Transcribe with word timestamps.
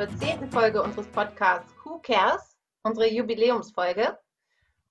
zur 0.00 0.16
zehnten 0.16 0.50
Folge 0.50 0.82
unseres 0.82 1.06
Podcasts 1.08 1.74
Who 1.84 1.98
Cares, 1.98 2.56
unsere 2.84 3.06
Jubiläumsfolge. 3.06 4.18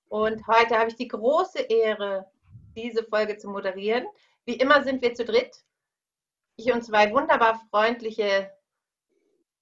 Und 0.06 0.46
heute 0.46 0.78
habe 0.78 0.90
ich 0.90 0.94
die 0.94 1.08
große 1.08 1.58
Ehre, 1.62 2.30
diese 2.76 3.02
Folge 3.02 3.36
zu 3.36 3.48
moderieren. 3.48 4.06
Wie 4.44 4.54
immer 4.54 4.84
sind 4.84 5.02
wir 5.02 5.12
zu 5.14 5.24
dritt. 5.24 5.64
Ich 6.54 6.72
und 6.72 6.84
zwei 6.84 7.10
wunderbar 7.10 7.60
freundliche, 7.70 8.52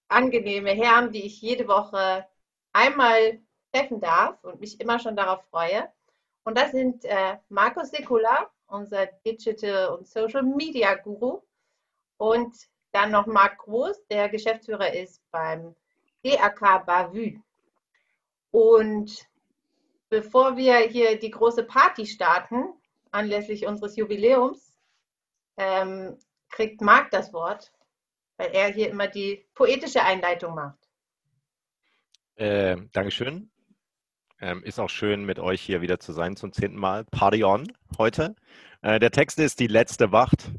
angenehme 0.08 0.72
Herren, 0.72 1.12
die 1.12 1.24
ich 1.24 1.40
jede 1.40 1.66
Woche 1.66 2.28
einmal 2.74 3.40
treffen 3.72 4.02
darf 4.02 4.44
und 4.44 4.60
mich 4.60 4.78
immer 4.82 4.98
schon 4.98 5.16
darauf 5.16 5.42
freue. 5.46 5.90
Und 6.44 6.58
das 6.58 6.72
sind 6.72 7.06
äh, 7.06 7.38
Markus 7.48 7.88
Sekula, 7.88 8.50
unser 8.66 9.06
Digital 9.24 9.96
und 9.96 10.06
Social 10.06 10.42
Media 10.42 10.94
Guru, 10.96 11.40
und 12.18 12.54
dann 12.92 13.10
noch 13.10 13.26
Marc 13.26 13.58
Groß, 13.58 14.06
der 14.08 14.28
Geschäftsführer 14.28 14.94
ist 14.94 15.22
beim 15.30 15.74
DAK 16.22 16.86
Bavü. 16.86 17.38
Und 18.50 19.26
bevor 20.08 20.56
wir 20.56 20.78
hier 20.78 21.18
die 21.18 21.30
große 21.30 21.64
Party 21.64 22.06
starten, 22.06 22.64
anlässlich 23.10 23.66
unseres 23.66 23.96
Jubiläums, 23.96 24.78
ähm, 25.56 26.18
kriegt 26.50 26.80
Marc 26.80 27.10
das 27.10 27.32
Wort, 27.32 27.72
weil 28.36 28.50
er 28.52 28.72
hier 28.72 28.88
immer 28.88 29.06
die 29.06 29.46
poetische 29.54 30.02
Einleitung 30.02 30.54
macht. 30.54 30.78
Äh, 32.36 32.76
Dankeschön. 32.92 33.50
Ähm, 34.40 34.62
ist 34.62 34.78
auch 34.78 34.90
schön, 34.90 35.24
mit 35.24 35.40
euch 35.40 35.60
hier 35.60 35.80
wieder 35.80 35.98
zu 35.98 36.12
sein 36.12 36.36
zum 36.36 36.52
zehnten 36.52 36.78
Mal. 36.78 37.04
Party 37.04 37.42
on 37.42 37.72
heute. 37.98 38.36
Äh, 38.82 39.00
der 39.00 39.10
Text 39.10 39.38
ist 39.40 39.58
Die 39.58 39.66
letzte 39.66 40.12
Wacht. 40.12 40.52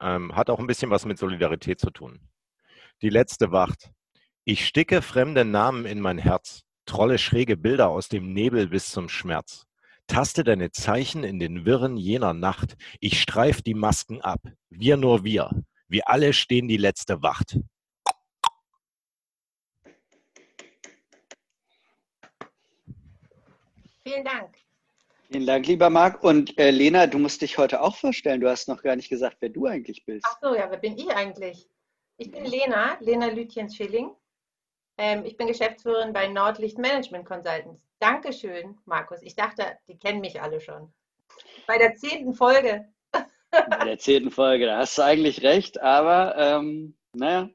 Ähm, 0.00 0.34
hat 0.34 0.50
auch 0.50 0.58
ein 0.58 0.66
bisschen 0.66 0.90
was 0.90 1.04
mit 1.04 1.18
Solidarität 1.18 1.80
zu 1.80 1.90
tun. 1.90 2.20
Die 3.02 3.10
letzte 3.10 3.52
Wacht. 3.52 3.90
Ich 4.44 4.66
sticke 4.66 5.02
fremde 5.02 5.44
Namen 5.44 5.84
in 5.84 6.00
mein 6.00 6.18
Herz, 6.18 6.62
trolle 6.86 7.18
schräge 7.18 7.56
Bilder 7.56 7.88
aus 7.88 8.08
dem 8.08 8.32
Nebel 8.32 8.68
bis 8.68 8.90
zum 8.90 9.08
Schmerz. 9.08 9.66
Taste 10.06 10.42
deine 10.42 10.72
Zeichen 10.72 11.22
in 11.22 11.38
den 11.38 11.64
Wirren 11.64 11.96
jener 11.96 12.34
Nacht. 12.34 12.76
Ich 12.98 13.20
streif 13.20 13.62
die 13.62 13.74
Masken 13.74 14.20
ab. 14.20 14.40
Wir 14.68 14.96
nur 14.96 15.22
wir. 15.22 15.50
Wir 15.86 16.08
alle 16.08 16.32
stehen 16.32 16.66
die 16.66 16.78
letzte 16.78 17.22
Wacht. 17.22 17.58
Vielen 24.02 24.24
Dank. 24.24 24.56
Vielen 25.32 25.46
Dank, 25.46 25.64
lieber 25.68 25.90
Marc. 25.90 26.24
Und 26.24 26.58
äh, 26.58 26.72
Lena, 26.72 27.06
du 27.06 27.20
musst 27.20 27.40
dich 27.40 27.56
heute 27.56 27.82
auch 27.82 27.94
vorstellen. 27.94 28.40
Du 28.40 28.50
hast 28.50 28.66
noch 28.66 28.82
gar 28.82 28.96
nicht 28.96 29.08
gesagt, 29.08 29.36
wer 29.38 29.48
du 29.48 29.66
eigentlich 29.66 30.04
bist. 30.04 30.26
Ach 30.28 30.38
so, 30.42 30.56
ja, 30.56 30.68
wer 30.68 30.78
bin 30.78 30.98
ich 30.98 31.08
eigentlich? 31.08 31.68
Ich 32.16 32.32
bin 32.32 32.44
Lena, 32.44 32.96
Lena 32.98 33.28
Lütjens-Schilling. 33.28 34.10
Ähm, 34.98 35.24
ich 35.24 35.36
bin 35.36 35.46
Geschäftsführerin 35.46 36.12
bei 36.12 36.26
Nordlicht 36.26 36.78
Management 36.78 37.26
Consultants. 37.26 37.80
Dankeschön, 38.00 38.76
Markus. 38.86 39.22
Ich 39.22 39.36
dachte, 39.36 39.78
die 39.86 39.96
kennen 39.96 40.20
mich 40.20 40.42
alle 40.42 40.60
schon. 40.60 40.92
Bei 41.68 41.78
der 41.78 41.94
zehnten 41.94 42.34
Folge. 42.34 42.88
Bei 43.52 43.84
der 43.84 43.98
zehnten 43.98 44.32
Folge, 44.32 44.66
da 44.66 44.78
hast 44.78 44.98
du 44.98 45.02
eigentlich 45.02 45.42
recht, 45.42 45.80
aber 45.80 46.36
ähm, 46.36 46.96
naja, 47.12 47.50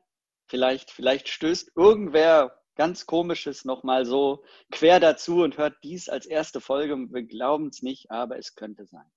vielleicht, 0.47 0.91
vielleicht 0.91 1.27
stößt 1.27 1.73
irgendwer 1.75 2.57
ganz 2.75 3.05
Komisches 3.05 3.65
nochmal 3.65 4.05
so 4.05 4.43
quer 4.71 4.99
dazu 4.99 5.43
und 5.43 5.57
hört 5.57 5.75
dies 5.83 6.09
als 6.09 6.25
erste 6.25 6.61
Folge. 6.61 6.95
Wir 7.11 7.23
glauben 7.23 7.67
es 7.67 7.81
nicht, 7.81 8.11
aber 8.11 8.37
es 8.37 8.55
könnte 8.55 8.85
sein. 8.85 9.09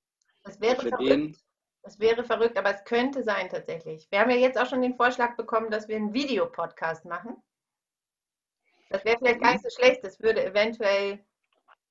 Das 0.45 0.61
wäre 0.61 0.77
verrückt. 0.77 1.00
Den, 1.00 1.37
das 1.83 1.98
wäre 1.98 2.25
verrückt, 2.25 2.56
aber 2.56 2.75
es 2.75 2.84
könnte 2.84 3.23
sein 3.23 3.48
tatsächlich. 3.48 4.06
Wir 4.11 4.20
haben 4.20 4.31
ja 4.31 4.37
jetzt 4.37 4.59
auch 4.59 4.67
schon 4.67 4.83
den 4.83 4.97
Vorschlag 4.97 5.37
bekommen, 5.37 5.70
dass 5.70 5.89
wir 5.89 5.97
einen 5.97 6.12
Videopodcast 6.12 7.05
machen. 7.05 7.37
Das 8.91 9.05
wäre 9.05 9.19
vielleicht 9.19 9.41
gar 9.41 9.53
nicht 9.53 9.65
so 9.65 9.71
schlecht. 9.71 10.03
Das 10.03 10.21
würde 10.21 10.44
eventuell 10.44 11.25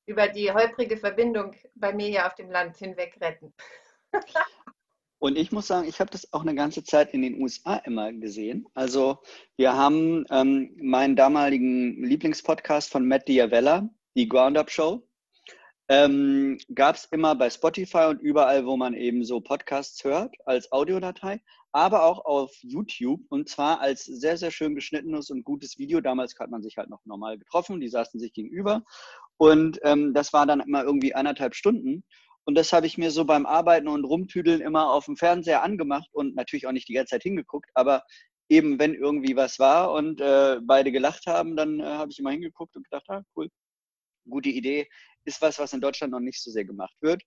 über 0.05 0.27
die 0.27 0.51
holprige 0.51 0.97
Verbindung 0.97 1.55
bei 1.75 1.93
mir 1.93 2.07
hier 2.07 2.27
auf 2.27 2.35
dem 2.35 2.49
Land 2.49 2.77
hinweg 2.77 3.17
retten. 3.21 3.53
Und 5.19 5.37
ich 5.37 5.51
muss 5.51 5.67
sagen, 5.67 5.87
ich 5.87 5.99
habe 5.99 6.11
das 6.11 6.31
auch 6.31 6.41
eine 6.41 6.53
ganze 6.53 6.83
Zeit 6.83 7.13
in 7.13 7.23
den 7.23 7.41
USA 7.41 7.77
immer 7.77 8.13
gesehen. 8.13 8.67
Also 8.75 9.17
wir 9.55 9.75
haben 9.75 10.25
ähm, 10.29 10.75
meinen 10.79 11.15
damaligen 11.15 12.03
Lieblingspodcast 12.03 12.91
von 12.91 13.07
Matt 13.07 13.27
Diavella, 13.27 13.89
die 14.15 14.27
Ground 14.27 14.57
Up 14.57 14.69
Show. 14.69 15.07
Ähm, 15.89 16.59
Gab 16.75 16.97
es 16.97 17.05
immer 17.05 17.33
bei 17.33 17.49
Spotify 17.49 18.07
und 18.09 18.21
überall, 18.21 18.65
wo 18.65 18.77
man 18.77 18.93
eben 18.93 19.23
so 19.23 19.39
Podcasts 19.39 20.03
hört, 20.03 20.35
als 20.45 20.71
Audiodatei, 20.71 21.41
aber 21.71 22.03
auch 22.03 22.25
auf 22.25 22.53
YouTube 22.61 23.21
und 23.29 23.47
zwar 23.47 23.79
als 23.79 24.03
sehr, 24.03 24.37
sehr 24.37 24.51
schön 24.51 24.75
geschnittenes 24.75 25.29
und 25.29 25.43
gutes 25.43 25.79
Video. 25.79 26.01
Damals 26.01 26.37
hat 26.37 26.51
man 26.51 26.61
sich 26.61 26.77
halt 26.77 26.89
noch 26.89 27.05
normal 27.05 27.37
getroffen, 27.37 27.79
die 27.79 27.87
saßen 27.87 28.19
sich 28.19 28.33
gegenüber 28.33 28.83
und 29.37 29.79
ähm, 29.83 30.13
das 30.13 30.33
war 30.33 30.45
dann 30.45 30.59
immer 30.59 30.83
irgendwie 30.83 31.15
anderthalb 31.15 31.55
Stunden. 31.55 32.03
Und 32.47 32.55
das 32.55 32.71
habe 32.71 32.87
ich 32.87 32.97
mir 32.97 33.11
so 33.11 33.25
beim 33.25 33.45
Arbeiten 33.45 33.89
und 33.89 34.05
Rumtüdeln 34.05 34.61
immer 34.61 34.89
auf 34.89 35.05
dem 35.05 35.17
Fernseher 35.17 35.63
angemacht 35.63 36.07
und 36.13 36.33
natürlich 36.35 36.65
auch 36.65 36.71
nicht 36.71 36.87
die 36.87 36.93
ganze 36.93 37.11
Zeit 37.11 37.23
hingeguckt, 37.23 37.69
aber 37.73 38.03
eben 38.47 38.79
wenn 38.79 38.93
irgendwie 38.93 39.35
was 39.35 39.59
war 39.59 39.91
und 39.91 40.21
äh, 40.21 40.61
beide 40.61 40.93
gelacht 40.93 41.27
haben, 41.27 41.57
dann 41.57 41.81
äh, 41.81 41.83
habe 41.83 42.09
ich 42.09 42.19
immer 42.19 42.31
hingeguckt 42.31 42.73
und 42.77 42.83
gedacht, 42.83 43.03
ah, 43.09 43.21
cool, 43.35 43.49
gute 44.29 44.47
Idee, 44.47 44.87
ist 45.25 45.41
was, 45.41 45.59
was 45.59 45.73
in 45.73 45.81
Deutschland 45.81 46.13
noch 46.13 46.21
nicht 46.21 46.41
so 46.41 46.49
sehr 46.49 46.63
gemacht 46.63 46.95
wird. 47.01 47.21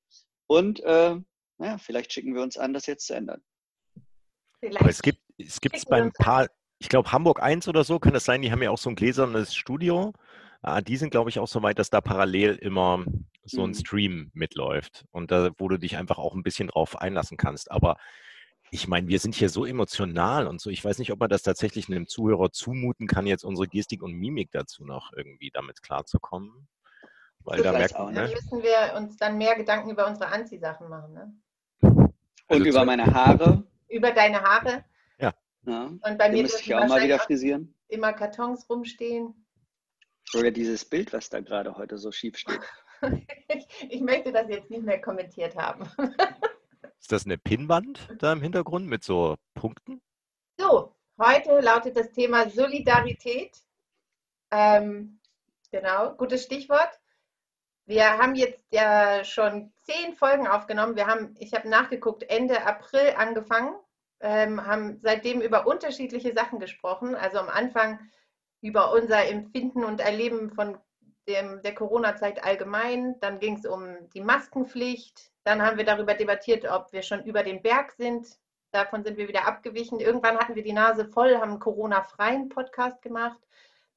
Und 0.47 0.81
äh, 0.81 1.17
naja, 1.59 1.77
vielleicht 1.77 2.15
schicken 2.15 2.35
wir 2.35 2.41
uns 2.41 2.57
an, 2.57 2.73
das 2.73 2.87
jetzt 2.87 3.07
zu 3.07 3.13
ändern. 3.15 3.43
Aber 4.63 4.89
es 4.89 5.03
gibt 5.03 5.21
es 5.37 5.61
gibt's 5.61 5.85
beim 5.85 6.13
paar, 6.13 6.49
ich 6.79 6.89
glaube 6.89 7.13
Hamburg 7.13 7.43
1 7.43 7.69
oder 7.69 7.85
so, 7.85 7.99
kann 7.99 8.15
das 8.15 8.25
sein, 8.25 8.41
die 8.41 8.53
haben 8.53 8.63
ja 8.63 8.71
auch 8.71 8.79
so 8.79 8.89
ein 8.89 8.97
gläsernes 8.97 9.55
Studio. 9.55 10.15
Ah, 10.63 10.81
die 10.81 10.97
sind, 10.97 11.11
glaube 11.11 11.29
ich, 11.29 11.39
auch 11.39 11.49
so 11.49 11.63
weit, 11.63 11.79
dass 11.79 11.91
da 11.91 12.01
parallel 12.01 12.57
immer 12.57 13.05
so 13.51 13.63
ein 13.63 13.71
mhm. 13.71 13.75
Stream 13.75 14.31
mitläuft 14.35 15.05
und 15.11 15.31
da, 15.31 15.51
wo 15.59 15.69
du 15.69 15.79
dich 15.79 15.97
einfach 15.97 16.19
auch 16.19 16.35
ein 16.35 16.43
bisschen 16.43 16.69
drauf 16.69 17.01
einlassen 17.01 17.37
kannst. 17.37 17.71
Aber 17.71 17.97
ich 18.71 18.87
meine, 18.87 19.09
wir 19.09 19.19
sind 19.19 19.35
hier 19.35 19.49
so 19.49 19.65
emotional 19.65 20.47
und 20.47 20.61
so. 20.61 20.71
Ich 20.71 20.85
weiß 20.85 20.99
nicht, 20.99 21.13
ob 21.13 21.19
man 21.19 21.29
das 21.29 21.43
tatsächlich 21.43 21.89
einem 21.89 22.07
Zuhörer 22.07 22.53
zumuten 22.53 23.07
kann, 23.07 23.27
jetzt 23.27 23.45
unsere 23.45 23.67
Gestik 23.67 24.03
und 24.03 24.13
Mimik 24.13 24.51
dazu 24.53 24.85
noch 24.85 25.13
irgendwie 25.15 25.51
damit 25.51 25.83
klarzukommen. 25.83 26.69
Weil 27.41 27.63
da 27.63 27.73
merkt 27.73 27.95
man. 27.95 28.15
Ne? 28.15 28.23
Dann 28.23 28.31
müssen 28.31 28.63
wir 28.63 28.97
uns 28.97 29.17
dann 29.17 29.39
mehr 29.39 29.57
Gedanken 29.57 29.91
über 29.91 30.07
unsere 30.07 30.31
Anziehsachen 30.31 30.89
machen. 30.89 31.15
Ne? 31.15 31.35
Und 31.83 32.15
also 32.49 32.65
über 32.65 32.85
meine 32.85 33.07
Haare. 33.07 33.65
Über 33.89 34.13
deine 34.13 34.41
Haare. 34.41 34.85
Ja. 35.19 35.33
ja. 35.67 35.87
Und 35.87 36.19
bei 36.19 36.31
mir 36.31 36.43
müsste 36.43 36.63
ich 36.63 36.75
auch 36.75 36.87
mal 36.87 37.03
wieder 37.03 37.19
frisieren. 37.19 37.75
Immer 37.89 38.13
Kartons 38.13 38.69
rumstehen. 38.69 39.35
Oder 40.37 40.51
dieses 40.53 40.85
Bild, 40.85 41.13
was 41.13 41.29
da 41.29 41.41
gerade 41.41 41.77
heute 41.77 41.99
so 41.99 42.13
schief 42.13 42.37
steht. 42.37 42.61
ich 43.89 44.01
möchte 44.01 44.33
das 44.33 44.49
jetzt 44.49 44.71
nicht 44.71 44.85
mehr 44.85 45.01
kommentiert 45.01 45.57
haben. 45.57 45.89
Ist 47.01 47.13
das 47.13 47.25
eine 47.25 47.39
Pinnwand 47.39 48.09
da 48.19 48.33
im 48.33 48.43
Hintergrund 48.43 48.87
mit 48.87 49.03
so 49.03 49.37
Punkten? 49.55 50.01
So, 50.59 50.95
heute 51.19 51.61
lautet 51.61 51.97
das 51.97 52.13
Thema 52.13 52.51
Solidarität. 52.51 53.57
Ähm, 54.51 55.19
genau, 55.71 56.15
gutes 56.15 56.45
Stichwort. 56.45 57.01
Wir 57.87 58.19
haben 58.19 58.35
jetzt 58.35 58.65
ja 58.71 59.25
schon 59.25 59.73
zehn 59.83 60.15
Folgen 60.15 60.47
aufgenommen. 60.47 60.97
Wir 60.97 61.07
haben, 61.07 61.35
ich 61.39 61.55
habe 61.55 61.69
nachgeguckt, 61.69 62.23
Ende 62.23 62.65
April 62.65 63.15
angefangen, 63.17 63.75
ähm, 64.21 64.65
haben 64.65 65.01
seitdem 65.03 65.41
über 65.41 65.67
unterschiedliche 65.67 66.33
Sachen 66.33 66.61
gesprochen. 66.61 67.15
Also 67.15 67.39
am 67.39 67.49
Anfang 67.49 67.99
über 68.61 68.93
unser 68.93 69.27
Empfinden 69.27 69.85
und 69.85 70.01
Erleben 70.01 70.51
von 70.51 70.79
dem, 71.31 71.63
der 71.63 71.75
Corona-Zeit 71.75 72.43
allgemein. 72.45 73.19
Dann 73.21 73.39
ging 73.39 73.57
es 73.57 73.67
um 73.67 73.97
die 74.15 74.21
Maskenpflicht. 74.21 75.31
Dann 75.45 75.63
haben 75.63 75.79
wir 75.79 75.85
darüber 75.85 76.15
debattiert, 76.15 76.65
ob 76.67 76.93
wir 76.93 77.03
schon 77.03 77.25
über 77.25 77.43
den 77.43 77.63
Berg 77.63 77.93
sind. 77.93 78.27
Davon 78.73 79.03
sind 79.05 79.17
wir 79.17 79.29
wieder 79.29 79.47
abgewichen. 79.47 80.01
Irgendwann 80.01 80.39
hatten 80.39 80.55
wir 80.55 80.63
die 80.63 80.73
Nase 80.73 81.07
voll, 81.07 81.37
haben 81.37 81.53
einen 81.53 81.61
Corona-freien 81.61 82.49
Podcast 82.49 83.01
gemacht. 83.03 83.39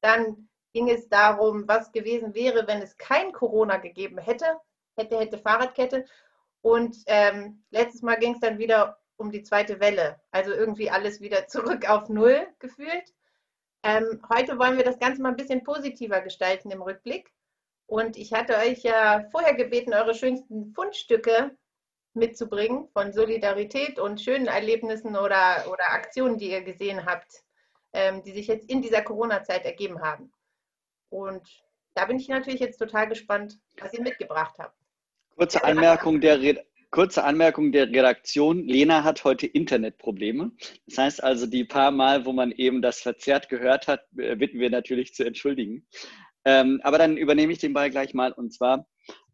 Dann 0.01 0.49
ging 0.73 0.89
es 0.89 1.07
darum, 1.09 1.67
was 1.67 1.91
gewesen 1.91 2.33
wäre, 2.33 2.67
wenn 2.67 2.81
es 2.81 2.97
kein 2.97 3.31
Corona 3.31 3.77
gegeben 3.77 4.17
hätte. 4.17 4.45
Hätte, 4.95 5.19
hätte 5.19 5.37
Fahrradkette. 5.37 6.05
Und 6.61 6.95
ähm, 7.07 7.63
letztes 7.71 8.01
Mal 8.01 8.15
ging 8.15 8.33
es 8.33 8.39
dann 8.39 8.57
wieder 8.57 8.99
um 9.17 9.31
die 9.31 9.43
zweite 9.43 9.79
Welle. 9.79 10.19
Also 10.31 10.51
irgendwie 10.51 10.89
alles 10.89 11.21
wieder 11.21 11.47
zurück 11.47 11.89
auf 11.89 12.09
Null 12.09 12.47
gefühlt. 12.59 13.13
Ähm, 13.83 14.21
heute 14.33 14.57
wollen 14.57 14.77
wir 14.77 14.85
das 14.85 14.97
Ganze 14.97 15.21
mal 15.21 15.29
ein 15.29 15.35
bisschen 15.35 15.63
positiver 15.63 16.21
gestalten 16.21 16.71
im 16.71 16.81
Rückblick. 16.81 17.31
Und 17.85 18.15
ich 18.17 18.31
hatte 18.33 18.57
euch 18.57 18.81
ja 18.81 19.25
vorher 19.31 19.53
gebeten, 19.55 19.93
eure 19.93 20.15
schönsten 20.15 20.73
Fundstücke 20.73 21.55
mitzubringen 22.13 22.87
von 22.93 23.11
Solidarität 23.11 23.99
und 23.99 24.21
schönen 24.21 24.47
Erlebnissen 24.47 25.17
oder, 25.17 25.65
oder 25.67 25.91
Aktionen, 25.91 26.37
die 26.37 26.51
ihr 26.51 26.61
gesehen 26.61 27.05
habt, 27.05 27.43
ähm, 27.91 28.23
die 28.23 28.31
sich 28.31 28.47
jetzt 28.47 28.69
in 28.69 28.81
dieser 28.81 29.01
Corona-Zeit 29.01 29.65
ergeben 29.65 30.01
haben. 30.01 30.31
Und 31.09 31.47
da 31.93 32.05
bin 32.05 32.17
ich 32.17 32.29
natürlich 32.29 32.61
jetzt 32.61 32.77
total 32.77 33.07
gespannt, 33.09 33.59
was 33.79 33.93
ihr 33.93 34.01
mitgebracht 34.01 34.55
habt. 34.59 34.77
Kurze 35.35 35.63
Anmerkung, 35.63 36.21
der, 36.21 36.37
kurze 36.93 37.23
Anmerkung 37.23 37.71
der 37.71 37.87
Redaktion. 37.87 38.67
Lena 38.67 39.03
hat 39.03 39.23
heute 39.23 39.47
Internetprobleme. 39.47 40.51
Das 40.85 40.99
heißt 40.99 41.23
also, 41.23 41.47
die 41.47 41.65
paar 41.65 41.89
Mal, 41.89 42.23
wo 42.23 42.33
man 42.33 42.51
eben 42.51 42.83
das 42.83 43.01
verzerrt 43.01 43.49
gehört 43.49 43.87
hat, 43.87 44.01
äh, 44.15 44.35
bitten 44.35 44.59
wir 44.59 44.69
natürlich 44.69 45.15
zu 45.15 45.23
entschuldigen. 45.23 45.87
Ähm, 46.45 46.81
aber 46.83 46.99
dann 46.99 47.17
übernehme 47.17 47.51
ich 47.51 47.57
den 47.57 47.73
Ball 47.73 47.89
gleich 47.89 48.13
mal. 48.13 48.31
Und 48.31 48.53
zwar, 48.53 48.87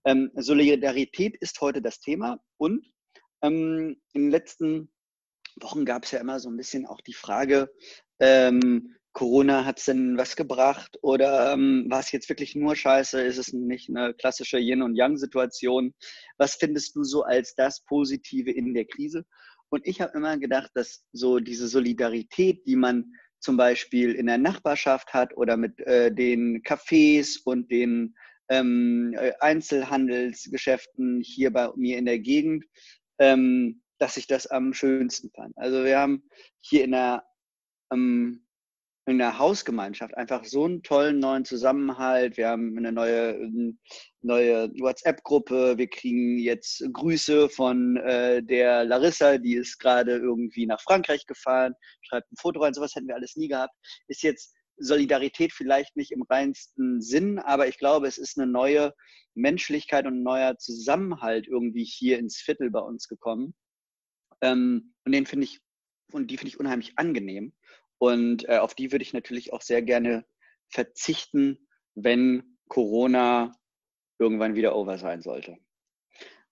ähm, 0.06 0.32
Solidarität 0.36 1.36
ist 1.36 1.60
heute 1.60 1.82
das 1.82 2.00
Thema. 2.00 2.40
Und 2.56 2.86
ähm, 3.42 3.98
in 4.14 4.22
den 4.22 4.32
letzten 4.32 4.90
Wochen 5.60 5.84
gab 5.84 6.06
es 6.06 6.12
ja 6.12 6.20
immer 6.20 6.40
so 6.40 6.50
ein 6.50 6.56
bisschen 6.56 6.86
auch 6.86 7.02
die 7.02 7.14
Frage, 7.14 7.70
ähm, 8.22 8.96
Corona 9.20 9.66
hat 9.66 9.80
es 9.80 9.86
denn 9.86 10.18
was 10.18 10.38
gebracht 10.38 10.98
oder 11.02 11.52
ähm, 11.52 11.88
war 11.90 12.00
es 12.00 12.14
jetzt 12.14 12.30
wirklich 12.30 12.56
nur 12.56 12.78
Scheiße? 12.78 13.22
Ist 13.22 13.38
es 13.38 13.52
nicht 13.52 13.90
eine 13.90 14.14
klassische 14.14 14.60
Yin- 14.60 14.82
und 14.82 14.96
Yang-Situation? 14.96 15.94
Was 16.38 16.56
findest 16.56 16.96
du 16.96 17.04
so 17.04 17.24
als 17.24 17.54
das 17.54 17.84
Positive 17.84 18.50
in 18.50 18.74
der 18.74 18.86
Krise? 18.86 19.26
Und 19.68 19.86
ich 19.86 20.00
habe 20.00 20.18
immer 20.18 20.38
gedacht, 20.38 20.72
dass 20.74 21.04
so 21.12 21.40
diese 21.40 21.68
Solidarität, 21.68 22.66
die 22.66 22.78
man 22.78 23.12
zum 23.42 23.58
Beispiel 23.58 24.14
in 24.14 24.28
der 24.28 24.38
Nachbarschaft 24.38 25.14
hat 25.14 25.36
oder 25.36 25.58
mit 25.58 25.82
äh, 25.82 26.16
den 26.16 26.64
Cafés 26.64 27.42
und 27.44 27.70
den 27.70 28.16
ähm, 28.48 29.14
äh, 29.18 29.34
Einzelhandelsgeschäften 29.42 31.20
hier 31.20 31.52
bei 31.52 31.70
mir 31.76 31.98
in 31.98 32.06
der 32.06 32.20
Gegend, 32.20 32.64
ähm, 33.20 33.82
dass 33.98 34.16
ich 34.16 34.28
das 34.28 34.48
am 34.48 34.74
schönsten 34.74 35.30
fand. 35.32 35.58
Also 35.58 35.84
wir 35.84 36.00
haben 36.00 36.24
hier 36.62 36.86
in 36.86 36.92
der 36.92 37.26
ähm, 37.92 38.46
in 39.10 39.18
der 39.18 39.40
Hausgemeinschaft 39.40 40.16
einfach 40.16 40.46
so 40.46 40.66
einen 40.66 40.84
tollen 40.84 41.20
neuen 41.20 41.44
Zusammenhalt. 41.44 42.38
Wir 42.38 42.50
haben 42.50 42.78
eine 42.78 42.92
neue, 42.92 43.76
neue 44.22 44.70
WhatsApp-Gruppe. 44.80 45.78
Wir 45.78 45.90
kriegen 45.90 46.38
jetzt 46.38 46.84
Grüße 46.94 47.50
von 47.50 47.98
äh, 47.98 48.44
der 48.44 48.86
Larissa, 48.86 49.38
die 49.38 49.56
ist 49.56 49.80
gerade 49.80 50.18
irgendwie 50.18 50.66
nach 50.68 50.82
Frankreich 50.82 51.26
gefahren, 51.26 51.74
schreibt 52.02 52.32
ein 52.32 52.38
Foto 52.40 52.62
rein. 52.62 52.74
Sowas 52.74 52.94
hätten 52.96 53.08
wir 53.08 53.16
alles 53.16 53.36
nie 53.36 53.48
gehabt. 53.48 53.74
Ist 54.08 54.22
jetzt 54.22 54.54
Solidarität 54.78 55.54
vielleicht 55.54 55.96
nicht 55.96 56.12
im 56.12 56.22
reinsten 56.22 57.02
Sinn, 57.02 57.40
aber 57.40 57.68
ich 57.68 57.78
glaube, 57.80 58.08
es 58.08 58.18
ist 58.18 58.38
eine 58.38 58.50
neue 58.50 58.94
Menschlichkeit 59.34 60.06
und 60.06 60.20
ein 60.20 60.24
neuer 60.24 60.58
Zusammenhalt 60.58 61.48
irgendwie 61.48 61.84
hier 61.84 62.20
ins 62.20 62.38
Viertel 62.38 62.70
bei 62.70 62.80
uns 62.80 63.08
gekommen. 63.08 63.56
Ähm, 64.42 64.94
und 65.06 65.12
den 65.12 65.26
finde 65.26 65.46
ich, 65.46 65.60
und 66.12 66.32
die 66.32 66.38
finde 66.38 66.50
ich 66.50 66.60
unheimlich 66.60 66.94
angenehm. 66.98 67.54
Und 68.00 68.48
äh, 68.50 68.58
auf 68.58 68.74
die 68.74 68.92
würde 68.92 69.04
ich 69.04 69.14
natürlich 69.14 69.54
auch 69.54 69.62
sehr 69.62 69.82
gerne 69.82 70.26
verzichten, 70.70 71.68
wenn 71.96 72.58
Corona 72.68 73.52
irgendwann 74.18 74.56
wieder 74.56 74.76
over 74.76 74.98
sein 74.98 75.22
sollte. 75.22 75.58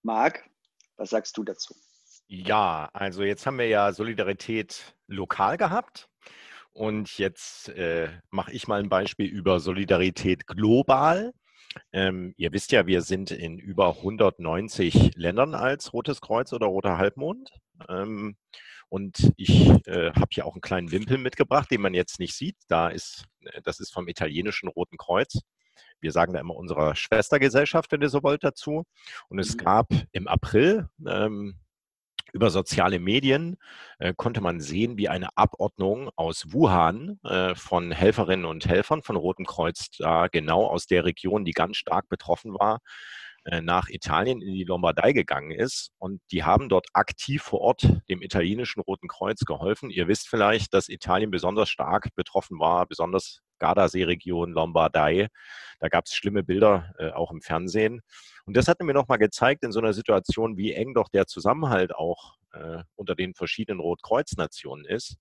Marc, 0.03 0.49
was 0.97 1.09
sagst 1.09 1.37
du 1.37 1.43
dazu? 1.43 1.73
Ja, 2.27 2.89
also 2.93 3.23
jetzt 3.23 3.45
haben 3.45 3.57
wir 3.57 3.67
ja 3.67 3.93
Solidarität 3.93 4.95
lokal 5.07 5.57
gehabt. 5.57 6.09
Und 6.73 7.17
jetzt 7.17 7.69
äh, 7.69 8.09
mache 8.29 8.51
ich 8.51 8.67
mal 8.67 8.79
ein 8.79 8.89
Beispiel 8.89 9.27
über 9.27 9.59
Solidarität 9.59 10.45
global. 10.45 11.33
Ähm, 11.91 12.33
ihr 12.37 12.51
wisst 12.51 12.71
ja, 12.71 12.85
wir 12.85 13.01
sind 13.01 13.31
in 13.31 13.57
über 13.57 13.97
190 13.97 15.15
Ländern 15.15 15.55
als 15.55 15.93
Rotes 15.93 16.21
Kreuz 16.21 16.53
oder 16.53 16.67
Roter 16.67 16.97
Halbmond. 16.97 17.49
Ähm, 17.89 18.37
und 18.89 19.33
ich 19.37 19.67
äh, 19.87 20.11
habe 20.13 20.27
hier 20.31 20.45
auch 20.45 20.53
einen 20.53 20.61
kleinen 20.61 20.91
Wimpel 20.91 21.17
mitgebracht, 21.17 21.69
den 21.71 21.81
man 21.81 21.93
jetzt 21.93 22.19
nicht 22.19 22.35
sieht. 22.35 22.55
Da 22.67 22.89
ist, 22.89 23.25
äh, 23.41 23.61
das 23.63 23.79
ist 23.79 23.93
vom 23.93 24.07
italienischen 24.07 24.69
Roten 24.69 24.97
Kreuz. 24.97 25.41
Wir 25.99 26.11
sagen 26.11 26.33
da 26.33 26.39
immer 26.39 26.55
unserer 26.55 26.95
Schwestergesellschaft, 26.95 27.91
wenn 27.91 28.01
ihr 28.01 28.09
so 28.09 28.23
wollt, 28.23 28.43
dazu. 28.43 28.83
Und 29.29 29.39
es 29.39 29.55
mhm. 29.55 29.57
gab 29.59 29.87
im 30.11 30.27
April 30.27 30.89
ähm, 31.05 31.59
über 32.33 32.49
soziale 32.49 32.99
Medien 32.99 33.57
äh, 33.99 34.13
konnte 34.15 34.41
man 34.41 34.59
sehen, 34.59 34.97
wie 34.97 35.09
eine 35.09 35.29
Abordnung 35.35 36.09
aus 36.15 36.51
Wuhan 36.51 37.19
äh, 37.23 37.55
von 37.55 37.91
Helferinnen 37.91 38.45
und 38.45 38.67
Helfern 38.67 39.01
von 39.01 39.15
Rotem 39.15 39.45
Kreuz 39.45 39.89
da 39.97 40.27
genau 40.27 40.65
aus 40.65 40.87
der 40.87 41.05
Region, 41.05 41.45
die 41.45 41.53
ganz 41.53 41.77
stark 41.77 42.09
betroffen 42.09 42.53
war, 42.53 42.79
nach 43.61 43.87
Italien 43.89 44.41
in 44.41 44.53
die 44.53 44.63
Lombardei 44.63 45.13
gegangen 45.13 45.51
ist. 45.51 45.91
Und 45.97 46.21
die 46.31 46.43
haben 46.43 46.69
dort 46.69 46.87
aktiv 46.93 47.41
vor 47.43 47.61
Ort 47.61 47.87
dem 48.09 48.21
italienischen 48.21 48.81
Roten 48.81 49.07
Kreuz 49.07 49.45
geholfen. 49.45 49.89
Ihr 49.89 50.07
wisst 50.07 50.27
vielleicht, 50.27 50.73
dass 50.73 50.89
Italien 50.89 51.31
besonders 51.31 51.69
stark 51.69 52.09
betroffen 52.15 52.59
war, 52.59 52.85
besonders 52.85 53.41
Gardasee-Region, 53.59 54.51
Lombardei. 54.51 55.29
Da 55.79 55.87
gab 55.87 56.05
es 56.05 56.13
schlimme 56.13 56.43
Bilder 56.43 56.93
äh, 56.99 57.11
auch 57.11 57.31
im 57.31 57.41
Fernsehen. 57.41 58.01
Und 58.45 58.57
das 58.57 58.67
hat 58.67 58.81
mir 58.81 58.93
nochmal 58.93 59.17
gezeigt 59.17 59.63
in 59.63 59.71
so 59.71 59.79
einer 59.79 59.93
Situation, 59.93 60.57
wie 60.57 60.73
eng 60.73 60.93
doch 60.93 61.09
der 61.09 61.25
Zusammenhalt 61.25 61.95
auch 61.95 62.35
äh, 62.53 62.83
unter 62.95 63.15
den 63.15 63.33
verschiedenen 63.33 63.79
Rotkreuz-Nationen 63.79 64.85
ist 64.85 65.17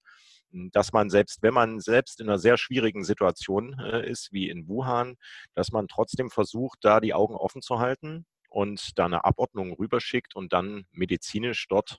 dass 0.50 0.92
man 0.92 1.10
selbst, 1.10 1.42
wenn 1.42 1.54
man 1.54 1.80
selbst 1.80 2.20
in 2.20 2.28
einer 2.28 2.38
sehr 2.38 2.56
schwierigen 2.56 3.04
Situation 3.04 3.78
äh, 3.78 4.08
ist, 4.08 4.32
wie 4.32 4.48
in 4.48 4.68
Wuhan, 4.68 5.16
dass 5.54 5.72
man 5.72 5.88
trotzdem 5.88 6.30
versucht, 6.30 6.78
da 6.82 7.00
die 7.00 7.14
Augen 7.14 7.34
offen 7.34 7.62
zu 7.62 7.78
halten 7.78 8.26
und 8.48 8.98
da 8.98 9.06
eine 9.06 9.24
Abordnung 9.24 9.72
rüberschickt 9.74 10.34
und 10.34 10.52
dann 10.52 10.86
medizinisch 10.92 11.66
dort 11.68 11.98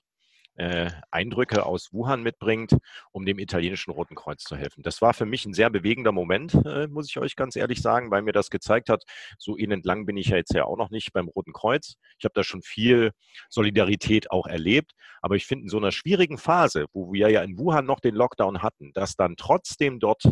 äh, 0.58 0.90
Eindrücke 1.10 1.64
aus 1.64 1.92
Wuhan 1.92 2.22
mitbringt, 2.22 2.76
um 3.12 3.24
dem 3.24 3.38
italienischen 3.38 3.92
Roten 3.92 4.16
Kreuz 4.16 4.42
zu 4.42 4.56
helfen. 4.56 4.82
Das 4.82 5.00
war 5.00 5.14
für 5.14 5.24
mich 5.24 5.46
ein 5.46 5.54
sehr 5.54 5.70
bewegender 5.70 6.12
Moment, 6.12 6.54
äh, 6.66 6.88
muss 6.88 7.08
ich 7.08 7.18
euch 7.18 7.36
ganz 7.36 7.54
ehrlich 7.56 7.80
sagen, 7.80 8.10
weil 8.10 8.22
mir 8.22 8.32
das 8.32 8.50
gezeigt 8.50 8.88
hat, 8.88 9.04
so 9.38 9.56
elend 9.56 9.86
lang 9.86 10.04
bin 10.04 10.16
ich 10.16 10.28
ja 10.28 10.36
jetzt 10.36 10.52
ja 10.54 10.64
auch 10.64 10.76
noch 10.76 10.90
nicht 10.90 11.12
beim 11.12 11.28
Roten 11.28 11.52
Kreuz. 11.52 11.94
Ich 12.18 12.24
habe 12.24 12.34
da 12.34 12.42
schon 12.42 12.62
viel 12.62 13.12
Solidarität 13.48 14.30
auch 14.32 14.46
erlebt, 14.46 14.92
aber 15.22 15.36
ich 15.36 15.46
finde 15.46 15.64
in 15.64 15.68
so 15.68 15.78
einer 15.78 15.92
schwierigen 15.92 16.38
Phase, 16.38 16.86
wo 16.92 17.12
wir 17.12 17.30
ja 17.30 17.42
in 17.42 17.56
Wuhan 17.56 17.86
noch 17.86 18.00
den 18.00 18.16
Lockdown 18.16 18.62
hatten, 18.62 18.92
dass 18.94 19.14
dann 19.14 19.36
trotzdem 19.36 20.00
dort 20.00 20.24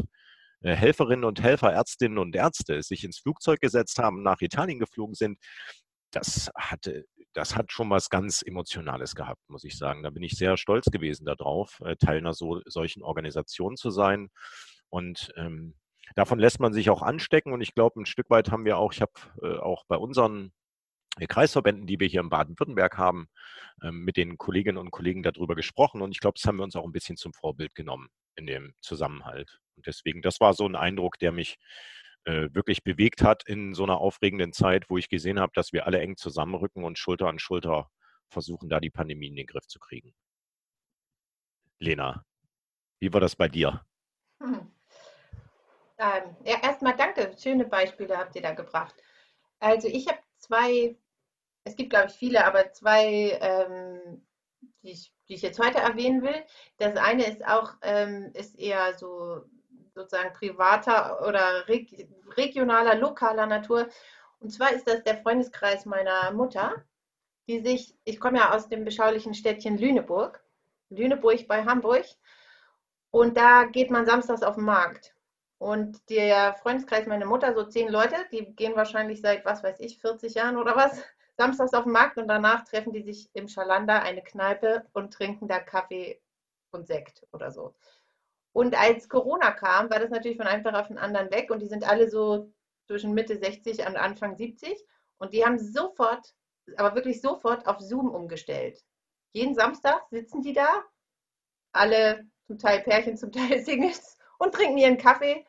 äh, 0.62 0.74
Helferinnen 0.74 1.24
und 1.24 1.40
Helfer, 1.40 1.72
Ärztinnen 1.72 2.18
und 2.18 2.34
Ärzte 2.34 2.82
sich 2.82 3.04
ins 3.04 3.20
Flugzeug 3.20 3.60
gesetzt 3.60 3.98
haben, 3.98 4.22
nach 4.24 4.40
Italien 4.40 4.80
geflogen 4.80 5.14
sind, 5.14 5.38
das 6.10 6.50
hatte 6.56 7.04
das 7.36 7.54
hat 7.54 7.70
schon 7.70 7.90
was 7.90 8.08
ganz 8.08 8.42
Emotionales 8.42 9.14
gehabt, 9.14 9.42
muss 9.48 9.64
ich 9.64 9.76
sagen. 9.76 10.02
Da 10.02 10.08
bin 10.08 10.22
ich 10.22 10.32
sehr 10.32 10.56
stolz 10.56 10.86
gewesen 10.86 11.26
darauf, 11.26 11.80
äh, 11.84 11.94
Teil 11.96 12.18
einer 12.18 12.32
so, 12.32 12.62
solchen 12.64 13.02
Organisation 13.02 13.76
zu 13.76 13.90
sein. 13.90 14.30
Und 14.88 15.32
ähm, 15.36 15.74
davon 16.14 16.38
lässt 16.38 16.60
man 16.60 16.72
sich 16.72 16.88
auch 16.88 17.02
anstecken. 17.02 17.52
Und 17.52 17.60
ich 17.60 17.74
glaube, 17.74 18.00
ein 18.00 18.06
Stück 18.06 18.30
weit 18.30 18.50
haben 18.50 18.64
wir 18.64 18.78
auch, 18.78 18.94
ich 18.94 19.02
habe 19.02 19.12
äh, 19.42 19.58
auch 19.58 19.84
bei 19.86 19.96
unseren 19.96 20.54
äh, 21.18 21.26
Kreisverbänden, 21.26 21.86
die 21.86 22.00
wir 22.00 22.08
hier 22.08 22.22
in 22.22 22.30
Baden-Württemberg 22.30 22.96
haben, 22.96 23.28
ähm, 23.82 24.02
mit 24.02 24.16
den 24.16 24.38
Kolleginnen 24.38 24.78
und 24.78 24.90
Kollegen 24.90 25.22
darüber 25.22 25.54
gesprochen. 25.54 26.00
Und 26.00 26.12
ich 26.12 26.20
glaube, 26.20 26.38
das 26.40 26.48
haben 26.48 26.56
wir 26.56 26.64
uns 26.64 26.74
auch 26.74 26.86
ein 26.86 26.92
bisschen 26.92 27.18
zum 27.18 27.34
Vorbild 27.34 27.74
genommen 27.74 28.08
in 28.36 28.46
dem 28.46 28.72
Zusammenhalt. 28.80 29.60
Und 29.76 29.86
deswegen, 29.86 30.22
das 30.22 30.40
war 30.40 30.54
so 30.54 30.66
ein 30.66 30.74
Eindruck, 30.74 31.18
der 31.18 31.32
mich 31.32 31.58
äh, 32.26 32.52
wirklich 32.52 32.82
bewegt 32.82 33.22
hat 33.22 33.44
in 33.46 33.72
so 33.72 33.84
einer 33.84 33.98
aufregenden 33.98 34.52
Zeit, 34.52 34.90
wo 34.90 34.98
ich 34.98 35.08
gesehen 35.08 35.38
habe, 35.38 35.52
dass 35.54 35.72
wir 35.72 35.86
alle 35.86 36.00
eng 36.00 36.16
zusammenrücken 36.16 36.84
und 36.84 36.98
Schulter 36.98 37.28
an 37.28 37.38
Schulter 37.38 37.88
versuchen, 38.28 38.68
da 38.68 38.80
die 38.80 38.90
Pandemie 38.90 39.28
in 39.28 39.36
den 39.36 39.46
Griff 39.46 39.66
zu 39.68 39.78
kriegen. 39.78 40.12
Lena, 41.78 42.24
wie 42.98 43.12
war 43.12 43.20
das 43.20 43.36
bei 43.36 43.48
dir? 43.48 43.84
Hm. 44.40 44.72
Ähm, 45.98 46.36
ja, 46.44 46.60
erstmal 46.62 46.96
danke. 46.96 47.34
Schöne 47.38 47.64
Beispiele 47.64 48.18
habt 48.18 48.34
ihr 48.34 48.42
da 48.42 48.54
gebracht. 48.54 48.94
Also 49.60 49.86
ich 49.86 50.08
habe 50.08 50.18
zwei, 50.38 50.96
es 51.64 51.76
gibt 51.76 51.90
glaube 51.90 52.08
ich 52.08 52.14
viele, 52.14 52.44
aber 52.44 52.72
zwei, 52.72 53.38
ähm, 53.40 54.26
die, 54.82 54.90
ich, 54.90 55.12
die, 55.28 55.34
ich, 55.34 55.42
jetzt 55.42 55.60
heute 55.60 55.78
erwähnen 55.78 56.22
will. 56.22 56.44
Das 56.78 56.96
eine 56.96 57.24
ist 57.24 57.46
auch, 57.46 57.74
ähm, 57.82 58.32
ist 58.34 58.58
eher 58.58 58.98
so 58.98 59.44
sozusagen 59.96 60.32
privater 60.34 61.26
oder 61.26 61.66
regionaler, 62.36 62.94
lokaler 62.94 63.46
Natur. 63.46 63.88
Und 64.38 64.50
zwar 64.50 64.72
ist 64.72 64.86
das 64.86 65.02
der 65.02 65.16
Freundeskreis 65.16 65.86
meiner 65.86 66.30
Mutter, 66.32 66.84
die 67.48 67.60
sich, 67.60 67.96
ich 68.04 68.20
komme 68.20 68.38
ja 68.38 68.54
aus 68.54 68.68
dem 68.68 68.84
beschaulichen 68.84 69.34
Städtchen 69.34 69.78
Lüneburg, 69.78 70.44
Lüneburg 70.90 71.48
bei 71.48 71.64
Hamburg. 71.64 72.04
Und 73.10 73.36
da 73.36 73.64
geht 73.64 73.90
man 73.90 74.04
samstags 74.04 74.42
auf 74.42 74.56
den 74.56 74.64
Markt. 74.64 75.14
Und 75.58 75.98
der 76.10 76.54
Freundeskreis 76.54 77.06
meiner 77.06 77.24
Mutter, 77.24 77.54
so 77.54 77.64
zehn 77.64 77.88
Leute, 77.88 78.16
die 78.30 78.54
gehen 78.54 78.76
wahrscheinlich 78.76 79.22
seit, 79.22 79.46
was 79.46 79.62
weiß 79.62 79.80
ich, 79.80 79.98
40 79.98 80.34
Jahren 80.34 80.58
oder 80.58 80.76
was, 80.76 81.02
samstags 81.38 81.72
auf 81.72 81.84
den 81.84 81.92
Markt 81.92 82.18
und 82.18 82.28
danach 82.28 82.64
treffen 82.64 82.92
die 82.92 83.02
sich 83.02 83.30
im 83.32 83.48
Schalander 83.48 84.02
eine 84.02 84.22
Kneipe 84.22 84.84
und 84.92 85.14
trinken 85.14 85.48
da 85.48 85.58
Kaffee 85.58 86.20
und 86.72 86.86
Sekt 86.86 87.26
oder 87.32 87.50
so. 87.50 87.74
Und 88.56 88.74
als 88.74 89.10
Corona 89.10 89.50
kam, 89.50 89.90
war 89.90 89.98
das 89.98 90.08
natürlich 90.08 90.38
von 90.38 90.46
einem 90.46 90.64
Tag 90.64 90.74
auf 90.74 90.88
den 90.88 90.96
anderen 90.96 91.30
weg 91.30 91.50
und 91.50 91.58
die 91.58 91.68
sind 91.68 91.86
alle 91.86 92.08
so 92.08 92.50
zwischen 92.86 93.12
Mitte 93.12 93.36
60 93.36 93.80
und 93.80 93.96
Anfang 93.98 94.34
70 94.34 94.82
und 95.18 95.34
die 95.34 95.44
haben 95.44 95.58
sofort, 95.58 96.32
aber 96.78 96.94
wirklich 96.94 97.20
sofort 97.20 97.66
auf 97.66 97.80
Zoom 97.80 98.08
umgestellt. 98.08 98.82
Jeden 99.32 99.54
Samstag 99.54 100.06
sitzen 100.08 100.40
die 100.40 100.54
da, 100.54 100.82
alle 101.72 102.24
zum 102.46 102.58
Teil 102.58 102.80
Pärchen, 102.80 103.18
zum 103.18 103.30
Teil 103.30 103.58
Singles 103.62 104.16
und 104.38 104.54
trinken 104.54 104.78
ihren 104.78 104.96
Kaffee 104.96 105.44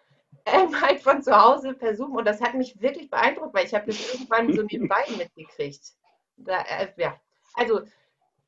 ähm, 0.45 0.81
halt 0.81 0.99
von 0.99 1.23
zu 1.23 1.33
Hause 1.33 1.75
per 1.75 1.95
Zoom 1.95 2.13
und 2.13 2.25
das 2.25 2.41
hat 2.41 2.55
mich 2.55 2.81
wirklich 2.81 3.09
beeindruckt, 3.09 3.53
weil 3.53 3.67
ich 3.67 3.73
habe 3.73 3.85
das 3.85 4.13
irgendwann 4.13 4.53
so 4.53 4.63
nebenbei 4.63 5.05
mitgekriegt. 5.17 5.93
Da, 6.35 6.59
äh, 6.63 6.91
ja. 6.97 7.17
Also 7.53 7.83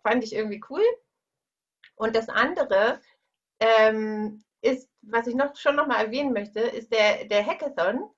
fand 0.04 0.22
ich 0.25 0.36
irgendwie 0.36 0.62
cool. 0.70 0.84
Und 1.96 2.13
das 2.13 2.28
andere 2.28 3.00
ähm, 3.62 4.44
ist, 4.62 4.89
was 5.01 5.28
ich 5.28 5.36
noch 5.36 5.56
schon 5.56 5.75
noch 5.75 5.88
mal 5.88 6.04
erwähnen 6.04 6.34
möchte, 6.34 6.60
ist 6.60 6.92
der, 6.92 7.25
der 7.25 7.46
Hackathon, 7.46 8.10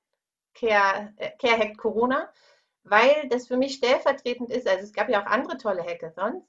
Care, 0.53 1.13
äh, 1.17 1.31
Care 1.39 1.57
Hack 1.57 1.77
Corona, 1.77 2.31
weil 2.83 3.27
das 3.29 3.47
für 3.47 3.57
mich 3.57 3.75
stellvertretend 3.75 4.49
ist. 4.49 4.67
Also 4.67 4.83
es 4.83 4.93
gab 4.93 5.09
ja 5.09 5.21
auch 5.21 5.27
andere 5.27 5.57
tolle 5.57 5.83
Hackathons, 5.83 6.43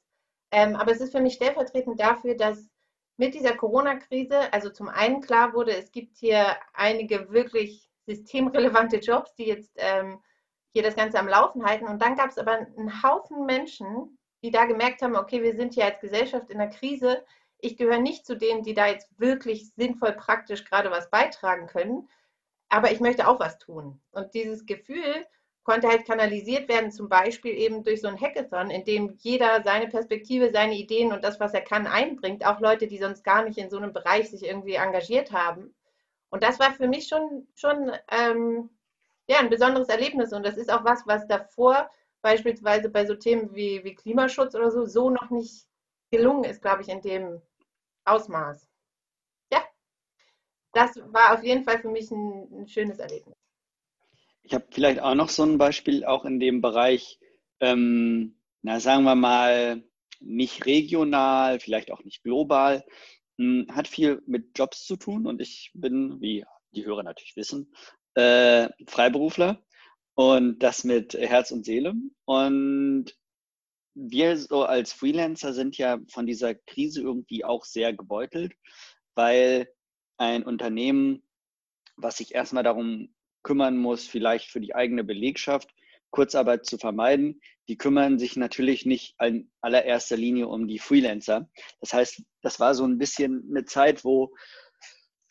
ähm, 0.51 0.77
aber 0.77 0.93
es 0.93 1.01
ist 1.01 1.13
für 1.13 1.21
mich 1.21 1.35
stellvertretend 1.35 2.01
dafür, 2.01 2.37
dass 2.37 2.71
mit 3.17 3.35
dieser 3.35 3.55
Corona-Krise, 3.55 4.53
also 4.53 4.71
zum 4.71 4.89
einen 4.89 5.21
klar 5.21 5.53
wurde, 5.53 5.77
es 5.77 5.93
gibt 5.93 6.17
hier 6.17 6.57
einige 6.73 7.31
wirklich 7.31 7.89
systemrelevante 8.07 8.97
Jobs, 8.97 9.35
die 9.35 9.45
jetzt 9.45 9.73
ähm, 9.77 10.21
hier 10.73 10.83
das 10.83 10.97
Ganze 10.97 11.19
am 11.19 11.29
Laufen 11.29 11.65
halten. 11.65 11.87
Und 11.87 12.01
dann 12.01 12.17
gab 12.17 12.31
es 12.31 12.39
aber 12.39 12.53
einen 12.53 13.03
Haufen 13.03 13.45
Menschen, 13.45 14.19
die 14.43 14.51
da 14.51 14.65
gemerkt 14.65 15.03
haben, 15.03 15.17
okay, 15.17 15.43
wir 15.43 15.55
sind 15.55 15.75
hier 15.75 15.85
als 15.85 16.01
Gesellschaft 16.01 16.51
in 16.51 16.61
einer 16.61 16.71
Krise. 16.71 17.25
Ich 17.64 17.76
gehöre 17.76 17.99
nicht 17.99 18.26
zu 18.26 18.37
denen, 18.37 18.64
die 18.64 18.75
da 18.75 18.88
jetzt 18.88 19.09
wirklich 19.19 19.73
sinnvoll 19.76 20.12
praktisch 20.12 20.64
gerade 20.64 20.90
was 20.90 21.11
beitragen 21.11 21.69
können, 21.69 22.09
aber 22.69 22.90
ich 22.90 22.99
möchte 22.99 23.28
auch 23.28 23.38
was 23.38 23.59
tun. 23.59 24.00
Und 24.11 24.35
dieses 24.35 24.66
Gefühl 24.66 25.26
konnte 25.62 25.87
halt 25.87 26.04
kanalisiert 26.04 26.69
werden, 26.69 26.90
zum 26.90 27.09
Beispiel 27.09 27.52
eben 27.52 27.85
durch 27.85 28.00
so 28.00 28.09
ein 28.09 28.21
Hackathon, 28.21 28.71
in 28.71 28.85
dem 28.85 29.14
jeder 29.19 29.62
seine 29.62 29.87
Perspektive, 29.87 30.50
seine 30.52 30.75
Ideen 30.75 31.12
und 31.12 31.23
das, 31.23 31.38
was 31.38 31.54
er 31.54 31.61
kann, 31.61 31.87
einbringt. 31.87 32.45
Auch 32.45 32.59
Leute, 32.59 32.88
die 32.88 32.99
sonst 32.99 33.23
gar 33.23 33.45
nicht 33.45 33.59
in 33.59 33.71
so 33.71 33.76
einem 33.76 33.92
Bereich 33.92 34.28
sich 34.28 34.42
irgendwie 34.42 34.75
engagiert 34.75 35.31
haben. 35.31 35.73
Und 36.31 36.42
das 36.42 36.59
war 36.59 36.73
für 36.73 36.88
mich 36.88 37.07
schon, 37.07 37.47
schon 37.54 37.92
ähm, 38.11 38.71
ja, 39.28 39.38
ein 39.38 39.50
besonderes 39.50 39.88
Erlebnis. 39.88 40.33
Und 40.33 40.45
das 40.45 40.57
ist 40.57 40.73
auch 40.73 40.83
was, 40.85 41.07
was 41.07 41.28
davor 41.28 41.88
beispielsweise 42.23 42.88
bei 42.88 43.07
so 43.07 43.14
Themen 43.14 43.54
wie, 43.54 43.85
wie 43.85 43.95
Klimaschutz 43.95 44.57
oder 44.57 44.73
so, 44.73 44.85
so 44.85 45.11
noch 45.11 45.31
nicht 45.31 45.66
gelungen 46.11 46.45
ist, 46.45 46.61
glaube 46.61 46.83
ich, 46.83 46.88
in 46.88 47.02
dem 47.02 47.40
Ausmaß. 48.04 48.68
Ja, 49.52 49.62
das 50.73 50.97
war 50.97 51.35
auf 51.35 51.44
jeden 51.44 51.64
Fall 51.64 51.80
für 51.80 51.88
mich 51.88 52.11
ein, 52.11 52.49
ein 52.52 52.68
schönes 52.68 52.99
Erlebnis. 52.99 53.37
Ich 54.42 54.54
habe 54.54 54.66
vielleicht 54.71 55.00
auch 55.00 55.14
noch 55.14 55.28
so 55.28 55.44
ein 55.44 55.59
Beispiel, 55.59 56.04
auch 56.04 56.25
in 56.25 56.40
dem 56.40 56.61
Bereich, 56.61 57.21
ähm, 57.61 58.40
na 58.62 58.80
sagen 58.80 59.04
wir 59.04 59.14
mal, 59.14 59.85
nicht 60.21 60.66
regional, 60.66 61.61
vielleicht 61.61 61.90
auch 61.90 62.02
nicht 62.04 62.23
global, 62.23 62.85
mh, 63.37 63.66
hm, 63.66 63.76
hat 63.76 63.88
viel 63.88 64.23
mit 64.26 64.59
Jobs 64.59 64.85
zu 64.85 64.97
tun 64.97 65.26
und 65.26 65.40
ich 65.40 65.71
bin, 65.75 66.21
wie 66.21 66.44
die 66.73 66.85
Hörer 66.85 67.02
natürlich 67.02 67.37
wissen, 67.37 67.73
äh, 68.14 68.68
Freiberufler 68.87 69.62
und 70.14 70.59
das 70.59 70.85
mit 70.85 71.14
Herz 71.14 71.50
und 71.50 71.64
Seele. 71.64 71.94
Und 72.25 73.16
wir 73.95 74.37
so 74.37 74.65
als 74.65 74.93
Freelancer 74.93 75.53
sind 75.53 75.77
ja 75.79 75.99
von 76.09 76.27
dieser 76.27 76.55
Krise 76.55 77.03
irgendwie 77.03 77.45
auch 77.45 77.65
sehr 77.65 77.93
gebeutelt, 77.93 78.55
weil 79.15 79.69
ein 80.17 80.45
Unternehmen, 80.45 81.23
was 81.97 82.19
sich 82.19 82.35
erstmal 82.35 82.65
darum 82.65 83.15
kümmern 83.43 83.77
muss, 83.77 84.07
vielleicht 84.07 84.51
für 84.51 84.61
die 84.61 84.75
eigene 84.75 85.05
Belegschaft 85.05 85.71
Kurzarbeit 86.13 86.67
zu 86.67 86.79
vermeiden, 86.79 87.41
die 87.69 87.77
kümmern 87.77 88.19
sich 88.19 88.37
natürlich 88.37 88.87
nicht 88.87 89.17
in 89.21 89.51
allererster 89.61 90.17
Linie 90.17 90.47
um 90.47 90.69
die 90.69 90.79
Freelancer. 90.79 91.49
Das 91.81 91.93
heißt, 91.93 92.23
das 92.43 92.61
war 92.61 92.75
so 92.75 92.85
ein 92.85 92.99
bisschen 92.99 93.49
eine 93.51 93.65
Zeit, 93.65 94.05
wo 94.05 94.35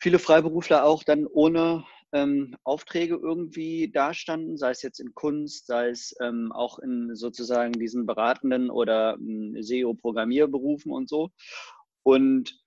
viele 0.00 0.18
Freiberufler 0.18 0.84
auch 0.84 1.04
dann 1.04 1.26
ohne 1.26 1.84
ähm, 2.12 2.56
Aufträge 2.64 3.14
irgendwie 3.14 3.90
dastanden, 3.90 4.56
sei 4.56 4.70
es 4.70 4.82
jetzt 4.82 5.00
in 5.00 5.14
Kunst, 5.14 5.66
sei 5.66 5.88
es 5.88 6.14
ähm, 6.20 6.52
auch 6.52 6.78
in 6.78 7.14
sozusagen 7.14 7.72
diesen 7.72 8.06
beratenden 8.06 8.70
oder 8.70 9.16
ähm, 9.18 9.56
SEO-Programmierberufen 9.58 10.92
und 10.92 11.08
so. 11.08 11.30
Und 12.02 12.58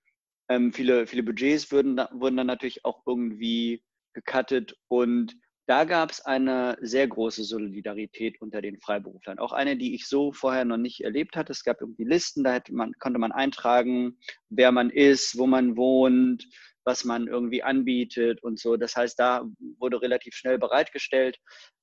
ähm, 0.48 0.72
viele, 0.72 1.06
viele 1.06 1.22
Budgets 1.22 1.70
würden, 1.70 1.96
wurden 2.12 2.36
dann 2.36 2.46
natürlich 2.46 2.84
auch 2.84 3.02
irgendwie 3.06 3.82
gecuttet 4.14 4.76
und 4.88 5.36
da 5.68 5.82
gab 5.82 6.12
es 6.12 6.20
eine 6.20 6.78
sehr 6.80 7.08
große 7.08 7.42
Solidarität 7.42 8.40
unter 8.40 8.62
den 8.62 8.78
Freiberuflern. 8.78 9.40
Auch 9.40 9.52
eine, 9.52 9.76
die 9.76 9.96
ich 9.96 10.06
so 10.06 10.32
vorher 10.32 10.64
noch 10.64 10.76
nicht 10.76 11.02
erlebt 11.02 11.36
hatte. 11.36 11.50
Es 11.50 11.64
gab 11.64 11.80
irgendwie 11.80 12.04
Listen, 12.04 12.44
da 12.44 12.60
man, 12.70 12.92
konnte 13.00 13.18
man 13.18 13.32
eintragen, 13.32 14.16
wer 14.48 14.70
man 14.70 14.90
ist, 14.90 15.36
wo 15.36 15.48
man 15.48 15.76
wohnt, 15.76 16.46
was 16.86 17.04
man 17.04 17.26
irgendwie 17.26 17.62
anbietet 17.62 18.42
und 18.42 18.58
so. 18.58 18.76
Das 18.76 18.96
heißt, 18.96 19.18
da 19.18 19.44
wurde 19.78 20.00
relativ 20.00 20.34
schnell 20.34 20.58
bereitgestellt, 20.58 21.38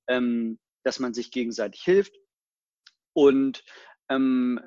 ähm, 0.07 0.57
dass 0.83 1.00
man 1.00 1.13
sich 1.13 1.29
gegenseitig 1.29 1.81
hilft. 1.83 2.15
Und 3.13 3.63
ähm, 4.10 4.60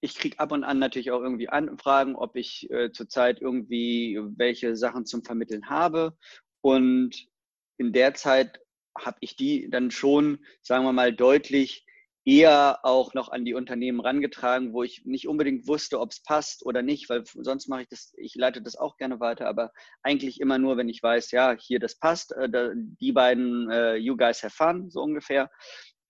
ich 0.00 0.16
kriege 0.16 0.38
ab 0.38 0.52
und 0.52 0.64
an 0.64 0.78
natürlich 0.78 1.12
auch 1.12 1.22
irgendwie 1.22 1.48
Anfragen, 1.48 2.16
ob 2.16 2.36
ich 2.36 2.68
äh, 2.70 2.90
zurzeit 2.92 3.40
irgendwie 3.40 4.20
welche 4.36 4.76
Sachen 4.76 5.06
zum 5.06 5.24
Vermitteln 5.24 5.70
habe. 5.70 6.16
Und 6.60 7.26
in 7.78 7.92
der 7.92 8.14
Zeit 8.14 8.60
habe 8.98 9.16
ich 9.20 9.36
die 9.36 9.70
dann 9.70 9.90
schon, 9.90 10.44
sagen 10.62 10.84
wir 10.84 10.92
mal, 10.92 11.12
deutlich 11.12 11.83
eher 12.24 12.78
auch 12.82 13.12
noch 13.12 13.28
an 13.28 13.44
die 13.44 13.54
Unternehmen 13.54 14.00
rangetragen, 14.00 14.72
wo 14.72 14.82
ich 14.82 15.04
nicht 15.04 15.28
unbedingt 15.28 15.68
wusste, 15.68 16.00
ob 16.00 16.10
es 16.10 16.22
passt 16.22 16.64
oder 16.64 16.82
nicht, 16.82 17.10
weil 17.10 17.24
sonst 17.34 17.68
mache 17.68 17.82
ich 17.82 17.88
das, 17.88 18.14
ich 18.16 18.34
leite 18.34 18.62
das 18.62 18.76
auch 18.76 18.96
gerne 18.96 19.20
weiter, 19.20 19.46
aber 19.46 19.72
eigentlich 20.02 20.40
immer 20.40 20.58
nur, 20.58 20.78
wenn 20.78 20.88
ich 20.88 21.02
weiß, 21.02 21.32
ja, 21.32 21.54
hier 21.58 21.78
das 21.80 21.98
passt, 21.98 22.32
äh, 22.32 22.48
die 22.74 23.12
beiden, 23.12 23.70
äh, 23.70 23.96
you 23.96 24.16
guys 24.16 24.42
have 24.42 24.54
fun, 24.56 24.90
so 24.90 25.02
ungefähr. 25.02 25.50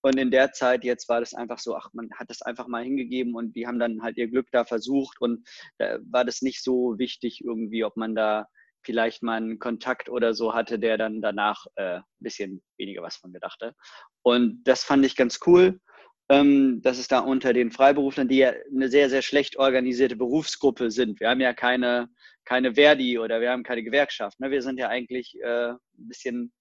Und 0.03 0.17
in 0.17 0.31
der 0.31 0.53
Zeit 0.53 0.85
jetzt 0.85 1.09
war 1.09 1.21
das 1.21 1.35
einfach 1.35 1.59
so, 1.59 1.75
ach, 1.75 1.89
man 1.95 2.11
hat 2.15 2.31
das 2.31 2.43
einfach 2.43 2.69
mal 2.69 2.85
hingegeben 2.85 3.35
und 3.35 3.57
die 3.57 3.67
haben 3.67 3.79
dann 3.79 4.03
halt 4.03 4.17
ihr 4.17 4.29
Glück 4.29 4.49
da 4.53 4.65
versucht 4.65 5.21
und 5.21 5.49
da 5.79 5.99
war 6.11 6.25
das 6.25 6.43
nicht 6.43 6.63
so 6.63 6.99
wichtig 6.99 7.43
irgendwie, 7.43 7.85
ob 7.85 7.97
man 7.97 8.15
da 8.15 8.47
vielleicht 8.85 9.23
mal 9.23 9.39
einen 9.39 9.59
Kontakt 9.59 10.11
oder 10.11 10.35
so 10.35 10.55
hatte, 10.55 10.79
der 10.79 10.99
dann 10.99 11.23
danach 11.23 11.65
äh, 11.77 11.97
ein 11.97 12.05
bisschen 12.21 12.63
weniger 12.77 13.03
was 13.03 13.17
von 13.17 13.33
mir 13.33 13.41
dachte. 13.41 13.75
Und 14.23 14.63
das 14.65 14.85
fand 14.85 15.07
ich 15.07 15.17
ganz 15.17 15.41
cool 15.47 15.81
ähm, 16.29 16.81
dass 16.83 16.99
es 16.99 17.09
da 17.09 17.19
unter 17.21 17.53
den 17.53 17.71
Freiberuflern, 17.71 18.29
die 18.29 18.39
ja 18.39 18.53
eine 18.71 18.89
sehr, 18.89 19.11
sehr 19.11 19.23
schlecht 19.23 19.57
organisierte 19.57 20.17
Berufsgruppe 20.17 20.91
sind. 20.91 21.21
Wir 21.21 21.29
haben 21.29 21.41
ja 21.41 21.53
keine, 21.53 22.09
keine 22.45 22.75
Verdi 22.75 23.19
oder 23.19 23.41
wir 23.41 23.51
haben 23.51 23.63
keine 23.63 23.83
Gewerkschaft. 23.83 24.41
Ne? 24.41 24.51
Wir 24.51 24.63
sind 24.63 24.79
ja 24.79 24.89
eigentlich 24.89 25.39
äh, 25.43 25.71
ein 25.71 25.79
bisschen, 26.09 26.53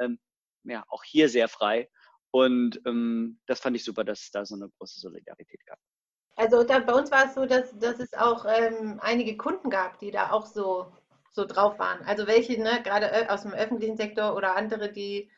ähm, 0.00 0.18
ja, 0.64 0.84
auch 0.88 1.04
hier 1.04 1.28
sehr 1.28 1.48
frei. 1.48 1.88
Und 2.30 2.80
ähm, 2.86 3.40
das 3.46 3.60
fand 3.60 3.76
ich 3.76 3.84
super, 3.84 4.04
dass 4.04 4.20
es 4.20 4.30
da 4.30 4.44
so 4.46 4.54
eine 4.54 4.70
große 4.78 5.00
Solidarität 5.00 5.66
gab. 5.66 5.78
Also 6.36 6.62
da, 6.62 6.78
bei 6.78 6.94
uns 6.94 7.10
war 7.10 7.26
es 7.26 7.34
so, 7.34 7.44
dass, 7.44 7.76
dass 7.78 7.98
es 7.98 8.14
auch 8.14 8.46
ähm, 8.46 8.98
einige 9.02 9.36
Kunden 9.36 9.68
gab, 9.68 9.98
die 9.98 10.10
da 10.10 10.30
auch 10.30 10.46
so, 10.46 10.92
so 11.32 11.44
drauf 11.44 11.78
waren. 11.78 12.02
Also 12.04 12.26
welche, 12.26 12.58
ne, 12.58 12.80
gerade 12.82 13.30
aus 13.30 13.42
dem 13.42 13.52
öffentlichen 13.52 13.96
Sektor 13.96 14.34
oder 14.34 14.56
andere, 14.56 14.90
die 14.90 15.30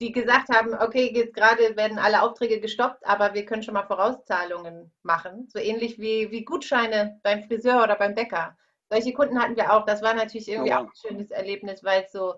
die 0.00 0.12
gesagt 0.12 0.48
haben, 0.48 0.74
okay, 0.74 1.10
jetzt 1.12 1.34
gerade 1.34 1.76
werden 1.76 1.98
alle 1.98 2.22
Aufträge 2.22 2.60
gestoppt, 2.60 3.04
aber 3.04 3.34
wir 3.34 3.44
können 3.44 3.62
schon 3.62 3.74
mal 3.74 3.86
Vorauszahlungen 3.86 4.92
machen. 5.02 5.48
So 5.48 5.58
ähnlich 5.58 5.98
wie, 5.98 6.30
wie 6.30 6.44
Gutscheine 6.44 7.18
beim 7.22 7.42
Friseur 7.44 7.82
oder 7.82 7.96
beim 7.96 8.14
Bäcker. 8.14 8.56
Solche 8.90 9.12
Kunden 9.12 9.40
hatten 9.40 9.56
wir 9.56 9.72
auch. 9.72 9.84
Das 9.84 10.00
war 10.02 10.14
natürlich 10.14 10.48
irgendwie 10.48 10.72
oh, 10.72 10.76
wow. 10.76 10.82
auch 10.82 10.90
ein 10.90 11.08
schönes 11.08 11.30
Erlebnis, 11.30 11.82
weil 11.82 12.04
es 12.04 12.12
so, 12.12 12.34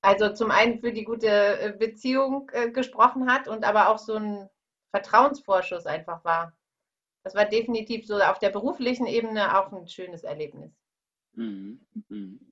also 0.00 0.32
zum 0.32 0.50
einen 0.50 0.80
für 0.80 0.92
die 0.92 1.04
gute 1.04 1.28
äh, 1.28 1.72
Beziehung 1.78 2.50
äh, 2.52 2.70
gesprochen 2.70 3.30
hat 3.30 3.48
und 3.48 3.64
aber 3.64 3.88
auch 3.88 3.98
so 3.98 4.14
ein 4.14 4.48
Vertrauensvorschuss 4.90 5.86
einfach 5.86 6.24
war. 6.24 6.56
Das 7.22 7.34
war 7.34 7.44
definitiv 7.44 8.06
so 8.06 8.18
auf 8.18 8.38
der 8.38 8.50
beruflichen 8.50 9.06
Ebene 9.06 9.58
auch 9.58 9.70
ein 9.72 9.86
schönes 9.88 10.24
Erlebnis. 10.24 10.72
Mhm. 11.34 11.86
Mhm. 12.08 12.51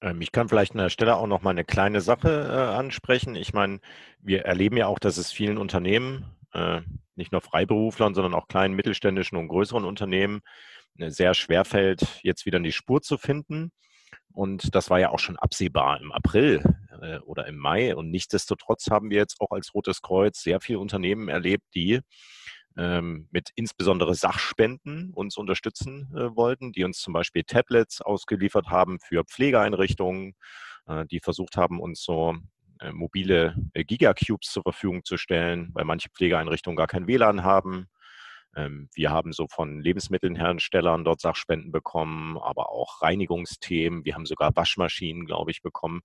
Ähm, 0.00 0.20
ich 0.20 0.32
kann 0.32 0.48
vielleicht 0.48 0.72
an 0.72 0.78
der 0.78 0.90
Stelle 0.90 1.16
auch 1.16 1.26
noch 1.26 1.42
mal 1.42 1.50
eine 1.50 1.64
kleine 1.64 2.00
Sache 2.00 2.28
äh, 2.28 2.76
ansprechen. 2.76 3.34
Ich 3.34 3.52
meine, 3.52 3.80
wir 4.20 4.44
erleben 4.44 4.76
ja 4.76 4.86
auch, 4.86 4.98
dass 4.98 5.16
es 5.16 5.32
vielen 5.32 5.58
Unternehmen, 5.58 6.24
äh, 6.52 6.80
nicht 7.16 7.32
nur 7.32 7.40
Freiberuflern, 7.40 8.14
sondern 8.14 8.34
auch 8.34 8.48
kleinen, 8.48 8.74
mittelständischen 8.74 9.38
und 9.38 9.48
größeren 9.48 9.84
Unternehmen 9.84 10.40
äh, 10.98 11.10
sehr 11.10 11.34
schwer 11.34 11.64
fällt, 11.64 12.20
jetzt 12.22 12.46
wieder 12.46 12.58
in 12.58 12.64
die 12.64 12.72
Spur 12.72 13.02
zu 13.02 13.18
finden. 13.18 13.72
Und 14.32 14.74
das 14.74 14.90
war 14.90 15.00
ja 15.00 15.10
auch 15.10 15.18
schon 15.18 15.36
absehbar 15.36 16.00
im 16.00 16.12
April 16.12 16.62
oder 17.26 17.46
im 17.46 17.56
Mai. 17.56 17.96
Und 17.96 18.10
nichtsdestotrotz 18.10 18.88
haben 18.90 19.10
wir 19.10 19.16
jetzt 19.16 19.40
auch 19.40 19.50
als 19.50 19.74
Rotes 19.74 20.00
Kreuz 20.00 20.42
sehr 20.42 20.60
viele 20.60 20.78
Unternehmen 20.78 21.28
erlebt, 21.28 21.64
die 21.74 22.00
mit 23.30 23.50
insbesondere 23.56 24.14
Sachspenden 24.14 25.12
uns 25.12 25.36
unterstützen 25.36 26.12
äh, 26.14 26.36
wollten, 26.36 26.72
die 26.72 26.84
uns 26.84 26.98
zum 26.98 27.12
Beispiel 27.12 27.42
Tablets 27.42 28.00
ausgeliefert 28.00 28.68
haben 28.68 29.00
für 29.00 29.24
Pflegeeinrichtungen, 29.24 30.34
äh, 30.86 31.04
die 31.06 31.20
versucht 31.20 31.56
haben, 31.56 31.80
uns 31.80 32.02
so 32.02 32.36
äh, 32.80 32.92
mobile 32.92 33.56
Gigacubes 33.74 34.52
zur 34.52 34.62
Verfügung 34.62 35.04
zu 35.04 35.16
stellen, 35.16 35.70
weil 35.74 35.84
manche 35.84 36.08
Pflegeeinrichtungen 36.10 36.76
gar 36.76 36.86
kein 36.86 37.08
WLAN 37.08 37.42
haben. 37.42 37.88
Ähm, 38.54 38.88
wir 38.94 39.10
haben 39.10 39.32
so 39.32 39.46
von 39.48 39.80
Lebensmittelherstellern 39.80 41.04
dort 41.04 41.20
Sachspenden 41.20 41.72
bekommen, 41.72 42.38
aber 42.38 42.70
auch 42.70 43.02
Reinigungsthemen. 43.02 44.04
Wir 44.04 44.14
haben 44.14 44.26
sogar 44.26 44.54
Waschmaschinen, 44.54 45.26
glaube 45.26 45.50
ich, 45.50 45.62
bekommen. 45.62 46.00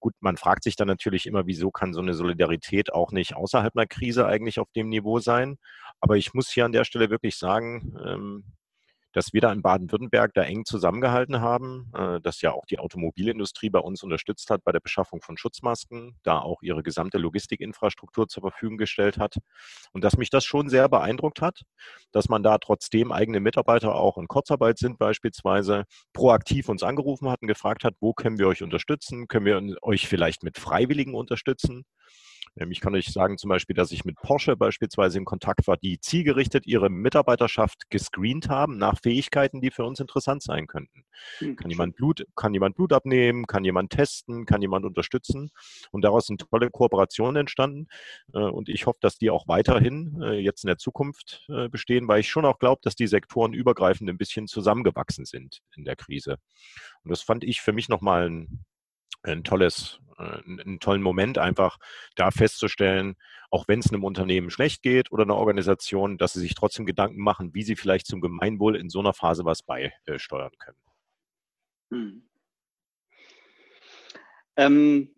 Gut, 0.00 0.14
man 0.20 0.36
fragt 0.36 0.64
sich 0.64 0.74
dann 0.74 0.88
natürlich 0.88 1.26
immer, 1.26 1.46
wieso 1.46 1.70
kann 1.70 1.94
so 1.94 2.00
eine 2.00 2.14
Solidarität 2.14 2.92
auch 2.92 3.12
nicht 3.12 3.36
außerhalb 3.36 3.76
einer 3.76 3.86
Krise 3.86 4.26
eigentlich 4.26 4.58
auf 4.58 4.70
dem 4.72 4.88
Niveau 4.88 5.20
sein? 5.20 5.58
Aber 6.02 6.16
ich 6.16 6.34
muss 6.34 6.50
hier 6.50 6.64
an 6.64 6.72
der 6.72 6.84
Stelle 6.84 7.10
wirklich 7.10 7.38
sagen, 7.38 7.96
ähm, 8.04 8.44
dass 9.12 9.32
wir 9.32 9.40
da 9.40 9.52
in 9.52 9.62
Baden-Württemberg 9.62 10.32
da 10.34 10.42
eng 10.42 10.64
zusammengehalten 10.64 11.40
haben, 11.40 11.90
äh, 11.94 12.20
dass 12.20 12.40
ja 12.40 12.52
auch 12.52 12.66
die 12.66 12.78
Automobilindustrie 12.78 13.70
bei 13.70 13.78
uns 13.78 14.02
unterstützt 14.02 14.50
hat 14.50 14.64
bei 14.64 14.72
der 14.72 14.80
Beschaffung 14.80 15.20
von 15.22 15.36
Schutzmasken, 15.36 16.16
da 16.22 16.38
auch 16.38 16.62
ihre 16.62 16.82
gesamte 16.82 17.18
Logistikinfrastruktur 17.18 18.26
zur 18.28 18.40
Verfügung 18.40 18.78
gestellt 18.78 19.18
hat 19.18 19.36
und 19.92 20.02
dass 20.02 20.16
mich 20.16 20.30
das 20.30 20.44
schon 20.44 20.68
sehr 20.68 20.88
beeindruckt 20.88 21.40
hat, 21.40 21.62
dass 22.10 22.28
man 22.28 22.42
da 22.42 22.58
trotzdem 22.58 23.12
eigene 23.12 23.40
Mitarbeiter 23.40 23.94
auch 23.94 24.18
in 24.18 24.28
Kurzarbeit 24.28 24.78
sind 24.78 24.98
beispielsweise, 24.98 25.84
proaktiv 26.12 26.68
uns 26.68 26.82
angerufen 26.82 27.30
hat 27.30 27.42
und 27.42 27.48
gefragt 27.48 27.84
hat, 27.84 27.94
wo 28.00 28.14
können 28.14 28.38
wir 28.38 28.48
euch 28.48 28.62
unterstützen, 28.62 29.28
können 29.28 29.46
wir 29.46 29.76
euch 29.82 30.08
vielleicht 30.08 30.42
mit 30.42 30.58
Freiwilligen 30.58 31.14
unterstützen. 31.14 31.84
Ähm, 32.56 32.70
ich 32.70 32.80
kann 32.80 32.94
euch 32.94 33.06
sagen 33.06 33.38
zum 33.38 33.48
Beispiel, 33.48 33.74
dass 33.74 33.92
ich 33.92 34.04
mit 34.04 34.16
Porsche 34.16 34.56
beispielsweise 34.56 35.18
in 35.18 35.24
Kontakt 35.24 35.66
war, 35.66 35.76
die 35.76 36.00
zielgerichtet 36.00 36.66
ihre 36.66 36.90
Mitarbeiterschaft 36.90 37.90
gescreent 37.90 38.48
haben 38.48 38.78
nach 38.78 38.98
Fähigkeiten, 39.00 39.60
die 39.60 39.70
für 39.70 39.84
uns 39.84 40.00
interessant 40.00 40.42
sein 40.42 40.66
könnten. 40.66 41.04
Mhm. 41.40 41.56
Kann 41.56 41.70
jemand 41.70 41.96
Blut, 41.96 42.26
kann 42.36 42.54
jemand 42.54 42.76
Blut 42.76 42.92
abnehmen, 42.92 43.46
kann 43.46 43.64
jemand 43.64 43.90
testen, 43.90 44.46
kann 44.46 44.62
jemand 44.62 44.84
unterstützen. 44.84 45.50
Und 45.90 46.02
daraus 46.02 46.26
sind 46.26 46.46
tolle 46.50 46.70
Kooperationen 46.70 47.36
entstanden. 47.36 47.86
Äh, 48.34 48.38
und 48.38 48.68
ich 48.68 48.86
hoffe, 48.86 48.98
dass 49.00 49.18
die 49.18 49.30
auch 49.30 49.48
weiterhin 49.48 50.20
äh, 50.22 50.38
jetzt 50.38 50.64
in 50.64 50.68
der 50.68 50.78
Zukunft 50.78 51.44
äh, 51.48 51.68
bestehen, 51.68 52.08
weil 52.08 52.20
ich 52.20 52.28
schon 52.28 52.44
auch 52.44 52.58
glaube, 52.58 52.80
dass 52.82 52.94
die 52.94 53.06
Sektoren 53.06 53.52
übergreifend 53.52 54.08
ein 54.10 54.18
bisschen 54.18 54.46
zusammengewachsen 54.46 55.24
sind 55.24 55.60
in 55.76 55.84
der 55.84 55.96
Krise. 55.96 56.38
Und 57.04 57.10
das 57.10 57.22
fand 57.22 57.44
ich 57.44 57.60
für 57.60 57.72
mich 57.72 57.88
nochmal 57.88 58.28
ein 58.28 58.64
ein 59.22 59.44
tolles, 59.44 60.00
äh, 60.18 60.42
einen 60.46 60.80
tollen 60.80 61.02
Moment 61.02 61.38
einfach 61.38 61.78
da 62.16 62.30
festzustellen, 62.30 63.16
auch 63.50 63.68
wenn 63.68 63.80
es 63.80 63.92
einem 63.92 64.04
Unternehmen 64.04 64.50
schlecht 64.50 64.82
geht 64.82 65.12
oder 65.12 65.24
einer 65.24 65.36
Organisation, 65.36 66.18
dass 66.18 66.32
sie 66.32 66.40
sich 66.40 66.54
trotzdem 66.54 66.86
Gedanken 66.86 67.20
machen, 67.20 67.54
wie 67.54 67.62
sie 67.62 67.76
vielleicht 67.76 68.06
zum 68.06 68.20
Gemeinwohl 68.20 68.76
in 68.76 68.88
so 68.88 69.00
einer 69.00 69.12
Phase 69.12 69.44
was 69.44 69.62
beisteuern 69.62 70.52
können. 70.58 70.78
Hm. 71.90 72.28
Ähm, 74.56 75.14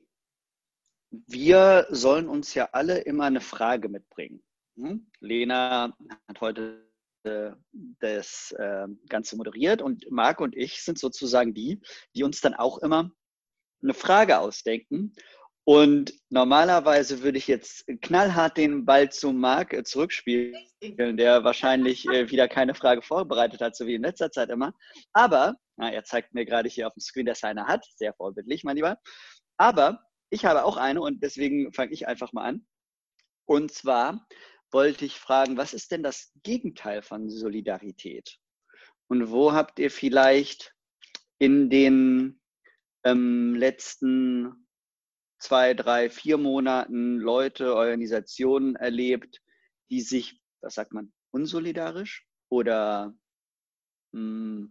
wir 1.27 1.87
sollen 1.91 2.29
uns 2.29 2.55
ja 2.55 2.69
alle 2.73 2.99
immer 2.99 3.25
eine 3.25 3.41
Frage 3.41 3.89
mitbringen. 3.89 4.43
Hm? 4.77 5.11
Lena 5.21 5.97
hat 6.29 6.41
heute 6.41 6.91
äh, 7.23 7.53
das 8.01 8.53
äh, 8.59 8.87
Ganze 9.09 9.37
moderiert 9.37 9.81
und 9.81 10.11
Marc 10.11 10.41
und 10.41 10.57
ich 10.57 10.83
sind 10.83 10.99
sozusagen 10.99 11.55
die, 11.55 11.81
die 12.15 12.25
uns 12.25 12.41
dann 12.41 12.55
auch 12.55 12.79
immer 12.79 13.11
eine 13.83 13.95
Frage 13.95 14.39
ausdenken. 14.39 15.15
Und 15.67 16.13
normalerweise 16.29 17.23
würde 17.23 17.39
ich 17.39 17.47
jetzt 17.47 17.87
knallhart 18.03 18.59
den 18.59 18.85
Ball 18.85 19.11
zu 19.11 19.33
Marc 19.33 19.73
äh, 19.73 19.83
zurückspielen, 19.83 20.57
der 21.17 21.43
wahrscheinlich 21.43 22.07
äh, 22.07 22.31
wieder 22.31 22.49
keine 22.49 22.75
Frage 22.75 23.01
vorbereitet 23.01 23.63
hat, 23.63 23.75
so 23.75 23.87
wie 23.87 23.95
in 23.95 24.03
letzter 24.03 24.31
Zeit 24.31 24.51
immer. 24.51 24.75
Aber, 25.15 25.55
na, 25.77 25.91
er 25.91 26.05
zeigt 26.05 26.35
mir 26.35 26.45
gerade 26.45 26.69
hier 26.69 26.87
auf 26.87 26.93
dem 26.93 27.01
Screen, 27.01 27.25
dass 27.25 27.43
er 27.43 27.49
eine 27.49 27.67
hat. 27.67 27.87
Sehr 27.97 28.13
vorbildlich, 28.13 28.63
mein 28.65 28.77
Lieber. 28.77 28.99
Aber 29.57 30.05
ich 30.29 30.45
habe 30.45 30.65
auch 30.65 30.77
eine 30.77 31.01
und 31.01 31.23
deswegen 31.23 31.73
fange 31.73 31.93
ich 31.93 32.07
einfach 32.07 32.35
mal 32.35 32.45
an. 32.45 32.67
Und 33.47 33.73
zwar 33.73 34.27
wollte 34.71 35.07
ich 35.07 35.19
fragen, 35.19 35.57
was 35.57 35.73
ist 35.73 35.93
denn 35.93 36.03
das 36.03 36.33
Gegenteil 36.43 37.01
von 37.01 37.31
Solidarität? 37.31 38.37
Und 39.09 39.31
wo 39.31 39.53
habt 39.53 39.79
ihr 39.79 39.91
vielleicht 39.91 40.75
in 41.39 41.71
den 41.71 42.41
ähm, 43.05 43.55
letzten 43.55 44.67
zwei, 45.39 45.75
drei, 45.75 46.11
vier 46.11 46.39
Monaten 46.39 47.19
Leute, 47.19 47.75
Organisationen 47.75 48.77
erlebt, 48.77 49.43
die 49.91 50.01
sich, 50.01 50.41
was 50.61 50.75
sagt 50.75 50.93
man, 50.93 51.13
unsolidarisch 51.31 52.27
oder 52.49 53.15
mh, 54.13 54.69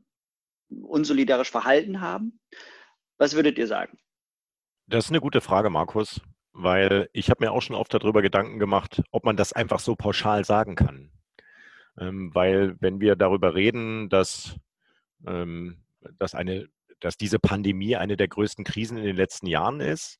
hm, 0.70 0.84
unsolidarisch 0.84 1.52
verhalten 1.52 2.02
haben? 2.02 2.40
Was 3.18 3.36
würdet 3.36 3.58
ihr 3.58 3.68
sagen? 3.68 4.00
Das 4.88 5.06
ist 5.06 5.12
eine 5.12 5.22
gute 5.22 5.42
Frage, 5.42 5.70
Markus, 5.70 6.20
weil 6.52 7.10
ich 7.14 7.30
habe 7.30 7.46
mir 7.46 7.52
auch 7.52 7.62
schon 7.62 7.76
oft 7.76 7.94
darüber 7.94 8.22
Gedanken 8.22 8.60
gemacht, 8.60 9.02
ob 9.12 9.24
man 9.24 9.38
das 9.38 9.54
einfach 9.54 9.80
so 9.80 9.96
pauschal 9.96 10.44
sagen 10.44 10.76
kann. 10.76 11.12
Ähm, 12.00 12.34
weil 12.34 12.76
wenn 12.80 13.00
wir 13.00 13.16
darüber 13.16 13.54
reden, 13.54 14.10
dass, 14.10 14.58
ähm, 15.28 15.84
dass 16.18 16.34
eine 16.34 16.68
dass 17.04 17.18
diese 17.18 17.38
Pandemie 17.38 17.98
eine 17.98 18.16
der 18.16 18.30
größten 18.30 18.64
Krisen 18.64 18.98
in 18.98 19.04
den 19.04 19.18
letzten 19.18 19.48
Jahren 19.48 19.82
ist, 19.82 20.20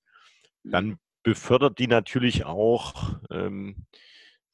dann 0.64 0.86
mhm. 0.86 0.98
befördert 1.24 1.80
die 1.80 1.88
natürlich 1.88 2.46
auch, 2.46 3.20
ähm, 3.32 3.86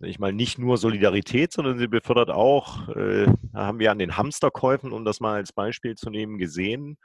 ich 0.08 0.20
mal, 0.20 0.32
nicht 0.32 0.58
nur 0.58 0.78
Solidarität, 0.78 1.52
sondern 1.52 1.78
sie 1.78 1.88
befördert 1.88 2.30
auch, 2.30 2.88
äh, 2.90 3.28
haben 3.54 3.80
wir 3.80 3.92
an 3.92 4.00
den 4.00 4.16
Hamsterkäufen, 4.16 4.94
um 4.94 5.04
das 5.04 5.20
mal 5.20 5.36
als 5.36 5.52
Beispiel 5.52 5.96
zu 5.96 6.10
nehmen, 6.10 6.38
gesehen, 6.38 6.98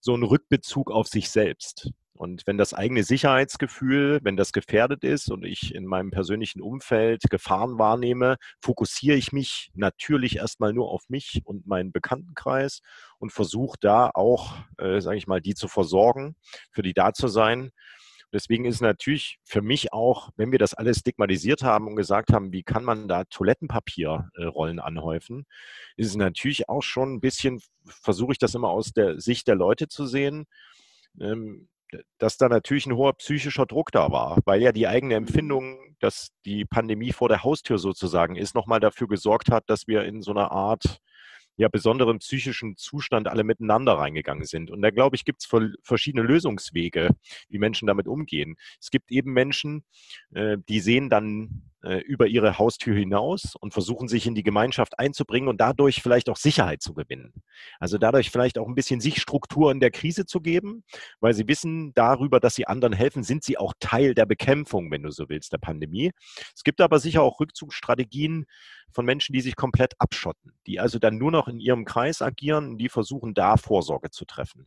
so 0.00 0.14
einen 0.14 0.22
Rückbezug 0.22 0.90
auf 0.90 1.08
sich 1.08 1.30
selbst. 1.30 1.90
Und 2.14 2.46
wenn 2.46 2.56
das 2.56 2.72
eigene 2.72 3.02
Sicherheitsgefühl, 3.02 4.20
wenn 4.22 4.36
das 4.36 4.52
gefährdet 4.52 5.02
ist 5.02 5.28
und 5.28 5.44
ich 5.44 5.74
in 5.74 5.84
meinem 5.84 6.12
persönlichen 6.12 6.62
Umfeld 6.62 7.22
Gefahren 7.30 7.80
wahrnehme, 7.80 8.36
fokussiere 8.60 9.16
ich 9.16 9.32
mich 9.32 9.72
natürlich 9.74 10.36
erstmal 10.36 10.72
nur 10.72 10.88
auf 10.90 11.08
mich 11.08 11.42
und 11.44 11.66
meinen 11.66 11.90
Bekanntenkreis 11.90 12.80
und 13.18 13.32
versuche 13.32 13.76
da 13.80 14.10
auch, 14.14 14.54
äh, 14.78 15.00
sage 15.00 15.16
ich 15.16 15.26
mal, 15.26 15.40
die 15.40 15.54
zu 15.54 15.66
versorgen, 15.66 16.36
für 16.70 16.82
die 16.82 16.94
da 16.94 17.12
zu 17.12 17.26
sein. 17.26 17.72
Deswegen 18.32 18.64
ist 18.64 18.80
natürlich 18.80 19.38
für 19.44 19.60
mich 19.60 19.92
auch, 19.92 20.30
wenn 20.36 20.52
wir 20.52 20.58
das 20.58 20.74
alles 20.74 20.98
stigmatisiert 21.00 21.62
haben 21.62 21.86
und 21.86 21.96
gesagt 21.96 22.32
haben, 22.32 22.52
wie 22.52 22.62
kann 22.62 22.84
man 22.84 23.08
da 23.08 23.24
Toilettenpapierrollen 23.24 24.80
anhäufen, 24.80 25.46
ist 25.96 26.08
es 26.08 26.16
natürlich 26.16 26.68
auch 26.68 26.82
schon 26.82 27.14
ein 27.14 27.20
bisschen, 27.20 27.60
versuche 27.84 28.32
ich 28.32 28.38
das 28.38 28.54
immer 28.54 28.70
aus 28.70 28.92
der 28.92 29.20
Sicht 29.20 29.48
der 29.48 29.56
Leute 29.56 29.88
zu 29.88 30.06
sehen. 30.06 30.46
Ähm, 31.20 31.68
dass 32.18 32.38
da 32.38 32.48
natürlich 32.48 32.86
ein 32.86 32.96
hoher 32.96 33.12
psychischer 33.14 33.66
Druck 33.66 33.92
da 33.92 34.10
war, 34.10 34.38
weil 34.44 34.62
ja 34.62 34.72
die 34.72 34.88
eigene 34.88 35.20
mhm. 35.20 35.26
Empfindung, 35.26 35.96
dass 36.00 36.30
die 36.44 36.64
Pandemie 36.64 37.12
vor 37.12 37.28
der 37.28 37.44
Haustür 37.44 37.78
sozusagen 37.78 38.36
ist, 38.36 38.54
nochmal 38.54 38.80
dafür 38.80 39.08
gesorgt 39.08 39.50
hat, 39.50 39.68
dass 39.68 39.86
wir 39.86 40.04
in 40.04 40.22
so 40.22 40.30
einer 40.30 40.50
Art 40.52 41.00
ja, 41.56 41.68
besonderen 41.68 42.18
psychischen 42.18 42.76
Zustand 42.76 43.28
alle 43.28 43.44
miteinander 43.44 43.94
reingegangen 43.94 44.44
sind. 44.44 44.70
Und 44.70 44.82
da 44.82 44.90
glaube 44.90 45.16
ich, 45.16 45.24
gibt 45.24 45.42
es 45.42 45.76
verschiedene 45.82 46.22
Lösungswege, 46.22 47.10
wie 47.48 47.58
Menschen 47.58 47.86
damit 47.86 48.08
umgehen. 48.08 48.56
Es 48.80 48.90
gibt 48.90 49.10
eben 49.10 49.32
Menschen, 49.32 49.84
äh, 50.34 50.56
die 50.68 50.80
sehen 50.80 51.10
dann 51.10 51.70
äh, 51.82 51.98
über 51.98 52.26
ihre 52.26 52.58
Haustür 52.58 52.94
hinaus 52.94 53.56
und 53.60 53.72
versuchen 53.72 54.08
sich 54.08 54.26
in 54.26 54.34
die 54.34 54.42
Gemeinschaft 54.42 54.98
einzubringen 54.98 55.48
und 55.48 55.60
dadurch 55.60 56.00
vielleicht 56.00 56.30
auch 56.30 56.36
Sicherheit 56.36 56.80
zu 56.80 56.94
gewinnen. 56.94 57.32
Also 57.80 57.98
dadurch 57.98 58.30
vielleicht 58.30 58.58
auch 58.58 58.68
ein 58.68 58.74
bisschen 58.74 59.00
sich 59.00 59.20
Struktur 59.20 59.72
in 59.72 59.80
der 59.80 59.90
Krise 59.90 60.24
zu 60.24 60.40
geben, 60.40 60.84
weil 61.20 61.34
sie 61.34 61.48
wissen 61.48 61.92
darüber, 61.94 62.40
dass 62.40 62.54
sie 62.54 62.66
anderen 62.66 62.92
helfen, 62.92 63.24
sind 63.24 63.42
sie 63.42 63.58
auch 63.58 63.74
Teil 63.80 64.14
der 64.14 64.26
Bekämpfung, 64.26 64.90
wenn 64.90 65.02
du 65.02 65.10
so 65.10 65.28
willst, 65.28 65.52
der 65.52 65.58
Pandemie. 65.58 66.12
Es 66.54 66.62
gibt 66.62 66.80
aber 66.80 66.98
sicher 66.98 67.22
auch 67.22 67.40
Rückzugsstrategien 67.40 68.46
von 68.92 69.04
Menschen, 69.04 69.32
die 69.32 69.40
sich 69.40 69.56
komplett 69.56 69.94
abschotten, 69.98 70.52
die 70.66 70.80
also 70.80 70.98
dann 70.98 71.18
nur 71.18 71.30
noch 71.30 71.48
in 71.48 71.60
ihrem 71.60 71.84
Kreis 71.84 72.22
agieren, 72.22 72.78
die 72.78 72.88
versuchen, 72.88 73.34
da 73.34 73.56
Vorsorge 73.56 74.10
zu 74.10 74.24
treffen. 74.24 74.66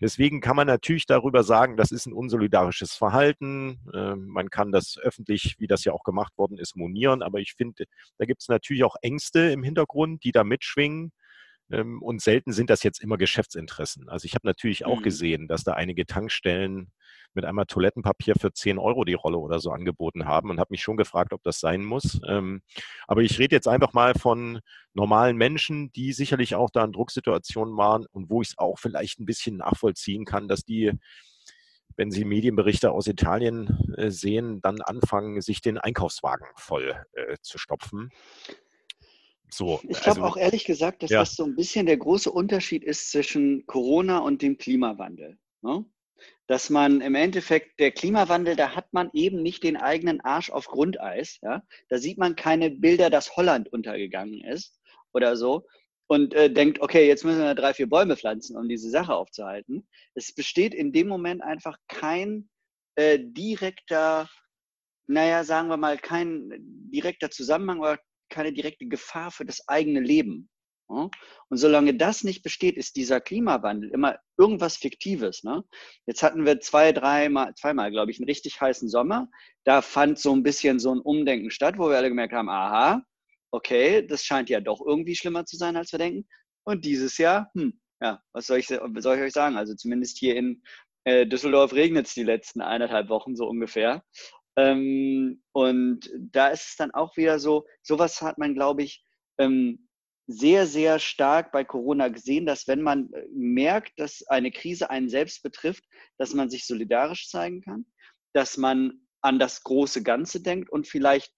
Deswegen 0.00 0.40
kann 0.40 0.56
man 0.56 0.66
natürlich 0.66 1.06
darüber 1.06 1.42
sagen, 1.42 1.76
das 1.76 1.90
ist 1.90 2.06
ein 2.06 2.12
unsolidarisches 2.12 2.94
Verhalten. 2.94 3.80
Ähm, 3.94 4.26
man 4.28 4.50
kann 4.50 4.72
das 4.72 4.98
öffentlich, 4.98 5.56
wie 5.58 5.66
das 5.66 5.84
ja 5.84 5.92
auch 5.92 6.04
gemacht 6.04 6.36
worden 6.38 6.58
ist, 6.58 6.76
monieren. 6.76 7.22
Aber 7.22 7.40
ich 7.40 7.54
finde, 7.54 7.84
da 8.18 8.26
gibt 8.26 8.42
es 8.42 8.48
natürlich 8.48 8.84
auch 8.84 8.96
Ängste 9.02 9.50
im 9.50 9.62
Hintergrund, 9.62 10.24
die 10.24 10.32
da 10.32 10.44
mitschwingen. 10.44 11.12
Ähm, 11.70 12.02
und 12.02 12.22
selten 12.22 12.52
sind 12.52 12.70
das 12.70 12.82
jetzt 12.82 13.02
immer 13.02 13.16
Geschäftsinteressen. 13.16 14.08
Also 14.08 14.26
ich 14.26 14.34
habe 14.34 14.46
natürlich 14.46 14.84
auch 14.84 15.00
mhm. 15.00 15.04
gesehen, 15.04 15.48
dass 15.48 15.64
da 15.64 15.72
einige 15.72 16.06
Tankstellen 16.06 16.92
mit 17.36 17.44
einmal 17.44 17.66
Toilettenpapier 17.66 18.34
für 18.40 18.52
10 18.52 18.78
Euro 18.78 19.04
die 19.04 19.14
Rolle 19.14 19.38
oder 19.38 19.60
so 19.60 19.70
angeboten 19.70 20.24
haben 20.24 20.50
und 20.50 20.58
habe 20.58 20.72
mich 20.72 20.82
schon 20.82 20.96
gefragt, 20.96 21.32
ob 21.32 21.42
das 21.42 21.60
sein 21.60 21.84
muss. 21.84 22.20
Ähm, 22.26 22.62
aber 23.06 23.22
ich 23.22 23.38
rede 23.38 23.54
jetzt 23.54 23.68
einfach 23.68 23.92
mal 23.92 24.14
von 24.14 24.60
normalen 24.94 25.36
Menschen, 25.36 25.92
die 25.92 26.12
sicherlich 26.12 26.54
auch 26.56 26.70
da 26.70 26.84
in 26.84 26.92
Drucksituationen 26.92 27.76
waren 27.76 28.06
und 28.10 28.30
wo 28.30 28.42
ich 28.42 28.48
es 28.48 28.58
auch 28.58 28.78
vielleicht 28.78 29.20
ein 29.20 29.26
bisschen 29.26 29.58
nachvollziehen 29.58 30.24
kann, 30.24 30.48
dass 30.48 30.64
die 30.64 30.92
wenn 31.98 32.10
Sie 32.10 32.24
Medienberichte 32.24 32.90
aus 32.90 33.06
Italien 33.06 33.94
äh, 33.96 34.10
sehen, 34.10 34.60
dann 34.60 34.82
anfangen, 34.82 35.40
sich 35.40 35.62
den 35.62 35.78
Einkaufswagen 35.78 36.46
voll 36.54 36.94
äh, 37.14 37.36
zu 37.40 37.56
stopfen. 37.56 38.10
So, 39.50 39.80
ich 39.84 40.00
glaube 40.00 40.22
also, 40.22 40.24
auch 40.24 40.36
ehrlich 40.36 40.64
gesagt, 40.64 41.02
dass 41.02 41.10
ja. 41.10 41.20
das 41.20 41.34
so 41.34 41.44
ein 41.44 41.54
bisschen 41.54 41.86
der 41.86 41.96
große 41.96 42.30
Unterschied 42.30 42.84
ist 42.84 43.10
zwischen 43.10 43.64
Corona 43.66 44.18
und 44.18 44.42
dem 44.42 44.58
Klimawandel. 44.58 45.38
Ne? 45.62 45.84
Dass 46.48 46.70
man 46.70 47.00
im 47.00 47.14
Endeffekt, 47.14 47.80
der 47.80 47.90
Klimawandel, 47.90 48.54
da 48.54 48.76
hat 48.76 48.92
man 48.92 49.10
eben 49.12 49.42
nicht 49.42 49.64
den 49.64 49.76
eigenen 49.76 50.20
Arsch 50.20 50.50
auf 50.50 50.66
Grundeis. 50.66 51.38
Ja? 51.42 51.62
Da 51.88 51.98
sieht 51.98 52.18
man 52.18 52.36
keine 52.36 52.70
Bilder, 52.70 53.10
dass 53.10 53.36
Holland 53.36 53.72
untergegangen 53.72 54.42
ist 54.42 54.78
oder 55.12 55.36
so 55.36 55.66
und 56.08 56.34
äh, 56.34 56.50
denkt, 56.50 56.80
okay, 56.80 57.06
jetzt 57.06 57.24
müssen 57.24 57.40
wir 57.40 57.54
drei, 57.54 57.74
vier 57.74 57.88
Bäume 57.88 58.16
pflanzen, 58.16 58.56
um 58.56 58.68
diese 58.68 58.90
Sache 58.90 59.14
aufzuhalten. 59.14 59.86
Es 60.14 60.32
besteht 60.34 60.74
in 60.74 60.92
dem 60.92 61.08
Moment 61.08 61.42
einfach 61.42 61.76
kein 61.88 62.48
äh, 62.94 63.18
direkter, 63.20 64.28
naja, 65.08 65.44
sagen 65.44 65.68
wir 65.68 65.76
mal, 65.76 65.98
kein 65.98 66.50
direkter 66.92 67.30
Zusammenhang 67.30 67.80
oder 67.80 67.98
keine 68.28 68.52
direkte 68.52 68.86
Gefahr 68.86 69.30
für 69.30 69.44
das 69.44 69.68
eigene 69.68 70.00
Leben. 70.00 70.48
Und 70.88 71.10
solange 71.50 71.94
das 71.94 72.24
nicht 72.24 72.42
besteht, 72.42 72.76
ist 72.76 72.96
dieser 72.96 73.20
Klimawandel 73.20 73.90
immer 73.90 74.18
irgendwas 74.38 74.76
Fiktives. 74.76 75.42
Ne? 75.42 75.64
Jetzt 76.06 76.22
hatten 76.22 76.46
wir 76.46 76.60
zwei, 76.60 76.92
dreimal, 76.92 77.54
zweimal, 77.54 77.90
glaube 77.90 78.10
ich, 78.10 78.18
einen 78.18 78.28
richtig 78.28 78.60
heißen 78.60 78.88
Sommer. 78.88 79.28
Da 79.64 79.82
fand 79.82 80.18
so 80.18 80.34
ein 80.34 80.42
bisschen 80.42 80.78
so 80.78 80.94
ein 80.94 81.00
Umdenken 81.00 81.50
statt, 81.50 81.78
wo 81.78 81.88
wir 81.88 81.96
alle 81.96 82.08
gemerkt 82.08 82.32
haben, 82.32 82.48
aha, 82.48 83.02
okay, 83.50 84.06
das 84.06 84.24
scheint 84.24 84.48
ja 84.48 84.60
doch 84.60 84.80
irgendwie 84.84 85.16
schlimmer 85.16 85.44
zu 85.44 85.56
sein, 85.56 85.76
als 85.76 85.92
wir 85.92 85.98
denken. 85.98 86.28
Und 86.64 86.84
dieses 86.84 87.18
Jahr, 87.18 87.50
hm, 87.54 87.80
ja, 88.00 88.22
was 88.32 88.46
soll 88.46 88.58
ich, 88.58 88.66
soll 88.66 89.16
ich 89.16 89.22
euch 89.22 89.32
sagen? 89.32 89.56
Also 89.56 89.74
zumindest 89.74 90.18
hier 90.18 90.36
in 90.36 90.62
äh, 91.04 91.26
Düsseldorf 91.26 91.72
regnet 91.72 92.06
es 92.06 92.14
die 92.14 92.24
letzten 92.24 92.60
eineinhalb 92.60 93.08
Wochen 93.08 93.36
so 93.36 93.46
ungefähr. 93.46 94.04
Ähm, 94.56 95.42
und 95.52 96.10
da 96.18 96.48
ist 96.48 96.70
es 96.70 96.76
dann 96.76 96.92
auch 96.92 97.16
wieder 97.16 97.38
so, 97.38 97.66
sowas 97.82 98.22
hat 98.22 98.38
man, 98.38 98.54
glaube 98.54 98.82
ich, 98.82 99.04
ähm, 99.38 99.85
sehr, 100.26 100.66
sehr 100.66 100.98
stark 100.98 101.52
bei 101.52 101.64
Corona 101.64 102.08
gesehen, 102.08 102.46
dass 102.46 102.66
wenn 102.66 102.82
man 102.82 103.12
äh, 103.12 103.26
merkt, 103.32 103.98
dass 103.98 104.26
eine 104.26 104.50
Krise 104.50 104.90
einen 104.90 105.08
selbst 105.08 105.42
betrifft, 105.42 105.84
dass 106.18 106.34
man 106.34 106.50
sich 106.50 106.66
solidarisch 106.66 107.28
zeigen 107.28 107.62
kann, 107.62 107.86
dass 108.32 108.56
man 108.56 109.06
an 109.20 109.38
das 109.38 109.62
große 109.62 110.02
Ganze 110.02 110.42
denkt 110.42 110.70
und 110.70 110.86
vielleicht 110.86 111.32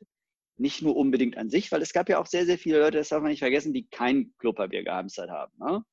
nicht 0.56 0.82
nur 0.82 0.96
unbedingt 0.96 1.36
an 1.36 1.50
sich, 1.50 1.70
weil 1.70 1.82
es 1.82 1.92
gab 1.92 2.08
ja 2.08 2.18
auch 2.18 2.26
sehr, 2.26 2.44
sehr 2.44 2.58
viele 2.58 2.80
Leute, 2.80 2.98
das 2.98 3.10
darf 3.10 3.22
man 3.22 3.30
nicht 3.30 3.38
vergessen, 3.40 3.72
die 3.72 3.88
kein 3.88 4.34
Klopapier 4.38 4.82
gehamstert 4.82 5.30
haben. 5.30 5.52
Ne? 5.58 5.84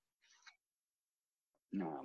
Ja. 1.71 2.03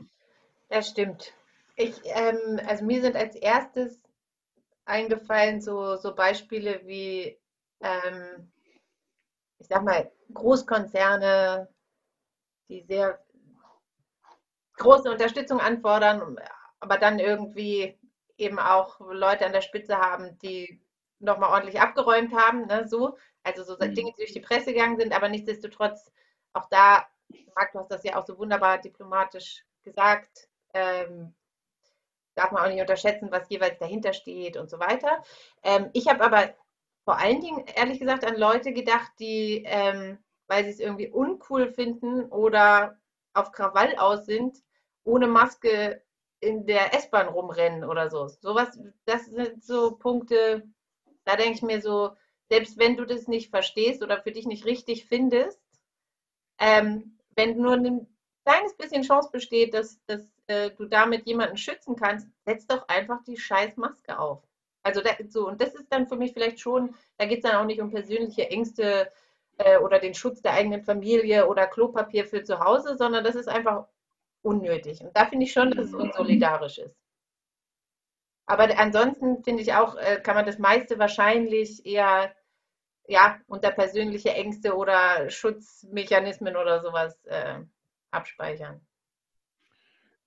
Das 0.69 0.91
stimmt. 0.91 1.33
Ich, 1.77 1.95
ähm, 2.05 2.61
also 2.67 2.85
mir 2.85 3.01
sind 3.01 3.17
als 3.17 3.35
erstes 3.37 4.03
eingefallen 4.85 5.61
so, 5.61 5.97
so 5.97 6.15
Beispiele 6.15 6.83
wie 6.85 7.39
ähm, 7.81 8.53
ich 9.61 9.69
sag 9.69 9.85
mal, 9.85 10.11
Großkonzerne, 10.33 11.69
die 12.69 12.83
sehr 12.83 13.23
große 14.77 15.11
Unterstützung 15.11 15.61
anfordern, 15.61 16.39
aber 16.81 16.97
dann 16.97 17.19
irgendwie 17.19 17.99
eben 18.39 18.59
auch 18.59 18.99
Leute 19.01 19.45
an 19.45 19.53
der 19.53 19.61
Spitze 19.61 19.99
haben, 19.99 20.39
die 20.39 20.81
nochmal 21.19 21.51
ordentlich 21.51 21.81
abgeräumt 21.81 22.35
haben, 22.35 22.67
ne, 22.67 22.89
so. 22.89 23.17
Also 23.43 23.63
so 23.63 23.75
mhm. 23.75 23.95
Dinge, 23.95 24.13
die 24.13 24.23
durch 24.23 24.33
die 24.33 24.41
Presse 24.41 24.73
gegangen 24.73 24.99
sind, 24.99 25.15
aber 25.15 25.29
nichtsdestotrotz 25.29 26.11
auch 26.55 26.67
da, 26.71 27.07
Marc, 27.55 27.73
du 27.73 27.79
hast 27.79 27.91
das 27.91 28.03
ja 28.03 28.17
auch 28.17 28.27
so 28.27 28.39
wunderbar 28.39 28.79
diplomatisch 28.79 29.65
gesagt, 29.83 30.49
ähm, 30.73 31.35
darf 32.35 32.51
man 32.51 32.65
auch 32.65 32.69
nicht 32.69 32.81
unterschätzen, 32.81 33.31
was 33.31 33.49
jeweils 33.51 33.79
dahinter 33.79 34.13
steht 34.15 34.57
und 34.57 34.71
so 34.71 34.79
weiter. 34.79 35.23
Ähm, 35.63 35.91
ich 35.93 36.09
habe 36.09 36.25
aber 36.25 36.55
vor 37.05 37.19
allen 37.19 37.41
Dingen, 37.41 37.65
ehrlich 37.75 37.99
gesagt, 37.99 38.25
an 38.25 38.37
Leute 38.37 38.73
gedacht, 38.73 39.13
die, 39.19 39.65
ähm, 39.67 40.19
weil 40.47 40.65
sie 40.65 40.71
es 40.71 40.81
irgendwie 40.81 41.09
uncool 41.09 41.73
finden 41.73 42.25
oder 42.27 42.99
auf 43.35 43.53
Krawall 43.53 43.97
aus 43.97 44.27
sind, 44.27 44.59
ohne 45.05 45.27
Maske 45.27 46.03
in 46.41 46.67
der 46.67 46.95
S-Bahn 46.95 47.29
rumrennen 47.29 47.85
oder 47.85 48.11
so. 48.11 48.29
Sowas, 48.29 48.79
das 49.05 49.27
sind 49.27 49.63
so 49.63 49.97
Punkte, 49.97 50.69
da 51.25 51.37
denke 51.37 51.55
ich 51.55 51.63
mir 51.63 51.81
so, 51.81 52.17
selbst 52.49 52.79
wenn 52.79 52.97
du 52.97 53.05
das 53.05 53.29
nicht 53.29 53.51
verstehst 53.51 54.03
oder 54.03 54.21
für 54.23 54.33
dich 54.33 54.47
nicht 54.47 54.65
richtig 54.65 55.07
findest, 55.07 55.61
ähm, 56.59 57.19
wenn 57.37 57.57
nur 57.59 57.75
ein 57.75 58.07
kleines 58.45 58.77
bisschen 58.77 59.03
Chance 59.03 59.31
besteht, 59.31 59.75
dass, 59.75 60.05
dass 60.07 60.23
äh, 60.47 60.71
du 60.71 60.87
damit 60.87 61.27
jemanden 61.27 61.57
schützen 61.57 61.95
kannst, 61.97 62.29
setz 62.45 62.67
doch 62.67 62.89
einfach 62.89 63.23
die 63.25 63.37
scheiß 63.37 63.77
Maske 63.77 64.19
auf. 64.19 64.43
Also 64.83 65.01
da, 65.03 65.11
so, 65.29 65.47
und 65.47 65.61
das 65.61 65.75
ist 65.75 65.93
dann 65.93 66.07
für 66.07 66.17
mich 66.17 66.33
vielleicht 66.33 66.61
schon, 66.61 66.95
da 67.19 67.27
geht 67.27 67.45
es 67.45 67.51
dann 67.51 67.61
auch 67.61 67.67
nicht 67.67 67.81
um 67.81 67.91
persönliche 67.91 68.49
Ängste 68.49 69.11
äh, 69.59 69.79
oder 69.79 69.99
den 69.99 70.15
Schutz 70.15 70.41
der 70.43 70.53
eigenen 70.53 70.83
Familie 70.83 71.47
oder 71.47 71.67
Klopapier 71.67 72.25
für 72.25 72.43
zu 72.43 72.61
Hause, 72.61 72.97
sondern 72.97 73.25
das 73.25 73.35
ist 73.35 73.49
einfach 73.49 73.87
unnötig. 74.43 75.03
Und 75.03 75.15
da 75.17 75.27
finde 75.27 75.45
ich 75.45 75.53
schon, 75.53 75.71
dass 75.71 75.87
es 75.87 75.95
unsolidarisch 75.95 76.79
ist. 76.79 76.97
Aber 78.47 78.65
ansonsten 78.79 79.45
finde 79.45 79.63
ich 79.63 79.75
auch, 79.75 79.97
äh, 79.97 80.21
kann 80.21 80.35
man 80.35 80.47
das 80.47 80.59
meiste 80.59 80.99
wahrscheinlich 80.99 81.87
eher 81.87 82.35
ja, 83.07 83.39
unter 83.49 83.71
persönliche 83.71 84.31
Ängste 84.31 84.77
oder 84.77 85.29
Schutzmechanismen 85.31 86.57
oder 86.57 86.81
sowas 86.81 87.25
äh, 87.27 87.61
abspeichern. 88.11 88.81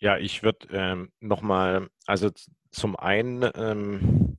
Ja, 0.04 0.18
ich 0.18 0.44
würde 0.44 0.68
ähm, 0.74 1.14
nochmal, 1.22 1.88
also 2.08 2.30
zum 2.72 2.98
einen 2.98 3.50
ähm, 3.56 4.38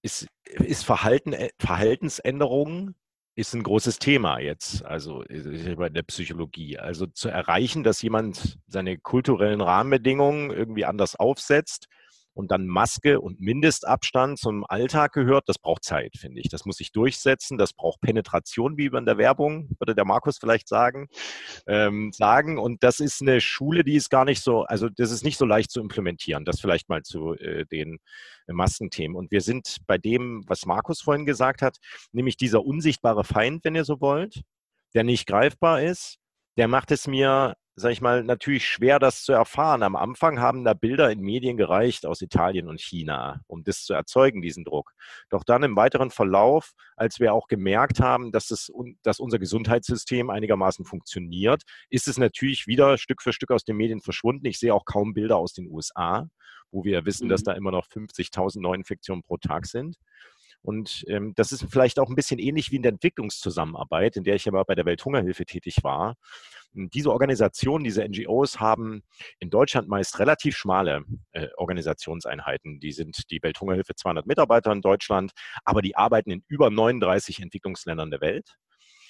ist, 0.00 0.28
ist 0.44 0.84
Verhalten, 0.84 1.32
äh, 1.32 1.48
Verhaltensänderung 1.58 2.94
ist 3.34 3.52
ein 3.52 3.64
großes 3.64 3.98
Thema 3.98 4.38
jetzt, 4.38 4.84
also 4.84 5.24
bei 5.76 5.88
der 5.88 6.04
Psychologie. 6.04 6.78
Also 6.78 7.06
zu 7.06 7.28
erreichen, 7.30 7.82
dass 7.82 8.00
jemand 8.02 8.60
seine 8.68 8.96
kulturellen 8.96 9.60
Rahmenbedingungen 9.60 10.52
irgendwie 10.52 10.84
anders 10.84 11.16
aufsetzt, 11.16 11.88
und 12.34 12.50
dann 12.50 12.66
Maske 12.66 13.20
und 13.20 13.40
Mindestabstand 13.40 14.38
zum 14.38 14.64
Alltag 14.64 15.12
gehört, 15.12 15.48
das 15.48 15.58
braucht 15.58 15.84
Zeit, 15.84 16.16
finde 16.16 16.40
ich. 16.40 16.48
Das 16.48 16.64
muss 16.64 16.76
sich 16.76 16.92
durchsetzen, 16.92 17.58
das 17.58 17.72
braucht 17.72 18.00
Penetration, 18.00 18.76
wie 18.76 18.86
in 18.86 19.04
der 19.04 19.18
Werbung, 19.18 19.70
würde 19.78 19.94
der 19.94 20.04
Markus 20.04 20.38
vielleicht 20.38 20.68
sagen, 20.68 21.08
ähm, 21.66 22.12
sagen. 22.12 22.58
Und 22.58 22.82
das 22.82 23.00
ist 23.00 23.20
eine 23.20 23.40
Schule, 23.40 23.84
die 23.84 23.96
ist 23.96 24.10
gar 24.10 24.24
nicht 24.24 24.42
so, 24.42 24.62
also 24.62 24.88
das 24.88 25.10
ist 25.10 25.24
nicht 25.24 25.38
so 25.38 25.44
leicht 25.44 25.70
zu 25.70 25.80
implementieren. 25.80 26.44
Das 26.44 26.60
vielleicht 26.60 26.88
mal 26.88 27.02
zu 27.02 27.34
äh, 27.34 27.66
den 27.66 27.98
Maskenthemen. 28.46 29.16
Und 29.16 29.30
wir 29.30 29.40
sind 29.40 29.78
bei 29.86 29.98
dem, 29.98 30.42
was 30.46 30.66
Markus 30.66 31.00
vorhin 31.00 31.26
gesagt 31.26 31.62
hat, 31.62 31.76
nämlich 32.12 32.36
dieser 32.36 32.64
unsichtbare 32.64 33.24
Feind, 33.24 33.64
wenn 33.64 33.74
ihr 33.74 33.84
so 33.84 34.00
wollt, 34.00 34.42
der 34.94 35.04
nicht 35.04 35.26
greifbar 35.26 35.82
ist, 35.82 36.18
der 36.56 36.68
macht 36.68 36.90
es 36.90 37.06
mir 37.06 37.56
sag 37.74 37.92
ich 37.92 38.00
mal, 38.02 38.22
natürlich 38.22 38.66
schwer, 38.66 38.98
das 38.98 39.22
zu 39.22 39.32
erfahren. 39.32 39.82
Am 39.82 39.96
Anfang 39.96 40.40
haben 40.40 40.64
da 40.64 40.74
Bilder 40.74 41.10
in 41.10 41.20
Medien 41.20 41.56
gereicht 41.56 42.04
aus 42.04 42.20
Italien 42.20 42.68
und 42.68 42.80
China, 42.80 43.40
um 43.46 43.64
das 43.64 43.84
zu 43.84 43.94
erzeugen, 43.94 44.42
diesen 44.42 44.64
Druck. 44.64 44.92
Doch 45.30 45.42
dann 45.42 45.62
im 45.62 45.74
weiteren 45.74 46.10
Verlauf, 46.10 46.72
als 46.96 47.18
wir 47.18 47.32
auch 47.32 47.48
gemerkt 47.48 48.00
haben, 48.00 48.30
dass, 48.30 48.50
es, 48.50 48.70
dass 49.02 49.20
unser 49.20 49.38
Gesundheitssystem 49.38 50.28
einigermaßen 50.28 50.84
funktioniert, 50.84 51.62
ist 51.88 52.08
es 52.08 52.18
natürlich 52.18 52.66
wieder 52.66 52.98
Stück 52.98 53.22
für 53.22 53.32
Stück 53.32 53.50
aus 53.50 53.64
den 53.64 53.76
Medien 53.76 54.00
verschwunden. 54.00 54.46
Ich 54.46 54.58
sehe 54.58 54.74
auch 54.74 54.84
kaum 54.84 55.14
Bilder 55.14 55.36
aus 55.36 55.54
den 55.54 55.68
USA, 55.68 56.28
wo 56.70 56.84
wir 56.84 57.06
wissen, 57.06 57.28
dass 57.28 57.40
mhm. 57.40 57.44
da 57.46 57.52
immer 57.52 57.70
noch 57.70 57.86
50.000 57.86 58.60
Neuinfektionen 58.60 59.22
pro 59.22 59.38
Tag 59.38 59.66
sind. 59.66 59.96
Und 60.62 61.04
ähm, 61.08 61.32
das 61.34 61.52
ist 61.52 61.66
vielleicht 61.68 61.98
auch 61.98 62.08
ein 62.08 62.14
bisschen 62.14 62.38
ähnlich 62.38 62.70
wie 62.70 62.76
in 62.76 62.82
der 62.82 62.92
Entwicklungszusammenarbeit, 62.92 64.16
in 64.16 64.24
der 64.24 64.36
ich 64.36 64.46
aber 64.46 64.64
bei 64.64 64.74
der 64.74 64.86
Welthungerhilfe 64.86 65.44
tätig 65.44 65.82
war. 65.82 66.16
Und 66.74 66.94
diese 66.94 67.10
Organisationen, 67.10 67.84
diese 67.84 68.06
NGOs 68.06 68.60
haben 68.60 69.02
in 69.40 69.50
Deutschland 69.50 69.88
meist 69.88 70.18
relativ 70.18 70.56
schmale 70.56 71.04
äh, 71.32 71.48
Organisationseinheiten. 71.56 72.80
Die 72.80 72.92
sind 72.92 73.30
die 73.30 73.42
Welthungerhilfe 73.42 73.94
200 73.94 74.26
Mitarbeiter 74.26 74.72
in 74.72 74.80
Deutschland, 74.80 75.32
aber 75.64 75.82
die 75.82 75.96
arbeiten 75.96 76.30
in 76.30 76.44
über 76.48 76.70
39 76.70 77.40
Entwicklungsländern 77.42 78.10
der 78.10 78.20
Welt 78.20 78.56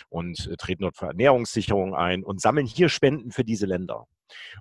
und 0.08 0.48
äh, 0.50 0.56
treten 0.56 0.82
dort 0.82 0.96
für 0.96 1.06
Ernährungssicherung 1.06 1.94
ein 1.94 2.24
und 2.24 2.40
sammeln 2.40 2.66
hier 2.66 2.88
Spenden 2.88 3.30
für 3.30 3.44
diese 3.44 3.66
Länder. 3.66 4.06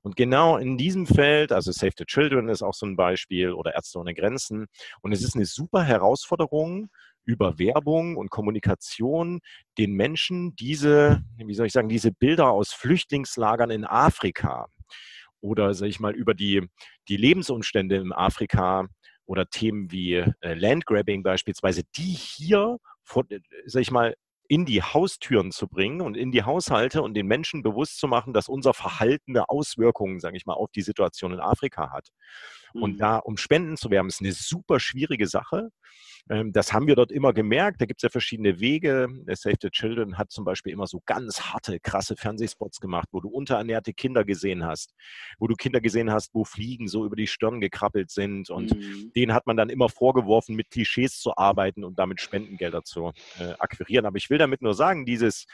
Und 0.02 0.16
genau 0.16 0.58
in 0.58 0.78
diesem 0.78 1.08
Feld, 1.08 1.52
also 1.52 1.72
Save 1.72 1.94
the 1.98 2.06
Children 2.06 2.50
ist 2.50 2.62
auch 2.62 2.74
so 2.74 2.86
ein 2.86 2.96
Beispiel 2.96 3.52
oder 3.52 3.74
Ärzte 3.74 4.00
ohne 4.00 4.14
Grenzen. 4.14 4.68
Und 5.02 5.12
es 5.12 5.24
ist 5.24 5.36
eine 5.36 5.46
super 5.46 5.84
Herausforderung, 5.84 6.90
über 7.26 7.60
Werbung 7.60 8.18
und 8.18 8.30
Kommunikation 8.30 9.42
den 9.78 9.94
Menschen 9.94 10.56
diese, 10.56 11.24
wie 11.38 11.54
soll 11.54 11.68
ich 11.68 11.74
sagen, 11.74 11.90
diese 11.90 12.12
Bilder 12.12 12.50
aus 12.50 12.74
Flüchtlingslagern 12.74 13.70
in 13.70 13.86
Afrika 13.86 14.68
oder, 15.40 15.74
sag 15.74 15.88
ich 15.88 16.00
mal, 16.00 16.14
über 16.14 16.34
die, 16.34 16.68
die 17.08 17.18
Lebensumstände 17.18 17.98
in 17.98 18.14
Afrika 18.14 18.88
oder 19.26 19.48
Themen 19.50 19.92
wie 19.92 20.16
äh, 20.16 20.54
Landgrabbing 20.54 21.24
beispielsweise, 21.24 21.84
die 21.96 22.14
hier, 22.14 22.78
sag 23.66 23.82
ich 23.82 23.92
mal, 23.92 24.16
in 24.52 24.66
die 24.66 24.84
Haustüren 24.84 25.54
zu 25.54 25.66
bringen 25.66 26.02
und 26.02 26.18
in 26.18 26.34
die 26.34 26.44
Haushalte 26.44 27.02
und 27.04 27.14
den 27.14 27.26
Menschen 27.26 27.64
bewusst 27.64 28.00
zu 28.00 28.08
machen, 28.10 28.34
dass 28.34 28.50
unser 28.50 28.74
Verhalten 28.74 29.32
eine 29.32 29.48
Auswirkungen, 29.48 30.20
sage 30.20 30.36
ich 30.36 30.46
mal, 30.46 30.56
auf 30.56 30.70
die 30.74 30.82
Situation 30.82 31.32
in 31.32 31.40
Afrika 31.40 31.90
hat. 31.94 32.10
Und 32.74 32.94
mhm. 32.94 32.98
da 32.98 33.18
um 33.18 33.38
Spenden 33.38 33.78
zu 33.78 33.90
werben, 33.90 34.10
ist 34.10 34.22
eine 34.22 34.32
super 34.32 34.80
schwierige 34.80 35.28
Sache. 35.28 35.70
Ähm, 36.30 36.54
das 36.54 36.74
haben 36.74 36.88
wir 36.88 36.96
dort 36.96 37.12
immer 37.12 37.34
gemerkt. 37.34 37.82
Da 37.82 37.86
gibt 37.86 38.00
es 38.00 38.04
ja 38.04 38.10
verschiedene 38.10 38.60
Wege. 38.60 39.08
Save 39.28 39.56
the 39.62 39.70
Children 39.70 40.18
hat 40.18 40.32
zum 40.32 40.46
Beispiel 40.46 40.74
immer 40.74 40.88
so 40.88 41.02
ganz 41.06 41.42
harte, 41.42 41.80
krasse 41.80 42.16
Fernsehspots 42.16 42.80
gemacht, 42.80 43.10
wo 43.12 43.20
du 43.20 43.30
unterernährte 43.30 43.94
Kinder 43.94 44.24
gesehen 44.24 44.66
hast, 44.66 44.94
wo 45.40 45.48
du 45.48 45.56
Kinder 45.56 45.82
gesehen 45.82 46.12
hast, 46.12 46.34
wo 46.34 46.44
Fliegen 46.44 46.88
so 46.88 47.06
über 47.06 47.16
die 47.16 47.28
Stirn 47.28 47.62
gekrabbelt 47.62 48.12
sind. 48.12 48.50
Und 48.50 48.76
mhm. 48.76 49.12
denen 49.16 49.34
hat 49.34 49.48
man 49.48 49.58
dann 49.58 49.70
immer 49.70 49.90
vorgeworfen, 49.90 50.56
mit 50.56 50.70
Klischees 50.70 51.20
zu 51.20 51.36
arbeiten 51.36 51.84
und 51.84 52.00
damit 52.00 52.22
Spendengelder 52.22 52.84
zu 52.84 53.12
äh, 53.40 53.54
akquirieren. 53.60 54.06
Aber 54.06 54.18
ich 54.18 54.30
will 54.30 54.38
damit 54.38 54.62
nur 54.62 54.74
sagen, 54.74 55.06
dieses 55.06 55.46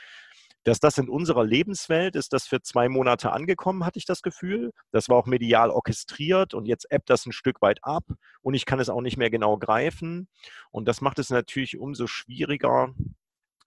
dass 0.64 0.80
das 0.80 0.98
in 0.98 1.10
unserer 1.10 1.46
Lebenswelt 1.46 2.16
ist 2.16 2.34
das 2.34 2.48
für 2.48 2.62
zwei 2.62 2.90
Monate 2.90 3.32
angekommen, 3.32 3.86
hatte 3.86 4.00
ich 4.00 4.06
das 4.06 4.22
Gefühl. 4.22 4.72
Das 4.92 5.10
war 5.10 5.18
auch 5.18 5.26
medial 5.26 5.70
orchestriert 5.70 6.54
und 6.54 6.66
jetzt 6.66 6.88
ebbt 6.90 7.10
das 7.10 7.26
ein 7.26 7.32
Stück 7.32 7.62
weit 7.62 7.80
ab 7.84 8.04
und 8.42 8.54
ich 8.54 8.66
kann 8.66 8.80
es 8.80 8.90
auch 8.90 9.02
nicht 9.02 9.18
mehr 9.18 9.30
genau 9.30 9.58
greifen. 9.58 10.28
Und 10.72 10.88
das 10.88 11.02
macht 11.02 11.20
es 11.20 11.30
natürlich 11.30 11.78
umso 11.78 12.08
schwieriger, 12.08 12.94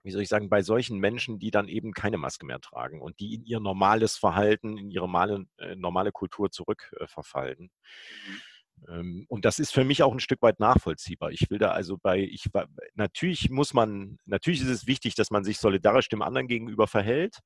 wie 0.02 0.10
soll 0.10 0.22
ich 0.22 0.28
sagen, 0.28 0.48
bei 0.48 0.62
solchen 0.62 0.98
Menschen, 0.98 1.38
die 1.38 1.50
dann 1.50 1.68
eben 1.68 1.92
keine 1.92 2.18
Maske 2.18 2.46
mehr 2.46 2.60
tragen 2.60 3.00
und 3.00 3.20
die 3.20 3.34
in 3.34 3.44
ihr 3.44 3.60
normales 3.60 4.16
Verhalten, 4.16 4.78
in 4.78 4.90
ihre 4.90 5.06
normale, 5.06 5.46
äh, 5.58 5.76
normale 5.76 6.12
Kultur 6.12 6.50
zurückverfallen. 6.50 7.66
Äh, 7.66 8.49
und 8.88 9.44
das 9.44 9.58
ist 9.58 9.72
für 9.72 9.84
mich 9.84 10.02
auch 10.02 10.12
ein 10.12 10.20
Stück 10.20 10.42
weit 10.42 10.58
nachvollziehbar. 10.58 11.30
Ich 11.30 11.50
will 11.50 11.58
da 11.58 11.70
also 11.70 11.98
bei, 11.98 12.18
ich 12.18 12.48
natürlich 12.94 13.50
muss 13.50 13.74
man, 13.74 14.18
natürlich 14.24 14.62
ist 14.62 14.68
es 14.68 14.86
wichtig, 14.86 15.14
dass 15.14 15.30
man 15.30 15.44
sich 15.44 15.58
solidarisch 15.58 16.08
dem 16.08 16.22
anderen 16.22 16.48
gegenüber 16.48 16.86
verhält 16.86 17.38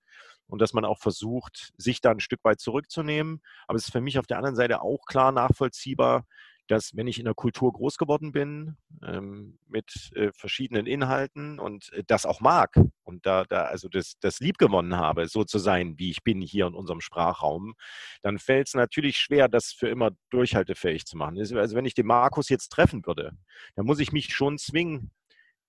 und 0.47 0.63
dass 0.63 0.73
man 0.73 0.85
auch 0.85 0.99
versucht, 0.99 1.73
sich 1.77 2.01
da 2.01 2.13
ein 2.13 2.21
Stück 2.21 2.45
weit 2.45 2.61
zurückzunehmen. 2.61 3.41
Aber 3.67 3.77
es 3.77 3.87
ist 3.87 3.93
für 3.93 4.01
mich 4.01 4.19
auf 4.19 4.27
der 4.27 4.39
anderen 4.39 4.57
Seite 4.57 4.83
auch 4.83 5.07
klar 5.07 5.33
nachvollziehbar, 5.33 6.25
dass 6.69 6.97
wenn 6.97 7.07
ich 7.07 7.19
in 7.19 7.25
der 7.25 7.35
Kultur 7.35 7.73
groß 7.73 7.99
geworden 7.99 8.33
bin, 8.33 8.77
ähm, 9.03 9.59
mit 9.69 10.13
äh, 10.15 10.31
verschiedenen 10.33 10.87
Inhalten 10.87 11.59
und 11.59 11.93
äh, 11.93 12.05
das 12.07 12.27
auch 12.27 12.41
mag 12.41 12.75
und 13.03 13.27
da, 13.27 13.45
da 13.45 13.65
also 13.65 13.89
das, 13.89 14.15
das 14.21 14.41
lieb 14.41 14.59
gewonnen 14.59 14.97
habe, 14.97 15.29
so 15.29 15.45
zu 15.45 15.59
sein, 15.59 15.99
wie 15.99 16.11
ich 16.11 16.23
bin 16.23 16.41
hier 16.41 16.67
in 16.67 16.75
unserem 16.75 17.01
Sprachraum, 17.01 17.75
dann 18.23 18.39
fällt 18.39 18.69
es 18.69 18.75
natürlich 18.75 19.19
schwer, 19.19 19.49
das 19.49 19.73
für 19.73 19.89
immer 19.89 20.13
durchhaltefähig 20.31 21.05
zu 21.05 21.17
machen. 21.17 21.39
Also 21.39 21.77
wenn 21.77 21.87
ich 21.87 21.95
den 21.95 22.07
Markus 22.07 22.49
jetzt 22.49 22.69
treffen 22.69 23.05
würde, 23.07 23.33
dann 23.77 23.87
muss 23.87 24.01
ich 24.01 24.13
mich 24.13 24.35
schon 24.35 24.59
zwingen, 24.59 25.11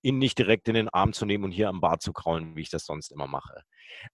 ihn 0.02 0.18
nicht 0.18 0.38
direkt 0.38 0.68
in 0.68 0.74
den 0.74 0.88
Arm 0.88 1.12
zu 1.12 1.26
nehmen 1.26 1.44
und 1.44 1.52
hier 1.52 1.68
am 1.68 1.80
Bart 1.80 2.00
zu 2.00 2.12
kraulen, 2.12 2.56
wie 2.56 2.62
ich 2.62 2.70
das 2.70 2.86
sonst 2.86 3.12
immer 3.12 3.26
mache. 3.26 3.62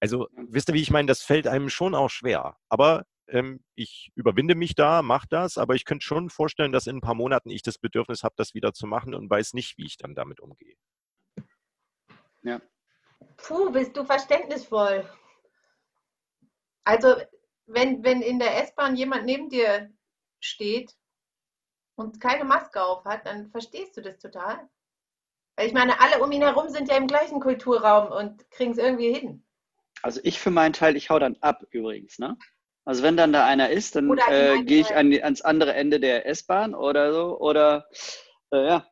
Also, 0.01 0.29
wisst 0.49 0.69
ihr, 0.71 0.75
wie 0.75 0.81
ich 0.81 0.91
meine, 0.91 1.07
das 1.07 1.23
fällt 1.23 1.47
einem 1.47 1.69
schon 1.69 1.95
auch 1.95 2.09
schwer. 2.09 2.57
Aber 2.69 3.05
ich 3.75 4.11
überwinde 4.15 4.55
mich 4.55 4.75
da, 4.75 5.03
mache 5.03 5.29
das, 5.31 5.57
aber 5.57 5.75
ich 5.75 5.85
könnte 5.85 6.05
schon 6.05 6.29
vorstellen, 6.29 6.73
dass 6.73 6.87
in 6.87 6.97
ein 6.97 7.01
paar 7.01 7.15
Monaten 7.15 7.51
ich 7.51 7.63
das 7.63 7.79
Bedürfnis 7.79 8.25
habe, 8.25 8.35
das 8.37 8.55
wieder 8.55 8.75
zu 8.75 8.87
machen 8.87 9.15
und 9.15 9.31
weiß 9.31 9.55
nicht, 9.55 9.79
wie 9.79 9.87
ich 9.87 9.97
dann 9.97 10.15
damit 10.15 10.41
umgehe. 10.41 10.77
Ja. 12.43 12.61
Puh, 13.37 13.71
bist 13.71 13.97
du 13.97 14.05
verständnisvoll. 14.05 15.09
Also, 16.85 17.15
wenn, 17.67 18.03
wenn 18.03 18.23
in 18.23 18.39
der 18.39 18.63
S-Bahn 18.65 18.97
jemand 18.97 19.25
neben 19.25 19.49
dir 19.49 19.91
steht 20.41 20.97
und 21.95 22.21
keine 22.21 22.45
Maske 22.45 22.83
auf 22.83 23.05
hat, 23.05 23.27
dann 23.27 23.51
verstehst 23.51 23.97
du 23.97 24.03
das 24.03 24.19
total. 24.19 24.69
Weil 25.57 25.69
ich 25.69 25.73
meine, 25.73 26.01
alle 26.01 26.23
um 26.23 26.33
ihn 26.33 26.43
herum 26.43 26.69
sind 26.71 26.89
ja 26.89 26.97
im 26.97 27.07
gleichen 27.07 27.41
Kulturraum 27.41 28.11
und 28.11 28.51
kriegen 28.51 28.73
es 28.73 28.79
irgendwie 28.79 29.13
hin. 29.13 29.47
Also 30.03 30.21
ich 30.25 30.41
für 30.41 30.51
meinen 30.51 30.73
Teil, 30.73 30.97
ich 30.97 31.11
hau 31.11 31.19
dann 31.19 31.37
ab 31.41 31.63
übrigens, 31.71 32.19
ne? 32.19 32.37
Also 32.85 33.03
wenn 33.03 33.17
dann 33.17 33.33
da 33.33 33.47
einer 33.47 33.71
ist, 33.71 33.95
dann 33.95 34.11
äh, 34.29 34.63
gehe 34.65 34.81
ich 34.81 34.95
an, 34.95 35.13
ans 35.13 35.43
andere 35.43 35.75
Ende 35.75 36.01
der 36.01 36.27
S-Bahn 36.27 36.75
oder 36.75 37.13
so. 37.13 37.39
Oder 37.39 37.87
äh, 38.51 38.67
ja, 38.67 38.87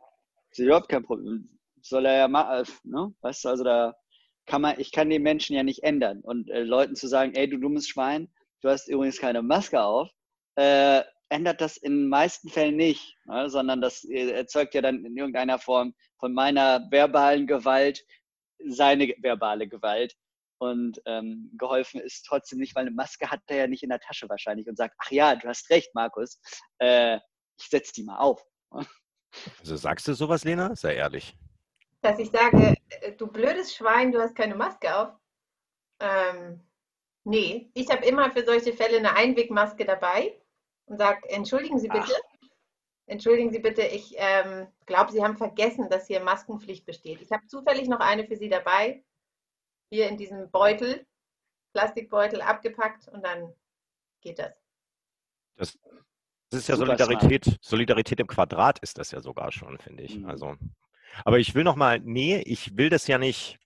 ist 0.50 0.58
überhaupt 0.58 0.88
kein 0.88 1.04
Problem. 1.04 1.58
Soll 1.82 2.06
er 2.06 2.16
ja 2.16 2.28
machen, 2.28 2.64
äh, 2.64 2.88
ne? 2.88 3.12
Weißt 3.20 3.44
du, 3.44 3.48
also 3.48 3.64
da 3.64 3.96
kann 4.46 4.62
man, 4.62 4.78
ich 4.78 4.92
kann 4.92 5.10
den 5.10 5.22
Menschen 5.22 5.56
ja 5.56 5.62
nicht 5.62 5.82
ändern. 5.82 6.20
Und 6.20 6.50
äh, 6.50 6.62
Leuten 6.62 6.94
zu 6.94 7.08
sagen, 7.08 7.34
ey, 7.34 7.48
du 7.48 7.58
dummes 7.58 7.88
Schwein, 7.88 8.28
du 8.62 8.68
hast 8.68 8.88
übrigens 8.88 9.18
keine 9.18 9.42
Maske 9.42 9.82
auf, 9.82 10.10
äh, 10.56 11.02
ändert 11.28 11.60
das 11.60 11.76
in 11.76 11.92
den 11.92 12.08
meisten 12.08 12.48
Fällen 12.48 12.76
nicht, 12.76 13.16
ne? 13.24 13.48
sondern 13.48 13.80
das 13.80 14.04
äh, 14.04 14.30
erzeugt 14.30 14.74
ja 14.74 14.82
dann 14.82 15.04
in 15.04 15.16
irgendeiner 15.16 15.58
Form 15.58 15.94
von 16.18 16.32
meiner 16.34 16.86
verbalen 16.90 17.46
Gewalt 17.46 18.04
seine 18.66 19.14
verbale 19.18 19.68
Gewalt. 19.68 20.16
Und 20.60 21.00
ähm, 21.06 21.50
geholfen 21.56 22.02
ist 22.02 22.26
trotzdem 22.26 22.58
nicht, 22.58 22.76
weil 22.76 22.82
eine 22.82 22.90
Maske 22.90 23.30
hat 23.30 23.40
er 23.46 23.56
ja 23.56 23.66
nicht 23.66 23.82
in 23.82 23.88
der 23.88 23.98
Tasche 23.98 24.28
wahrscheinlich 24.28 24.68
und 24.68 24.76
sagt, 24.76 24.94
ach 24.98 25.10
ja, 25.10 25.34
du 25.34 25.48
hast 25.48 25.70
recht, 25.70 25.94
Markus, 25.94 26.38
äh, 26.78 27.16
ich 27.58 27.68
setze 27.68 27.94
die 27.94 28.04
mal 28.04 28.18
auf. 28.18 28.44
Also 29.60 29.76
sagst 29.76 30.06
du 30.06 30.12
sowas, 30.12 30.44
Lena? 30.44 30.76
Sei 30.76 30.96
ehrlich. 30.96 31.34
Dass 32.02 32.18
ich 32.18 32.30
sage, 32.30 32.74
äh, 32.88 33.12
du 33.12 33.26
blödes 33.26 33.74
Schwein, 33.74 34.12
du 34.12 34.20
hast 34.20 34.34
keine 34.34 34.54
Maske 34.54 34.94
auf. 34.94 35.14
Ähm, 35.98 36.60
nee, 37.24 37.70
ich 37.72 37.88
habe 37.90 38.04
immer 38.04 38.30
für 38.30 38.44
solche 38.44 38.74
Fälle 38.74 38.98
eine 38.98 39.14
Einwegmaske 39.14 39.86
dabei 39.86 40.42
und 40.86 40.98
sage, 40.98 41.26
entschuldigen 41.30 41.78
Sie 41.78 41.88
bitte. 41.88 42.12
Ach. 42.12 42.48
Entschuldigen 43.06 43.50
Sie 43.50 43.60
bitte, 43.60 43.82
ich 43.82 44.14
ähm, 44.18 44.68
glaube, 44.84 45.10
Sie 45.10 45.24
haben 45.24 45.36
vergessen, 45.36 45.88
dass 45.88 46.06
hier 46.06 46.20
Maskenpflicht 46.20 46.84
besteht. 46.84 47.22
Ich 47.22 47.32
habe 47.32 47.46
zufällig 47.46 47.88
noch 47.88 48.00
eine 48.00 48.26
für 48.26 48.36
Sie 48.36 48.50
dabei 48.50 49.02
hier 49.90 50.08
in 50.08 50.16
diesem 50.16 50.50
Beutel, 50.50 51.06
Plastikbeutel 51.72 52.40
abgepackt 52.40 53.08
und 53.08 53.22
dann 53.24 53.52
geht 54.20 54.38
das. 54.38 54.52
Das, 55.56 55.78
das 56.50 56.60
ist 56.60 56.68
ja 56.68 56.76
Solidarität, 56.76 57.58
Solidarität 57.60 58.20
im 58.20 58.26
Quadrat 58.26 58.78
ist 58.80 58.98
das 58.98 59.10
ja 59.10 59.20
sogar 59.20 59.52
schon, 59.52 59.78
finde 59.78 60.02
ich. 60.02 60.18
Mhm. 60.18 60.26
Also, 60.26 60.56
aber 61.24 61.38
ich 61.38 61.54
will 61.54 61.64
noch 61.64 61.76
mal, 61.76 62.00
nee, 62.00 62.40
ich 62.40 62.76
will 62.76 62.88
das 62.88 63.06
ja 63.06 63.18
nicht 63.18 63.58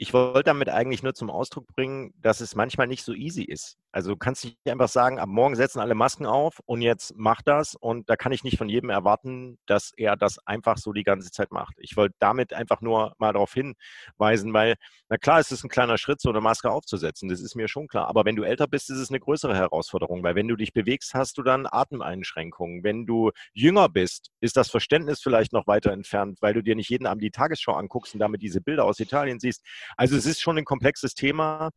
ich 0.00 0.14
wollte 0.14 0.44
damit 0.44 0.70
eigentlich 0.70 1.02
nur 1.02 1.12
zum 1.12 1.28
Ausdruck 1.28 1.66
bringen, 1.66 2.14
dass 2.22 2.40
es 2.40 2.54
manchmal 2.54 2.86
nicht 2.86 3.04
so 3.04 3.12
easy 3.12 3.42
ist. 3.42 3.76
Also 3.92 4.12
du 4.12 4.16
kannst 4.16 4.44
nicht 4.44 4.56
einfach 4.66 4.88
sagen, 4.88 5.18
ab 5.18 5.28
morgen 5.28 5.56
setzen 5.56 5.80
alle 5.80 5.94
Masken 5.94 6.24
auf 6.24 6.60
und 6.64 6.80
jetzt 6.80 7.12
mach 7.16 7.42
das. 7.42 7.74
Und 7.74 8.08
da 8.08 8.16
kann 8.16 8.32
ich 8.32 8.42
nicht 8.42 8.56
von 8.56 8.70
jedem 8.70 8.88
erwarten, 8.88 9.58
dass 9.66 9.92
er 9.94 10.16
das 10.16 10.38
einfach 10.46 10.78
so 10.78 10.92
die 10.92 11.02
ganze 11.02 11.30
Zeit 11.30 11.50
macht. 11.50 11.74
Ich 11.78 11.98
wollte 11.98 12.14
damit 12.18 12.54
einfach 12.54 12.80
nur 12.80 13.14
mal 13.18 13.34
darauf 13.34 13.52
hinweisen, 13.52 14.54
weil, 14.54 14.76
na 15.10 15.18
klar, 15.18 15.40
es 15.40 15.52
ist 15.52 15.64
ein 15.64 15.68
kleiner 15.68 15.98
Schritt, 15.98 16.20
so 16.22 16.30
eine 16.30 16.40
Maske 16.40 16.70
aufzusetzen. 16.70 17.28
Das 17.28 17.40
ist 17.40 17.54
mir 17.54 17.68
schon 17.68 17.88
klar. 17.88 18.06
Aber 18.08 18.24
wenn 18.24 18.36
du 18.36 18.44
älter 18.44 18.68
bist, 18.68 18.88
ist 18.88 18.98
es 18.98 19.10
eine 19.10 19.20
größere 19.20 19.54
Herausforderung, 19.54 20.22
weil 20.22 20.34
wenn 20.34 20.48
du 20.48 20.56
dich 20.56 20.72
bewegst, 20.72 21.12
hast 21.12 21.36
du 21.36 21.42
dann 21.42 21.66
Atemeinschränkungen. 21.70 22.84
Wenn 22.84 23.04
du 23.04 23.32
jünger 23.52 23.90
bist, 23.90 24.30
ist 24.40 24.56
das 24.56 24.70
Verständnis 24.70 25.20
vielleicht 25.20 25.52
noch 25.52 25.66
weiter 25.66 25.92
entfernt, 25.92 26.38
weil 26.40 26.54
du 26.54 26.62
dir 26.62 26.76
nicht 26.76 26.88
jeden 26.88 27.06
Abend 27.06 27.22
die 27.22 27.30
Tagesschau 27.30 27.72
anguckst 27.74 28.14
und 28.14 28.20
damit 28.20 28.40
diese 28.40 28.62
Bilder 28.62 28.84
aus 28.84 29.00
Italien 29.00 29.40
siehst. 29.40 29.62
Also 29.96 30.16
es 30.16 30.26
ist 30.26 30.40
schon 30.40 30.58
ein 30.58 30.64
komplexes 30.64 31.14
Thema. 31.14 31.70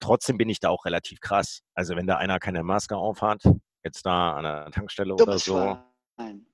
Trotzdem 0.00 0.38
bin 0.38 0.48
ich 0.48 0.60
da 0.60 0.70
auch 0.70 0.84
relativ 0.84 1.20
krass. 1.20 1.62
Also 1.74 1.96
wenn 1.96 2.06
da 2.06 2.16
einer 2.16 2.38
keine 2.38 2.62
Maske 2.62 2.96
aufhat, 2.96 3.42
jetzt 3.84 4.04
da 4.06 4.34
an 4.34 4.44
der 4.44 4.70
Tankstelle 4.70 5.14
du 5.16 5.22
oder 5.22 5.38
so. 5.38 5.78
Nein. 6.16 6.46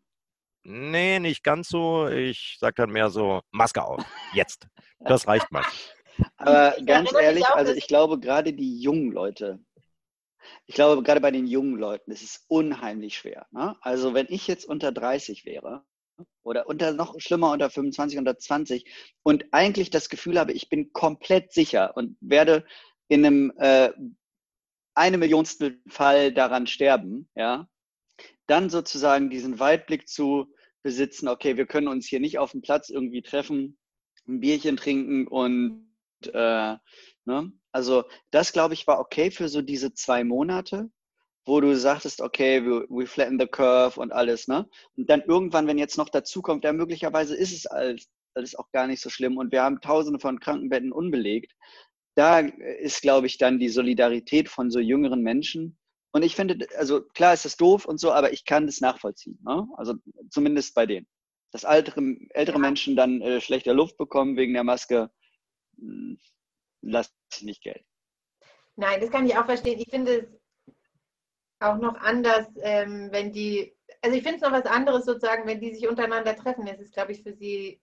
Nee, 0.65 1.19
nicht 1.19 1.43
ganz 1.43 1.69
so. 1.69 2.09
Ich 2.09 2.57
sage 2.61 2.75
dann 2.77 2.91
mehr 2.91 3.11
so, 3.11 3.41
Maske 3.51 3.83
auf. 3.83 4.05
Jetzt. 4.33 4.69
Das 5.01 5.27
reicht 5.27 5.51
mal. 5.51 5.65
Aber 6.37 6.75
ganz 6.85 7.13
ehrlich, 7.13 7.47
also 7.47 7.73
ich 7.73 7.89
glaube 7.89 8.21
gerade 8.21 8.53
die 8.53 8.81
jungen 8.81 9.13
Leute, 9.13 9.59
ich 10.67 10.75
glaube 10.75 11.03
gerade 11.03 11.21
bei 11.21 11.31
den 11.31 11.47
jungen 11.47 11.77
Leuten, 11.77 12.11
ist 12.13 12.23
es 12.23 12.45
unheimlich 12.49 13.17
schwer. 13.17 13.47
Ne? 13.51 13.77
Also 13.81 14.15
wenn 14.15 14.27
ich 14.29 14.47
jetzt 14.47 14.65
unter 14.65 14.93
30 14.93 15.45
wäre 15.45 15.85
oder 16.43 16.67
unter 16.67 16.93
noch 16.93 17.19
schlimmer 17.19 17.53
unter 17.53 17.71
25, 17.71 18.19
unter 18.19 18.39
20 18.39 18.85
und 19.23 19.47
eigentlich 19.53 19.91
das 19.91 20.09
Gefühl 20.09 20.39
habe, 20.39 20.53
ich 20.53 20.69
bin 20.69 20.93
komplett 20.93 21.53
sicher 21.53 21.97
und 21.97 22.17
werde 22.21 22.65
in 23.09 23.25
einem 23.25 23.53
äh, 23.59 23.91
eine 24.95 25.19
Millionstel 25.19 25.81
Fall 25.89 26.33
daran 26.33 26.67
sterben, 26.67 27.29
ja, 27.35 27.69
dann 28.47 28.71
sozusagen 28.71 29.31
diesen 29.31 29.59
Weitblick 29.59 30.09
zu 30.09 30.53
besitzen, 30.83 31.29
okay, 31.29 31.57
wir 31.57 31.67
können 31.67 31.89
uns 31.89 32.07
hier 32.07 32.21
nicht 32.21 32.39
auf 32.39 32.53
dem 32.53 32.63
Platz 32.63 32.91
irgendwie 32.91 33.23
treffen, 33.23 33.79
ein 34.27 34.41
Bierchen 34.41 34.77
trinken 34.77 35.27
und 35.27 35.89
äh, 36.33 36.77
ne? 37.25 37.53
also 37.73 38.05
das 38.31 38.53
glaube 38.53 38.75
ich 38.75 38.87
war 38.87 39.01
okay 39.01 39.31
für 39.31 39.49
so 39.49 39.63
diese 39.63 39.95
zwei 39.95 40.25
Monate 40.25 40.91
wo 41.45 41.61
du 41.61 41.77
sagtest, 41.77 42.21
okay, 42.21 42.65
we, 42.65 42.87
we 42.89 43.07
flatten 43.07 43.39
the 43.39 43.47
curve 43.47 43.99
und 44.01 44.13
alles, 44.13 44.49
ne? 44.49 44.69
Und 44.97 45.11
dann 45.11 45.23
irgendwann, 45.23 45.67
wenn 45.67 45.79
jetzt 45.79 45.99
noch 45.99 46.09
dazu 46.09 46.43
kommt, 46.43 46.65
ja, 46.65 46.73
möglicherweise 46.73 47.37
ist 47.37 47.53
es 47.53 47.67
alles, 47.67 48.09
alles 48.35 48.55
auch 48.55 48.71
gar 48.73 48.87
nicht 48.87 49.01
so 49.01 49.11
schlimm 49.11 49.37
und 49.37 49.53
wir 49.53 49.63
haben 49.63 49.81
tausende 49.81 50.21
von 50.21 50.41
Krankenbetten 50.41 50.93
unbelegt. 50.93 51.53
Da 52.15 52.41
ist, 52.41 53.03
glaube 53.03 53.27
ich, 53.27 53.39
dann 53.39 53.59
die 53.59 53.71
Solidarität 53.71 54.49
von 54.49 54.71
so 54.71 54.79
jüngeren 54.79 55.23
Menschen. 55.23 55.79
Und 56.13 56.23
ich 56.23 56.37
finde, 56.37 56.67
also 56.77 57.03
klar 57.03 57.33
ist 57.33 57.47
das 57.47 57.57
doof 57.57 57.87
und 57.87 57.99
so, 57.99 58.13
aber 58.13 58.33
ich 58.33 58.45
kann 58.45 58.67
das 58.67 58.81
nachvollziehen. 58.81 59.39
Ne? 59.43 59.67
Also 59.77 59.95
zumindest 60.31 60.75
bei 60.75 60.87
denen. 60.87 61.07
Dass 61.53 61.65
ältere, 61.65 62.17
ältere 62.31 62.59
Menschen 62.59 62.97
dann 62.97 63.21
äh, 63.23 63.41
schlechter 63.41 63.75
Luft 63.75 63.97
bekommen 63.97 64.37
wegen 64.37 64.53
der 64.53 64.65
Maske, 64.65 65.11
hm, 65.79 66.19
lass 66.83 67.13
ich 67.35 67.43
nicht 67.43 67.63
gelten. 67.63 67.87
Nein, 68.77 69.01
das 69.01 69.11
kann 69.11 69.27
ich 69.27 69.37
auch 69.37 69.45
verstehen. 69.47 69.81
Ich 69.81 69.91
finde 69.91 70.19
es 70.19 70.42
auch 71.63 71.79
noch 71.79 71.95
anders, 71.97 72.47
ähm, 72.61 73.09
wenn 73.11 73.33
die, 73.33 73.75
also 74.03 74.17
ich 74.17 74.23
finde 74.23 74.37
es 74.37 74.43
noch 74.43 74.53
was 74.53 74.67
anderes 74.67 75.05
sozusagen, 75.05 75.47
wenn 75.47 75.61
die 75.61 75.75
sich 75.75 75.89
untereinander 75.89 76.37
treffen. 76.37 76.67
Es 76.67 76.81
ist, 76.81 76.93
glaube 76.93 77.13
ich, 77.13 77.23
für 77.23 77.35
sie 77.35 77.81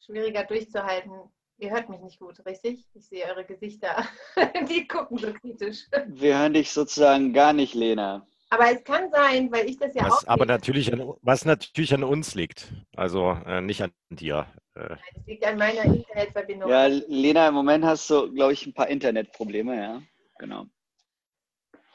schwieriger 0.00 0.44
durchzuhalten. 0.44 1.12
Ihr 1.58 1.70
hört 1.70 1.88
mich 1.88 2.00
nicht 2.00 2.18
gut, 2.18 2.44
richtig? 2.44 2.84
Ich 2.94 3.06
sehe 3.06 3.24
eure 3.26 3.44
Gesichter. 3.44 4.04
die 4.68 4.86
gucken 4.88 5.18
so 5.18 5.32
kritisch. 5.32 5.86
Wir 6.06 6.38
hören 6.38 6.54
dich 6.54 6.72
sozusagen 6.72 7.32
gar 7.32 7.52
nicht, 7.52 7.74
Lena. 7.74 8.26
Aber 8.50 8.70
es 8.70 8.84
kann 8.84 9.10
sein, 9.10 9.50
weil 9.50 9.70
ich 9.70 9.78
das 9.78 9.94
ja 9.94 10.04
was, 10.04 10.12
auch. 10.12 10.28
Aber 10.28 10.44
natürlich 10.44 10.92
an, 10.92 11.14
was 11.22 11.44
natürlich 11.46 11.94
an 11.94 12.04
uns 12.04 12.34
liegt. 12.34 12.72
Also 12.96 13.30
äh, 13.46 13.62
nicht 13.62 13.82
an 13.82 13.92
dir. 14.10 14.46
Äh. 14.74 14.96
Es 15.14 15.26
liegt 15.26 15.46
an 15.46 15.56
meiner 15.56 15.84
Internetverbindung. 15.84 16.68
Ja, 16.68 16.86
Lena, 16.86 17.48
im 17.48 17.54
Moment 17.54 17.84
hast 17.84 18.10
du, 18.10 18.30
glaube 18.30 18.52
ich, 18.52 18.66
ein 18.66 18.74
paar 18.74 18.88
Internetprobleme, 18.88 19.76
ja. 19.76 20.02
Genau. 20.38 20.66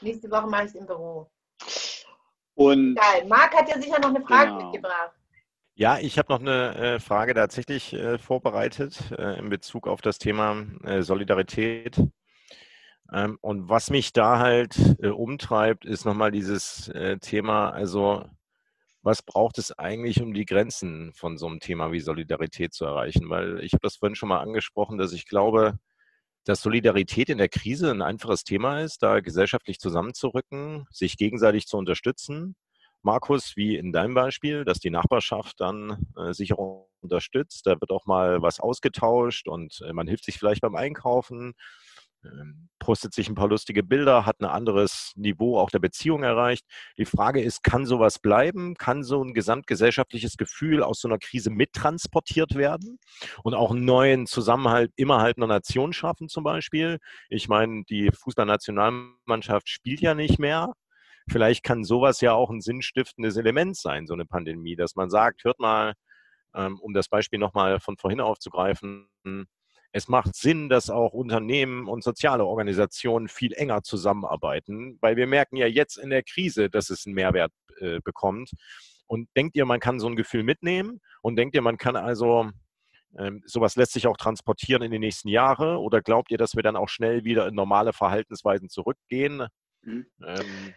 Nächste 0.01 0.29
Woche 0.29 0.47
mache 0.47 0.63
ich 0.63 0.69
es 0.69 0.75
im 0.75 0.85
Büro. 0.85 1.29
Und 2.55 2.95
Geil. 2.95 3.25
Marc 3.27 3.55
hat 3.55 3.69
ja 3.69 3.79
sicher 3.79 3.99
noch 3.99 4.09
eine 4.09 4.21
Frage 4.21 4.51
genau. 4.51 4.63
mitgebracht. 4.71 5.11
Ja, 5.75 5.99
ich 5.99 6.17
habe 6.17 6.33
noch 6.33 6.39
eine 6.39 6.75
äh, 6.75 6.99
Frage 6.99 7.35
tatsächlich 7.35 7.93
äh, 7.93 8.17
vorbereitet 8.17 9.11
äh, 9.11 9.37
in 9.37 9.49
Bezug 9.49 9.87
auf 9.87 10.01
das 10.01 10.17
Thema 10.17 10.65
äh, 10.83 11.03
Solidarität. 11.03 12.01
Ähm, 13.13 13.37
und 13.41 13.69
was 13.69 13.91
mich 13.91 14.11
da 14.11 14.39
halt 14.39 14.75
äh, 15.01 15.09
umtreibt, 15.09 15.85
ist 15.85 16.05
nochmal 16.05 16.31
dieses 16.31 16.87
äh, 16.89 17.19
Thema, 17.19 17.69
also 17.69 18.25
was 19.03 19.21
braucht 19.21 19.59
es 19.59 19.71
eigentlich, 19.77 20.21
um 20.21 20.33
die 20.33 20.45
Grenzen 20.45 21.13
von 21.13 21.37
so 21.37 21.45
einem 21.45 21.59
Thema 21.59 21.91
wie 21.91 21.99
Solidarität 21.99 22.73
zu 22.73 22.85
erreichen? 22.85 23.29
Weil 23.29 23.63
ich 23.63 23.73
habe 23.73 23.81
das 23.81 23.97
vorhin 23.97 24.15
schon 24.15 24.29
mal 24.29 24.39
angesprochen, 24.39 24.97
dass 24.97 25.13
ich 25.13 25.27
glaube, 25.27 25.77
dass 26.47 26.61
Solidarität 26.61 27.29
in 27.29 27.37
der 27.37 27.49
Krise 27.49 27.91
ein 27.91 28.01
einfaches 28.01 28.43
Thema 28.43 28.81
ist, 28.81 29.03
da 29.03 29.19
gesellschaftlich 29.19 29.79
zusammenzurücken, 29.79 30.85
sich 30.91 31.17
gegenseitig 31.17 31.67
zu 31.67 31.77
unterstützen 31.77 32.55
Markus, 33.07 33.55
wie 33.55 33.77
in 33.77 33.93
deinem 33.93 34.13
Beispiel, 34.13 34.65
dass 34.65 34.79
die 34.79 34.89
Nachbarschaft 34.89 35.61
dann 35.61 36.05
äh, 36.17 36.33
sich 36.33 36.53
auch 36.53 36.89
unterstützt. 37.01 37.65
Da 37.65 37.79
wird 37.79 37.91
auch 37.91 38.05
mal 38.05 38.41
was 38.41 38.59
ausgetauscht 38.59 39.47
und 39.47 39.81
äh, 39.87 39.93
man 39.93 40.07
hilft 40.07 40.25
sich 40.25 40.37
vielleicht 40.37 40.61
beim 40.61 40.75
Einkaufen, 40.75 41.53
postet 42.79 43.13
sich 43.13 43.29
ein 43.29 43.35
paar 43.35 43.47
lustige 43.47 43.83
Bilder, 43.83 44.25
hat 44.25 44.39
ein 44.39 44.45
anderes 44.45 45.11
Niveau 45.15 45.57
auch 45.57 45.69
der 45.69 45.79
Beziehung 45.79 46.23
erreicht. 46.23 46.65
Die 46.97 47.05
Frage 47.05 47.41
ist, 47.41 47.63
kann 47.63 47.85
sowas 47.85 48.19
bleiben? 48.19 48.75
Kann 48.75 49.03
so 49.03 49.23
ein 49.23 49.33
gesamtgesellschaftliches 49.33 50.37
Gefühl 50.37 50.83
aus 50.83 51.01
so 51.01 51.07
einer 51.07 51.19
Krise 51.19 51.49
mittransportiert 51.49 52.55
werden 52.55 52.99
und 53.43 53.53
auch 53.53 53.71
einen 53.71 53.85
neuen 53.85 54.27
Zusammenhalt 54.27 54.91
innerhalb 54.95 55.37
einer 55.37 55.47
Nation 55.47 55.93
schaffen 55.93 56.29
zum 56.29 56.43
Beispiel? 56.43 56.99
Ich 57.29 57.47
meine, 57.47 57.83
die 57.85 58.11
Fußballnationalmannschaft 58.11 59.69
spielt 59.69 60.01
ja 60.01 60.13
nicht 60.13 60.39
mehr 60.39 60.73
vielleicht 61.29 61.63
kann 61.63 61.83
sowas 61.83 62.21
ja 62.21 62.33
auch 62.33 62.49
ein 62.49 62.61
sinnstiftendes 62.61 63.35
Element 63.35 63.75
sein, 63.75 64.07
so 64.07 64.13
eine 64.13 64.25
Pandemie, 64.25 64.77
dass 64.77 64.95
man 64.95 65.09
sagt, 65.09 65.43
hört 65.43 65.59
mal, 65.59 65.93
ähm, 66.55 66.79
um 66.79 66.93
das 66.93 67.09
Beispiel 67.09 67.39
nochmal 67.39 67.79
von 67.79 67.97
vorhin 67.97 68.21
aufzugreifen, 68.21 69.09
es 69.97 70.07
macht 70.07 70.35
Sinn, 70.35 70.69
dass 70.69 70.91
auch 70.91 71.13
Unternehmen 71.13 71.87
und 71.87 72.03
soziale 72.03 72.45
Organisationen 72.45 73.27
viel 73.27 73.53
enger 73.53 73.81
zusammenarbeiten, 73.81 74.97
weil 75.01 75.15
wir 75.15 75.25
merken 75.25 75.57
ja 75.57 75.65
jetzt 75.65 75.97
in 75.97 76.11
der 76.11 76.21
Krise, 76.21 76.69
dass 76.69 76.91
es 76.91 77.05
einen 77.05 77.15
Mehrwert 77.15 77.51
äh, 77.79 77.99
bekommt. 78.03 78.51
Und 79.07 79.27
denkt 79.35 79.55
ihr, 79.55 79.65
man 79.65 79.79
kann 79.79 79.99
so 79.99 80.07
ein 80.07 80.15
Gefühl 80.15 80.43
mitnehmen? 80.43 81.01
Und 81.21 81.35
denkt 81.35 81.55
ihr, 81.55 81.63
man 81.63 81.77
kann 81.77 81.95
also, 81.95 82.51
ähm, 83.17 83.41
sowas 83.45 83.75
lässt 83.75 83.93
sich 83.93 84.05
auch 84.05 84.17
transportieren 84.17 84.83
in 84.83 84.91
die 84.91 84.99
nächsten 84.99 85.29
Jahre? 85.29 85.79
Oder 85.79 86.01
glaubt 86.01 86.29
ihr, 86.29 86.37
dass 86.37 86.55
wir 86.55 86.63
dann 86.63 86.75
auch 86.75 86.89
schnell 86.89 87.23
wieder 87.23 87.47
in 87.47 87.55
normale 87.55 87.91
Verhaltensweisen 87.91 88.69
zurückgehen? 88.69 89.47
Mhm. 89.81 90.05
Ähm, 90.23 90.75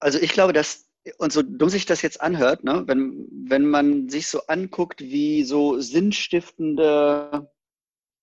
also 0.00 0.18
ich 0.18 0.32
glaube, 0.32 0.54
dass, 0.54 0.87
und 1.18 1.32
so 1.32 1.42
dumm 1.42 1.68
sich 1.68 1.86
das 1.86 2.02
jetzt 2.02 2.20
anhört, 2.20 2.64
ne, 2.64 2.84
wenn, 2.86 3.26
wenn 3.30 3.66
man 3.66 4.08
sich 4.08 4.26
so 4.26 4.40
anguckt, 4.46 5.00
wie 5.00 5.44
so 5.44 5.80
sinnstiftende 5.80 7.48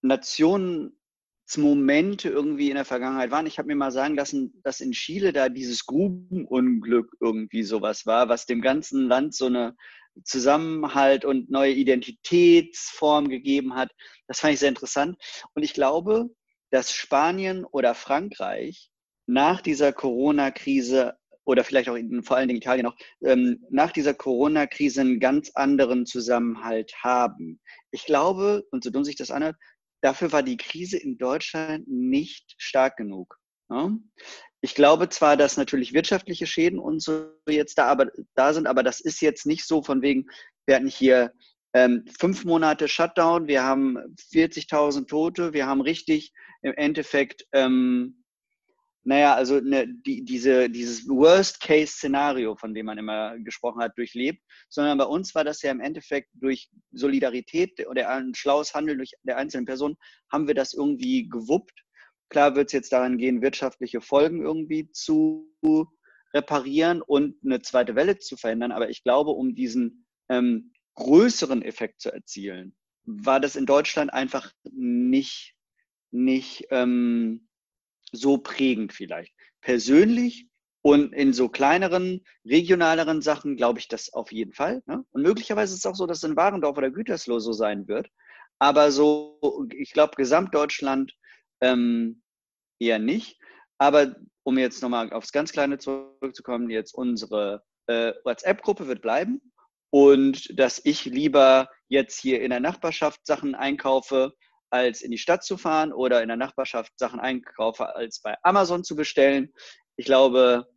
Nationsmomente 0.02 2.30
irgendwie 2.30 2.69
in 2.69 2.76
der 2.76 2.86
Vergangenheit 2.86 3.32
waren. 3.32 3.48
Ich 3.48 3.58
habe 3.58 3.67
mir 3.67 3.76
mal 3.76 3.91
sagen 3.91 4.15
lassen, 4.15 4.62
dass 4.63 4.82
in 4.82 4.91
Chile 4.91 5.34
da 5.34 5.50
dieses 5.50 5.86
Grubenunglück 5.86 7.15
irgendwie 7.19 7.63
sowas 7.63 8.06
war, 8.06 8.30
was 8.30 8.45
dem 8.45 8.62
ganzen 8.62 9.08
Land 9.08 9.36
so 9.36 9.48
eine 9.48 9.76
Zusammenhalt 10.24 11.26
und 11.26 11.50
neue 11.50 11.74
Identitätsform 11.74 13.28
gegeben 13.28 13.76
hat. 13.76 13.91
Das 14.28 14.39
fand 14.39 14.54
ich 14.54 14.60
sehr 14.60 14.69
interessant. 14.69 15.17
Und 15.54 15.63
ich 15.63 15.74
glaube, 15.74 16.30
dass 16.71 16.93
Spanien 16.93 17.65
oder 17.65 17.95
Frankreich 17.95 18.91
nach 19.28 19.62
dieser 19.62 19.91
Corona-Krise 19.91 21.17
oder 21.45 21.63
vielleicht 21.63 21.89
auch 21.89 21.95
in, 21.95 22.23
vor 22.23 22.38
allen 22.38 22.47
Dingen 22.47 22.58
Italien 22.58 22.88
auch, 22.88 22.95
ähm, 23.23 23.63
nach 23.69 23.91
dieser 23.91 24.13
Corona-Krise 24.13 25.01
einen 25.01 25.19
ganz 25.19 25.51
anderen 25.53 26.05
Zusammenhalt 26.05 26.93
haben. 27.03 27.62
Ich 27.91 28.05
glaube, 28.05 28.65
und 28.71 28.84
so 28.84 28.89
dumm 28.89 29.03
sich 29.03 29.15
das 29.15 29.31
anhört, 29.31 29.55
dafür 30.01 30.31
war 30.31 30.43
die 30.43 30.58
Krise 30.58 30.97
in 30.97 31.17
Deutschland 31.17 31.88
nicht 31.88 32.55
stark 32.58 32.97
genug. 32.97 33.38
Ne? 33.69 33.99
Ich 34.62 34.75
glaube 34.75 35.10
zwar, 35.10 35.38
dass 35.38 35.58
natürlich 35.58 35.93
wirtschaftliche 35.93 36.47
Schäden 36.47 36.79
und 36.79 37.01
so 37.01 37.29
jetzt 37.47 37.77
da, 37.77 37.86
aber, 37.86 38.12
da 38.34 38.53
sind, 38.53 38.67
aber 38.67 38.84
das 38.84 38.99
ist 38.99 39.21
jetzt 39.21 39.45
nicht 39.45 39.65
so 39.65 39.84
von 39.84 40.01
wegen, 40.01 40.25
wir 40.65 40.75
hatten 40.75 40.88
hier 40.88 41.34
ähm, 41.73 42.05
fünf 42.19 42.45
Monate 42.45 42.88
Shutdown, 42.88 43.47
wir 43.47 43.63
haben 43.63 43.97
40.000 44.34 45.08
Tote, 45.08 45.53
wir 45.53 45.67
haben 45.67 45.81
richtig 45.81 46.34
im 46.63 46.73
Endeffekt 46.73 47.45
ähm, 47.51 48.23
naja, 49.07 49.35
also 49.35 49.59
ne, 49.59 49.87
die, 49.87 50.25
diese, 50.25 50.67
dieses 50.67 51.07
Worst-Case-Szenario, 51.07 52.55
von 52.55 52.73
dem 52.73 52.87
man 52.87 52.97
immer 52.97 53.37
gesprochen 53.37 53.81
hat, 53.81 53.95
durchlebt, 53.97 54.41
sondern 54.67 54.97
bei 54.97 55.05
uns 55.05 55.35
war 55.35 55.43
das 55.43 55.61
ja 55.61 55.69
im 55.69 55.79
Endeffekt 55.79 56.29
durch 56.33 56.71
Solidarität 56.91 57.85
oder 57.87 58.09
ein 58.09 58.33
schlaues 58.33 58.73
Handeln 58.73 58.97
durch 58.97 59.11
der 59.21 59.37
einzelnen 59.37 59.67
Person, 59.67 59.95
haben 60.31 60.47
wir 60.47 60.55
das 60.55 60.73
irgendwie 60.73 61.29
gewuppt. 61.29 61.83
Klar 62.29 62.55
wird 62.55 62.69
es 62.69 62.73
jetzt 62.73 62.93
daran 62.93 63.19
gehen, 63.19 63.43
wirtschaftliche 63.43 64.01
Folgen 64.01 64.41
irgendwie 64.41 64.89
zu 64.91 65.53
reparieren 66.33 67.03
und 67.03 67.37
eine 67.45 67.61
zweite 67.61 67.95
Welle 67.95 68.17
zu 68.17 68.37
verhindern, 68.37 68.71
aber 68.71 68.89
ich 68.89 69.03
glaube, 69.03 69.31
um 69.31 69.53
diesen 69.53 70.07
ähm, 70.29 70.73
größeren 70.95 71.61
Effekt 71.61 72.01
zu 72.01 72.11
erzielen, 72.11 72.75
war 73.03 73.39
das 73.39 73.55
in 73.55 73.67
Deutschland 73.67 74.11
einfach 74.11 74.51
nicht, 74.63 75.53
nicht 76.09 76.65
ähm, 76.71 77.47
so 78.11 78.37
prägend 78.37 78.93
vielleicht. 78.93 79.33
Persönlich 79.61 80.47
und 80.81 81.13
in 81.13 81.33
so 81.33 81.49
kleineren, 81.49 82.23
regionaleren 82.45 83.21
Sachen 83.21 83.55
glaube 83.55 83.79
ich 83.79 83.87
das 83.87 84.13
auf 84.13 84.31
jeden 84.31 84.53
Fall. 84.53 84.83
Ne? 84.85 85.03
Und 85.11 85.23
möglicherweise 85.23 85.73
ist 85.73 85.79
es 85.79 85.85
auch 85.85 85.95
so, 85.95 86.05
dass 86.05 86.23
in 86.23 86.35
Warendorf 86.35 86.77
oder 86.77 86.91
Gütersloh 86.91 87.39
so 87.39 87.53
sein 87.53 87.87
wird. 87.87 88.07
Aber 88.59 88.91
so, 88.91 89.67
ich 89.75 89.91
glaube, 89.91 90.15
Gesamtdeutschland 90.15 91.13
ähm, 91.61 92.21
eher 92.79 92.99
nicht. 92.99 93.39
Aber 93.77 94.15
um 94.43 94.57
jetzt 94.57 94.81
nochmal 94.81 95.11
aufs 95.11 95.31
ganz 95.31 95.51
Kleine 95.51 95.79
zurückzukommen, 95.79 96.69
jetzt 96.69 96.93
unsere 96.93 97.63
äh, 97.87 98.13
WhatsApp-Gruppe 98.23 98.87
wird 98.87 99.01
bleiben. 99.01 99.41
Und 99.89 100.59
dass 100.59 100.81
ich 100.83 101.05
lieber 101.05 101.69
jetzt 101.87 102.19
hier 102.19 102.41
in 102.41 102.49
der 102.51 102.59
Nachbarschaft 102.59 103.25
Sachen 103.25 103.55
einkaufe, 103.55 104.33
als 104.75 105.01
in 105.01 105.11
die 105.11 105.17
Stadt 105.17 105.43
zu 105.43 105.57
fahren 105.57 105.93
oder 105.93 106.21
in 106.21 106.27
der 106.27 106.38
Nachbarschaft 106.38 106.97
Sachen 106.97 107.19
einkaufe, 107.19 107.95
als 107.95 108.21
bei 108.21 108.35
Amazon 108.43 108.83
zu 108.83 108.95
bestellen. 108.95 109.53
Ich 109.95 110.05
glaube, 110.05 110.67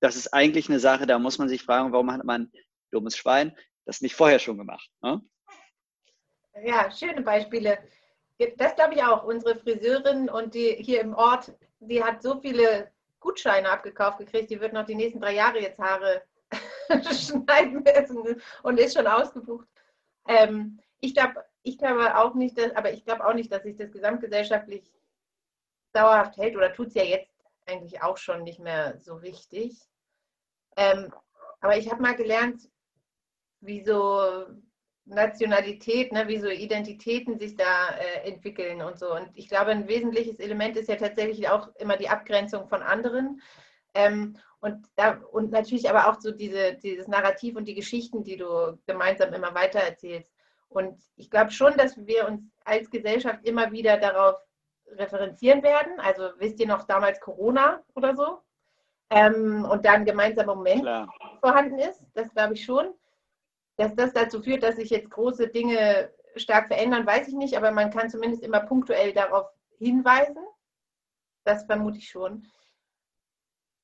das 0.00 0.16
ist 0.16 0.32
eigentlich 0.32 0.68
eine 0.68 0.80
Sache, 0.80 1.06
da 1.06 1.18
muss 1.18 1.38
man 1.38 1.48
sich 1.48 1.62
fragen, 1.62 1.92
warum 1.92 2.12
hat 2.12 2.24
man, 2.24 2.50
dummes 2.90 3.16
Schwein, 3.16 3.56
das 3.84 4.00
nicht 4.00 4.14
vorher 4.14 4.38
schon 4.38 4.58
gemacht? 4.58 4.88
Ne? 5.02 5.20
Ja, 6.64 6.90
schöne 6.90 7.22
Beispiele. 7.22 7.78
Das 8.56 8.74
glaube 8.74 8.94
ich 8.94 9.02
auch. 9.02 9.24
Unsere 9.24 9.56
Friseurin 9.56 10.30
und 10.30 10.54
die 10.54 10.76
hier 10.80 11.00
im 11.02 11.14
Ort, 11.14 11.52
die 11.80 12.02
hat 12.02 12.22
so 12.22 12.40
viele 12.40 12.90
Gutscheine 13.20 13.68
abgekauft 13.68 14.18
gekriegt, 14.18 14.50
die 14.50 14.60
wird 14.60 14.72
noch 14.72 14.86
die 14.86 14.94
nächsten 14.94 15.20
drei 15.20 15.34
Jahre 15.34 15.60
jetzt 15.60 15.78
Haare 15.78 16.22
schneiden 17.12 17.84
müssen 17.84 18.40
und 18.62 18.80
ist 18.80 18.96
schon 18.96 19.06
ausgebucht. 19.06 19.68
Ähm, 20.26 20.80
ich 21.00 21.14
glaube, 21.14 21.44
ich 21.62 21.78
glaube 21.78 22.16
auch 22.16 22.34
nicht, 22.34 22.58
dass, 22.58 22.74
aber 22.74 22.92
ich 22.92 23.04
glaube 23.04 23.26
auch 23.26 23.34
nicht, 23.34 23.52
dass 23.52 23.62
sich 23.62 23.76
das 23.76 23.90
gesamtgesellschaftlich 23.90 24.90
dauerhaft 25.92 26.36
hält 26.36 26.56
oder 26.56 26.72
tut 26.72 26.88
es 26.88 26.94
ja 26.94 27.04
jetzt 27.04 27.30
eigentlich 27.66 28.02
auch 28.02 28.16
schon 28.16 28.42
nicht 28.42 28.60
mehr 28.60 28.98
so 28.98 29.14
richtig. 29.14 29.78
Ähm, 30.76 31.12
aber 31.60 31.76
ich 31.76 31.90
habe 31.90 32.02
mal 32.02 32.14
gelernt, 32.14 32.68
wie 33.60 33.84
so 33.84 34.46
Nationalität, 35.04 36.12
ne, 36.12 36.28
wie 36.28 36.38
so 36.38 36.48
Identitäten 36.48 37.38
sich 37.38 37.56
da 37.56 37.88
äh, 37.90 38.28
entwickeln 38.28 38.80
und 38.80 38.98
so. 38.98 39.14
Und 39.14 39.28
ich 39.34 39.48
glaube, 39.48 39.72
ein 39.72 39.88
wesentliches 39.88 40.38
Element 40.38 40.76
ist 40.76 40.88
ja 40.88 40.96
tatsächlich 40.96 41.48
auch 41.48 41.68
immer 41.76 41.96
die 41.96 42.08
Abgrenzung 42.08 42.68
von 42.68 42.82
anderen. 42.82 43.42
Ähm, 43.94 44.36
und, 44.60 44.86
da, 44.96 45.20
und 45.32 45.50
natürlich 45.50 45.90
aber 45.90 46.08
auch 46.08 46.20
so 46.20 46.30
diese, 46.30 46.74
dieses 46.74 47.08
Narrativ 47.08 47.56
und 47.56 47.66
die 47.66 47.74
Geschichten, 47.74 48.22
die 48.22 48.36
du 48.36 48.78
gemeinsam 48.86 49.32
immer 49.32 49.54
weiter 49.54 49.80
erzählst. 49.80 50.32
Und 50.70 51.02
ich 51.16 51.30
glaube 51.30 51.50
schon, 51.50 51.76
dass 51.76 51.96
wir 52.06 52.26
uns 52.28 52.42
als 52.64 52.90
Gesellschaft 52.90 53.44
immer 53.44 53.72
wieder 53.72 53.96
darauf 53.96 54.36
referenzieren 54.86 55.62
werden. 55.62 55.98
Also 55.98 56.30
wisst 56.38 56.60
ihr 56.60 56.66
noch 56.66 56.84
damals 56.84 57.20
Corona 57.20 57.82
oder 57.94 58.14
so? 58.16 58.40
Ähm, 59.10 59.64
und 59.68 59.84
dann 59.84 60.04
gemeinsamer 60.04 60.54
Moment 60.54 60.82
Klar. 60.82 61.12
vorhanden 61.40 61.78
ist. 61.78 62.06
Das 62.14 62.32
glaube 62.32 62.54
ich 62.54 62.64
schon. 62.64 62.94
Dass 63.76 63.94
das 63.96 64.12
dazu 64.12 64.40
führt, 64.40 64.62
dass 64.62 64.76
sich 64.76 64.90
jetzt 64.90 65.10
große 65.10 65.48
Dinge 65.48 66.12
stark 66.36 66.68
verändern, 66.68 67.06
weiß 67.06 67.26
ich 67.26 67.34
nicht, 67.34 67.56
aber 67.56 67.72
man 67.72 67.90
kann 67.90 68.08
zumindest 68.08 68.44
immer 68.44 68.60
punktuell 68.60 69.12
darauf 69.12 69.48
hinweisen. 69.78 70.44
Das 71.44 71.64
vermute 71.64 71.98
ich 71.98 72.08
schon. 72.08 72.46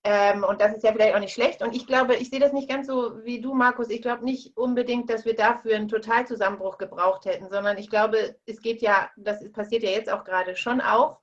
Ähm, 0.09 0.45
und 0.45 0.61
das 0.61 0.73
ist 0.73 0.85
ja 0.85 0.93
vielleicht 0.93 1.17
auch 1.17 1.21
nicht 1.21 1.35
schlecht. 1.35 1.63
Und 1.63 1.75
ich 1.75 1.85
glaube, 1.85 2.15
ich 2.15 2.31
sehe 2.31 2.39
das 2.39 2.53
nicht 2.53 2.69
ganz 2.69 2.87
so 2.87 3.25
wie 3.25 3.41
du, 3.41 3.55
Markus. 3.55 3.91
Ich 3.91 4.03
glaube 4.03 4.25
nicht 4.25 4.57
unbedingt, 4.57 5.11
dass 5.11 5.25
wir 5.25 5.35
dafür 5.35 5.75
einen 5.75 5.89
Totalzusammenbruch 5.89 6.79
gebraucht 6.79 7.25
hätten, 7.25 7.51
sondern 7.51 7.77
ich 7.77 7.91
glaube, 7.91 8.37
es 8.47 8.63
geht 8.63 8.83
ja, 8.83 9.11
das 9.17 9.51
passiert 9.51 9.83
ja 9.83 9.91
jetzt 9.91 10.09
auch 10.09 10.23
gerade 10.23 10.55
schon 10.55 10.81
auch, 10.81 11.19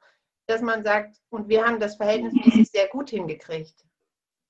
dass 0.48 0.62
man 0.62 0.84
sagt, 0.84 1.16
und 1.30 1.48
wir 1.48 1.66
haben 1.66 1.80
das 1.80 1.96
verhältnismäßig 1.96 2.70
sehr 2.72 2.90
gut 2.90 3.10
hingekriegt, 3.10 3.86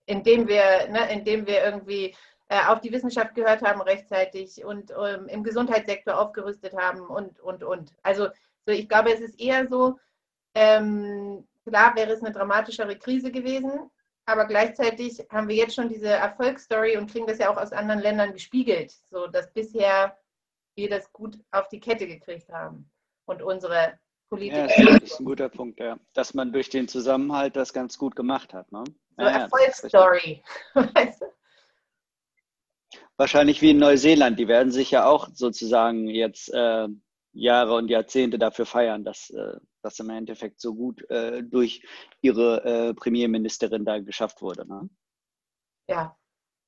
indem 0.08 0.48
wir, 0.48 0.90
ne, 0.90 1.12
indem 1.12 1.46
wir 1.46 1.64
irgendwie 1.64 2.16
äh, 2.50 2.66
auf 2.66 2.82
die 2.82 2.92
Wissenschaft 2.92 3.36
gehört 3.36 3.62
haben 3.62 3.82
rechtzeitig 3.82 4.66
und 4.66 4.92
ähm, 5.00 5.28
im 5.28 5.44
Gesundheitssektor 5.44 6.20
aufgerüstet 6.20 6.76
haben 6.76 7.02
und, 7.02 7.40
und, 7.40 7.64
und. 7.64 7.94
Also 8.02 8.30
so, 8.66 8.74
ich 8.74 8.90
glaube, 8.90 9.14
es 9.14 9.20
ist 9.20 9.40
eher 9.40 9.68
so, 9.68 10.00
ähm, 10.56 11.48
klar 11.68 11.96
wäre 11.96 12.14
es 12.14 12.24
eine 12.24 12.34
dramatischere 12.34 12.98
Krise 12.98 13.32
gewesen, 13.32 13.92
aber 14.26 14.46
gleichzeitig 14.46 15.26
haben 15.30 15.48
wir 15.48 15.56
jetzt 15.56 15.76
schon 15.76 15.90
diese 15.90 16.08
Erfolgsstory 16.08 16.98
und 16.98 17.12
kriegen 17.12 17.28
das 17.28 17.40
ja 17.40 17.52
auch 17.52 17.58
aus 17.58 17.72
anderen 17.72 18.02
Ländern 18.02 18.34
gespiegelt, 18.34 18.94
so 19.10 19.28
dass 19.28 19.52
bisher 19.52 20.18
wir 20.76 20.90
das 20.90 21.12
gut 21.12 21.38
auf 21.52 21.68
die 21.70 21.80
Kette 21.80 22.08
gekriegt 22.08 22.50
haben 22.50 22.90
und 23.26 23.42
unsere 23.42 24.00
Politiker. 24.30 24.68
Ja, 24.68 25.00
das 25.00 25.04
ist 25.12 25.20
ein 25.20 25.26
guter 25.26 25.50
Punkt, 25.50 25.80
ja. 25.80 26.00
Dass 26.14 26.34
man 26.34 26.52
durch 26.52 26.70
den 26.70 26.88
Zusammenhalt 26.88 27.56
das 27.56 27.74
ganz 27.74 27.98
gut 27.98 28.16
gemacht 28.16 28.54
hat. 28.54 28.72
Ne? 28.72 28.84
So 29.18 29.24
ja, 29.24 29.30
Erfolgsstory. 29.30 30.42
weißt 30.74 31.22
du? 31.22 31.26
Wahrscheinlich 33.18 33.62
wie 33.62 33.72
in 33.72 33.78
Neuseeland. 33.78 34.40
Die 34.40 34.48
werden 34.48 34.72
sich 34.72 34.90
ja 34.90 35.06
auch 35.06 35.30
sozusagen 35.34 36.08
jetzt 36.08 36.52
äh, 36.52 36.88
Jahre 37.34 37.76
und 37.76 37.90
Jahrzehnte 37.90 38.40
dafür 38.40 38.66
feiern, 38.66 39.04
dass 39.04 39.30
äh, 39.30 39.58
das 39.84 40.00
im 40.00 40.10
Endeffekt 40.10 40.60
so 40.60 40.74
gut 40.74 41.10
äh, 41.10 41.44
durch 41.44 41.84
ihre 42.22 42.64
äh, 42.64 42.94
Premierministerin 42.94 43.86
da 43.86 44.00
geschafft 44.00 44.42
wurde. 44.42 44.68
Ne? 44.68 44.90
Ja. 45.88 46.18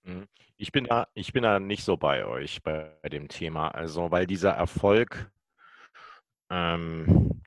Mhm. 0.03 0.27
Ich 0.57 0.71
bin, 0.71 0.85
da, 0.85 1.07
ich 1.13 1.33
bin 1.33 1.43
da 1.43 1.59
nicht 1.59 1.83
so 1.83 1.97
bei 1.97 2.25
euch 2.25 2.63
bei, 2.63 2.97
bei 3.01 3.09
dem 3.09 3.27
Thema. 3.27 3.69
Also, 3.69 4.11
weil 4.11 4.25
dieser 4.25 4.51
Erfolg, 4.51 5.31
ähm, 6.49 7.41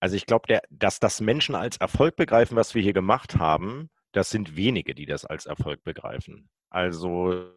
also 0.00 0.16
ich 0.16 0.24
glaube, 0.24 0.60
dass 0.70 1.00
das 1.00 1.20
Menschen 1.20 1.54
als 1.54 1.76
Erfolg 1.76 2.16
begreifen, 2.16 2.56
was 2.56 2.74
wir 2.74 2.82
hier 2.82 2.94
gemacht 2.94 3.36
haben, 3.36 3.90
das 4.12 4.30
sind 4.30 4.56
wenige, 4.56 4.94
die 4.94 5.06
das 5.06 5.24
als 5.24 5.46
Erfolg 5.46 5.84
begreifen. 5.84 6.48
Also 6.70 7.52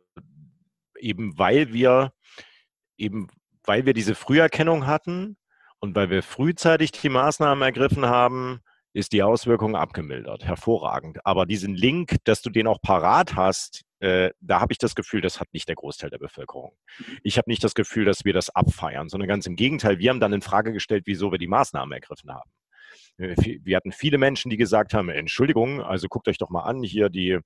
eben 0.99 1.37
weil 1.37 1.73
wir 1.73 2.13
eben 2.97 3.27
weil 3.63 3.85
wir 3.85 3.93
diese 3.93 4.15
Früherkennung 4.15 4.87
hatten 4.87 5.37
und 5.83 5.95
weil 5.95 6.09
wir 6.09 6.23
frühzeitig 6.23 6.93
die 6.93 7.09
Maßnahmen 7.09 7.61
ergriffen 7.61 8.05
haben, 8.05 8.61
ist 8.93 9.11
die 9.11 9.21
Auswirkung 9.21 9.75
abgemildert. 9.75 10.45
Hervorragend. 10.45 11.25
Aber 11.25 11.45
diesen 11.45 11.75
Link, 11.75 12.15
dass 12.23 12.41
du 12.41 12.49
den 12.49 12.67
auch 12.67 12.79
parat 12.81 13.35
hast, 13.35 13.81
äh, 13.99 14.29
da 14.39 14.61
habe 14.61 14.71
ich 14.71 14.77
das 14.77 14.95
Gefühl, 14.95 15.19
das 15.19 15.41
hat 15.41 15.49
nicht 15.51 15.67
der 15.67 15.75
Großteil 15.75 16.09
der 16.09 16.19
Bevölkerung. 16.19 16.71
Ich 17.21 17.37
habe 17.37 17.49
nicht 17.49 17.61
das 17.65 17.75
Gefühl, 17.75 18.05
dass 18.05 18.23
wir 18.23 18.31
das 18.31 18.49
abfeiern, 18.49 19.09
sondern 19.09 19.27
ganz 19.27 19.45
im 19.45 19.57
Gegenteil. 19.57 19.99
Wir 19.99 20.11
haben 20.11 20.21
dann 20.21 20.31
in 20.31 20.41
Frage 20.41 20.71
gestellt, 20.71 21.03
wieso 21.05 21.33
wir 21.33 21.37
die 21.37 21.47
Maßnahmen 21.47 21.91
ergriffen 21.91 22.31
haben. 22.31 22.49
Äh, 23.17 23.35
wir 23.63 23.75
hatten 23.75 23.91
viele 23.91 24.17
Menschen, 24.17 24.49
die 24.49 24.57
gesagt 24.57 24.93
haben, 24.93 25.09
Entschuldigung, 25.09 25.81
also 25.81 26.07
guckt 26.07 26.27
euch 26.27 26.37
doch 26.37 26.49
mal 26.49 26.63
an, 26.63 26.83
hier 26.83 27.09
die, 27.09 27.39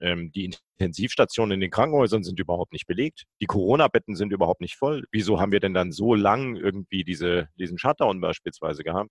ähm, 0.00 0.30
die 0.32 0.54
Intensivstationen 0.78 1.54
in 1.54 1.60
den 1.60 1.70
Krankenhäusern 1.70 2.24
sind 2.24 2.40
überhaupt 2.40 2.72
nicht 2.72 2.86
belegt, 2.86 3.24
die 3.40 3.46
Corona-Betten 3.46 4.16
sind 4.16 4.32
überhaupt 4.32 4.60
nicht 4.60 4.76
voll. 4.76 5.04
Wieso 5.10 5.40
haben 5.40 5.52
wir 5.52 5.60
denn 5.60 5.74
dann 5.74 5.92
so 5.92 6.14
lang 6.14 6.56
irgendwie 6.56 7.04
diese, 7.04 7.48
diesen 7.58 7.78
Shutdown 7.78 8.20
beispielsweise 8.20 8.82
gehabt? 8.82 9.10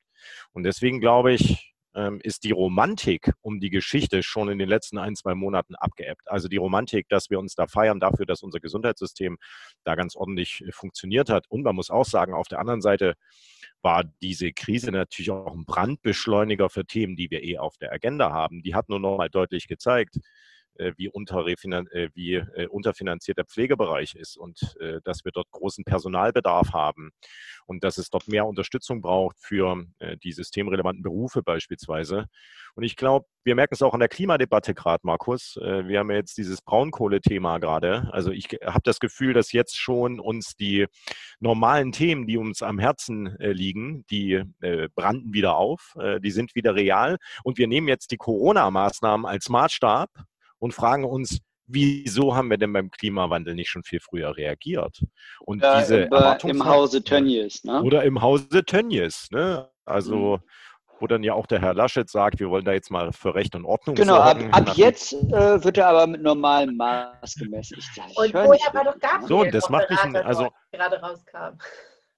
Und 0.52 0.64
deswegen 0.64 1.00
glaube 1.00 1.34
ich, 1.34 1.73
ähm, 1.96 2.20
ist 2.22 2.44
die 2.44 2.52
Romantik 2.52 3.34
um 3.42 3.60
die 3.60 3.70
Geschichte 3.70 4.24
schon 4.24 4.50
in 4.50 4.58
den 4.58 4.70
letzten 4.70 4.98
ein, 4.98 5.16
zwei 5.16 5.36
Monaten 5.36 5.76
abgeebbt. 5.76 6.30
Also 6.30 6.48
die 6.48 6.58
Romantik, 6.58 7.08
dass 7.10 7.30
wir 7.30 7.40
uns 7.40 7.56
da 7.56 7.68
feiern 7.68 8.00
dafür, 8.00 8.26
dass 8.26 8.44
unser 8.44 8.60
Gesundheitssystem 8.60 9.38
da 9.84 9.96
ganz 9.96 10.16
ordentlich 10.16 10.64
äh, 10.66 10.72
funktioniert 10.72 11.30
hat. 11.30 11.50
Und 11.50 11.64
man 11.64 11.76
muss 11.76 11.90
auch 11.90 12.06
sagen, 12.06 12.34
auf 12.34 12.48
der 12.48 12.60
anderen 12.60 12.82
Seite 12.82 13.16
war 13.82 14.04
diese 14.22 14.52
Krise 14.54 14.92
natürlich 14.92 15.32
auch 15.32 15.54
ein 15.54 15.66
Brandbeschleuniger 15.66 16.70
für 16.70 16.86
Themen, 16.86 17.16
die 17.16 17.30
wir 17.30 17.44
eh 17.44 17.58
auf 17.58 17.78
der 17.78 17.92
Agenda 17.92 18.32
haben. 18.32 18.64
Die 18.64 18.76
hat 18.76 18.90
nur 18.90 19.00
noch 19.00 19.18
mal 19.18 19.30
deutlich 19.30 19.68
gezeigt, 19.68 20.20
wie, 20.78 21.08
äh, 21.08 22.10
wie 22.14 22.34
äh, 22.34 22.68
unterfinanziert 22.68 23.38
der 23.38 23.46
Pflegebereich 23.46 24.16
ist 24.16 24.38
und 24.38 24.76
dass 25.04 25.24
wir 25.26 25.32
dort 25.32 25.50
großen 25.52 25.84
Personalbedarf 25.84 26.74
haben 26.74 27.12
und 27.66 27.84
dass 27.84 27.98
es 27.98 28.10
dort 28.10 28.28
mehr 28.28 28.46
Unterstützung 28.46 29.02
braucht 29.02 29.38
für 29.40 29.86
die 30.24 30.32
systemrelevanten 30.32 31.04
Berufe 31.04 31.42
beispielsweise. 31.44 32.26
Und 32.76 32.84
ich 32.84 32.96
glaube, 32.96 33.26
wir 33.44 33.56
merken 33.56 33.74
es 33.74 33.82
auch 33.82 33.94
in 33.94 34.00
der 34.00 34.10
Klimadebatte 34.10 34.74
gerade, 34.74 35.02
Markus. 35.04 35.56
Wir 35.56 36.00
haben 36.00 36.10
ja 36.10 36.18
jetzt 36.18 36.38
dieses 36.38 36.62
Braunkohlethema 36.62 37.60
gerade. 37.60 38.10
Also 38.12 38.32
ich 38.32 38.48
habe 38.66 38.82
das 38.84 39.00
Gefühl, 39.00 39.34
dass 39.34 39.52
jetzt 39.52 39.78
schon 39.78 40.20
uns 40.20 40.56
die 40.56 40.88
normalen 41.40 41.92
Themen, 41.92 42.28
die 42.28 42.38
uns 42.38 42.62
am 42.62 42.80
Herzen 42.80 43.36
liegen, 43.40 44.06
die 44.10 44.44
brannten 44.96 45.34
wieder 45.34 45.56
auf, 45.58 45.96
die 46.22 46.32
sind 46.32 46.56
wieder 46.56 46.76
real. 46.76 47.18
Und 47.44 47.58
wir 47.58 47.68
nehmen 47.68 47.88
jetzt 47.88 48.12
die 48.12 48.18
Corona-Maßnahmen 48.18 49.26
als 49.26 49.50
Maßstab 49.50 50.10
und 50.64 50.74
fragen 50.74 51.04
uns, 51.04 51.40
wieso 51.68 52.38
haben 52.38 52.50
wir 52.50 52.58
denn 52.58 52.72
beim 52.72 52.90
Klimawandel 52.90 53.54
nicht 53.54 53.70
schon 53.70 53.84
viel 53.84 54.00
früher 54.00 54.38
reagiert? 54.38 55.04
Und 55.42 55.62
ja, 55.62 55.80
diese 55.80 56.04
im, 56.04 56.50
im 56.52 56.66
Hause 56.66 57.04
Tönnies, 57.04 57.66
ne? 57.66 57.84
Oder 57.84 58.04
im 58.04 58.22
Hause 58.22 58.64
Tönnies, 58.64 59.28
ne? 59.32 59.70
Also 59.84 60.38
mhm. 60.38 60.42
wo 61.02 61.08
dann 61.08 61.22
ja 61.22 61.34
auch 61.34 61.48
der 61.48 61.60
Herr 61.60 61.74
Laschet 61.74 62.10
sagt, 62.10 62.40
wir 62.40 62.50
wollen 62.50 62.64
da 62.64 62.72
jetzt 62.72 62.92
mal 62.92 63.12
für 63.12 63.36
Recht 63.36 63.56
und 63.56 63.66
Ordnung 63.66 63.98
genau, 63.98 64.24
sorgen. 64.24 64.40
Genau, 64.40 64.58
ab, 64.58 64.70
ab 64.70 64.78
jetzt 64.78 65.12
äh, 65.12 65.62
wird 65.62 65.78
er 65.78 65.90
aber 65.90 66.08
mit 66.08 66.22
normalem 66.22 66.78
Maß 66.78 67.36
gemessen. 67.36 67.80
Ich, 67.80 67.90
ich 67.98 68.18
und 68.18 68.32
vorher 68.32 68.74
war 68.74 68.86
doch 68.86 69.00
Gabriel 69.00 69.28
so, 69.28 69.44
das 69.44 69.70
macht 69.70 69.90
mich 69.90 70.00
ein, 70.00 70.16
also 70.16 70.50
gerade 70.72 71.02
rauskam. 71.02 71.58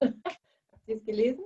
Habt 0.00 0.86
ihr 0.86 0.96
es 0.98 1.04
gelesen? 1.04 1.44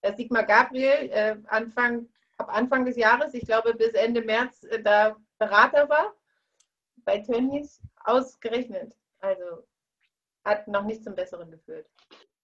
Dass 0.00 0.16
Sigmar 0.16 0.44
Gabriel 0.44 1.10
äh, 1.10 1.34
Anfang, 1.48 2.06
ab 2.38 2.50
Anfang 2.52 2.84
des 2.84 2.94
Jahres, 2.94 3.34
ich 3.34 3.44
glaube 3.44 3.74
bis 3.74 3.94
Ende 3.94 4.22
März, 4.22 4.62
äh, 4.62 4.80
da 4.80 5.16
Berater 5.38 5.88
war 5.88 6.14
bei 7.06 7.20
Tönnies 7.20 7.80
ausgerechnet. 8.04 8.94
Also 9.20 9.64
hat 10.44 10.68
noch 10.68 10.84
nicht 10.84 11.02
zum 11.02 11.14
Besseren 11.14 11.50
geführt. 11.50 11.88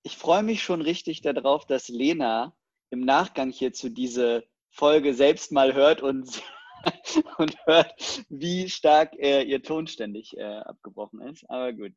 Ich 0.02 0.16
freue 0.16 0.42
mich 0.42 0.62
schon 0.62 0.80
richtig 0.80 1.20
darauf, 1.20 1.66
dass 1.66 1.88
Lena 1.88 2.56
im 2.90 3.00
Nachgang 3.00 3.50
hierzu 3.50 3.90
diese 3.90 4.44
Folge 4.70 5.14
selbst 5.14 5.52
mal 5.52 5.74
hört 5.74 6.02
und, 6.02 6.42
und 7.38 7.56
hört, 7.66 8.24
wie 8.28 8.68
stark 8.68 9.12
äh, 9.18 9.42
ihr 9.42 9.62
Ton 9.62 9.86
ständig 9.86 10.36
äh, 10.36 10.42
abgebrochen 10.42 11.20
ist. 11.20 11.48
Aber 11.48 11.72
gut, 11.72 11.92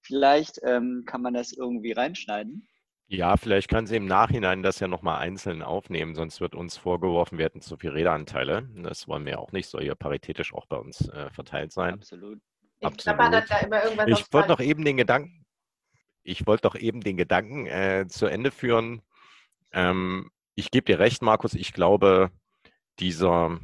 vielleicht 0.00 0.60
ähm, 0.62 1.04
kann 1.06 1.22
man 1.22 1.34
das 1.34 1.52
irgendwie 1.52 1.92
reinschneiden. 1.92 2.68
Ja, 3.10 3.38
vielleicht 3.38 3.68
kann 3.68 3.86
sie 3.86 3.96
im 3.96 4.04
Nachhinein 4.04 4.62
das 4.62 4.80
ja 4.80 4.86
nochmal 4.86 5.18
einzeln 5.20 5.62
aufnehmen, 5.62 6.14
sonst 6.14 6.42
wird 6.42 6.54
uns 6.54 6.76
vorgeworfen, 6.76 7.38
wir 7.38 7.46
hätten 7.46 7.62
zu 7.62 7.78
viele 7.78 7.94
Redeanteile. 7.94 8.68
Das 8.76 9.08
wollen 9.08 9.24
wir 9.24 9.32
ja 9.32 9.38
auch 9.38 9.52
nicht, 9.52 9.66
soll 9.66 9.82
ja 9.84 9.94
paritätisch 9.94 10.52
auch 10.52 10.66
bei 10.66 10.76
uns 10.76 11.08
äh, 11.08 11.30
verteilt 11.30 11.72
sein. 11.72 11.94
Absolut. 11.94 12.38
Ich 12.80 12.86
Absolut. 12.86 13.18
Irgendwas 13.20 14.06
ich 14.08 14.32
wollte 14.32 14.48
doch 14.48 14.60
eben 14.60 14.84
den 14.84 14.98
Gedanken, 14.98 15.46
ich 16.22 16.46
wollte 16.46 16.62
doch 16.62 16.74
eben 16.74 17.00
den 17.00 17.16
Gedanken 17.16 17.66
äh, 17.66 18.06
zu 18.08 18.26
Ende 18.26 18.50
führen. 18.50 19.00
Ähm, 19.72 20.30
ich 20.54 20.70
gebe 20.70 20.84
dir 20.84 20.98
recht, 20.98 21.22
Markus, 21.22 21.54
ich 21.54 21.72
glaube, 21.72 22.30
dieser, 22.98 23.58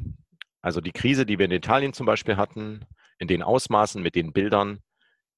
also 0.63 0.81
die 0.81 0.93
Krise, 0.93 1.27
die 1.27 1.39
wir 1.39 1.45
in 1.45 1.53
Italien 1.53 1.93
zum 1.93 2.07
Beispiel 2.07 2.39
hatten, 2.39 2.87
in 3.19 3.29
den 3.29 3.43
Ausmaßen 3.43 4.03
mit 4.03 4.15
den 4.15 4.33
Bildern, 4.33 4.81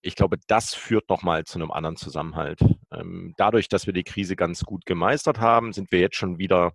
ich 0.02 0.14
glaube, 0.14 0.38
das 0.46 0.74
führt 0.74 1.08
nochmal 1.08 1.44
zu 1.44 1.58
einem 1.58 1.70
anderen 1.70 1.96
Zusammenhalt. 1.96 2.60
Ähm, 2.92 3.34
dadurch, 3.36 3.68
dass 3.68 3.86
wir 3.86 3.92
die 3.92 4.04
Krise 4.04 4.36
ganz 4.36 4.62
gut 4.64 4.86
gemeistert 4.86 5.40
haben, 5.40 5.72
sind 5.72 5.90
wir 5.92 6.00
jetzt 6.00 6.16
schon 6.16 6.38
wieder, 6.38 6.72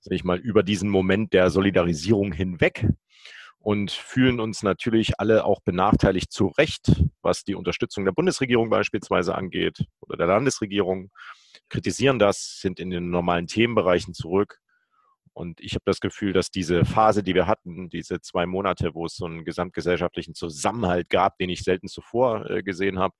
sag 0.00 0.12
ich 0.12 0.24
mal, 0.24 0.38
über 0.38 0.62
diesen 0.62 0.88
Moment 0.88 1.32
der 1.32 1.50
Solidarisierung 1.50 2.32
hinweg 2.32 2.86
und 3.58 3.90
fühlen 3.90 4.40
uns 4.40 4.62
natürlich 4.62 5.18
alle 5.20 5.44
auch 5.44 5.60
benachteiligt 5.60 6.32
zu 6.32 6.46
Recht, 6.46 7.04
was 7.20 7.44
die 7.44 7.54
Unterstützung 7.54 8.04
der 8.04 8.12
Bundesregierung 8.12 8.70
beispielsweise 8.70 9.34
angeht 9.34 9.84
oder 10.00 10.16
der 10.16 10.28
Landesregierung, 10.28 11.10
kritisieren 11.68 12.18
das, 12.18 12.60
sind 12.60 12.78
in 12.78 12.90
den 12.90 13.10
normalen 13.10 13.48
Themenbereichen 13.48 14.14
zurück 14.14 14.60
und 15.36 15.60
ich 15.60 15.74
habe 15.74 15.82
das 15.84 16.00
Gefühl, 16.00 16.32
dass 16.32 16.50
diese 16.50 16.86
Phase, 16.86 17.22
die 17.22 17.34
wir 17.34 17.46
hatten, 17.46 17.90
diese 17.90 18.22
zwei 18.22 18.46
Monate, 18.46 18.94
wo 18.94 19.04
es 19.04 19.16
so 19.16 19.26
einen 19.26 19.44
gesamtgesellschaftlichen 19.44 20.34
Zusammenhalt 20.34 21.10
gab, 21.10 21.36
den 21.36 21.50
ich 21.50 21.62
selten 21.62 21.88
zuvor 21.88 22.48
äh, 22.48 22.62
gesehen 22.62 22.98
habe, 22.98 23.14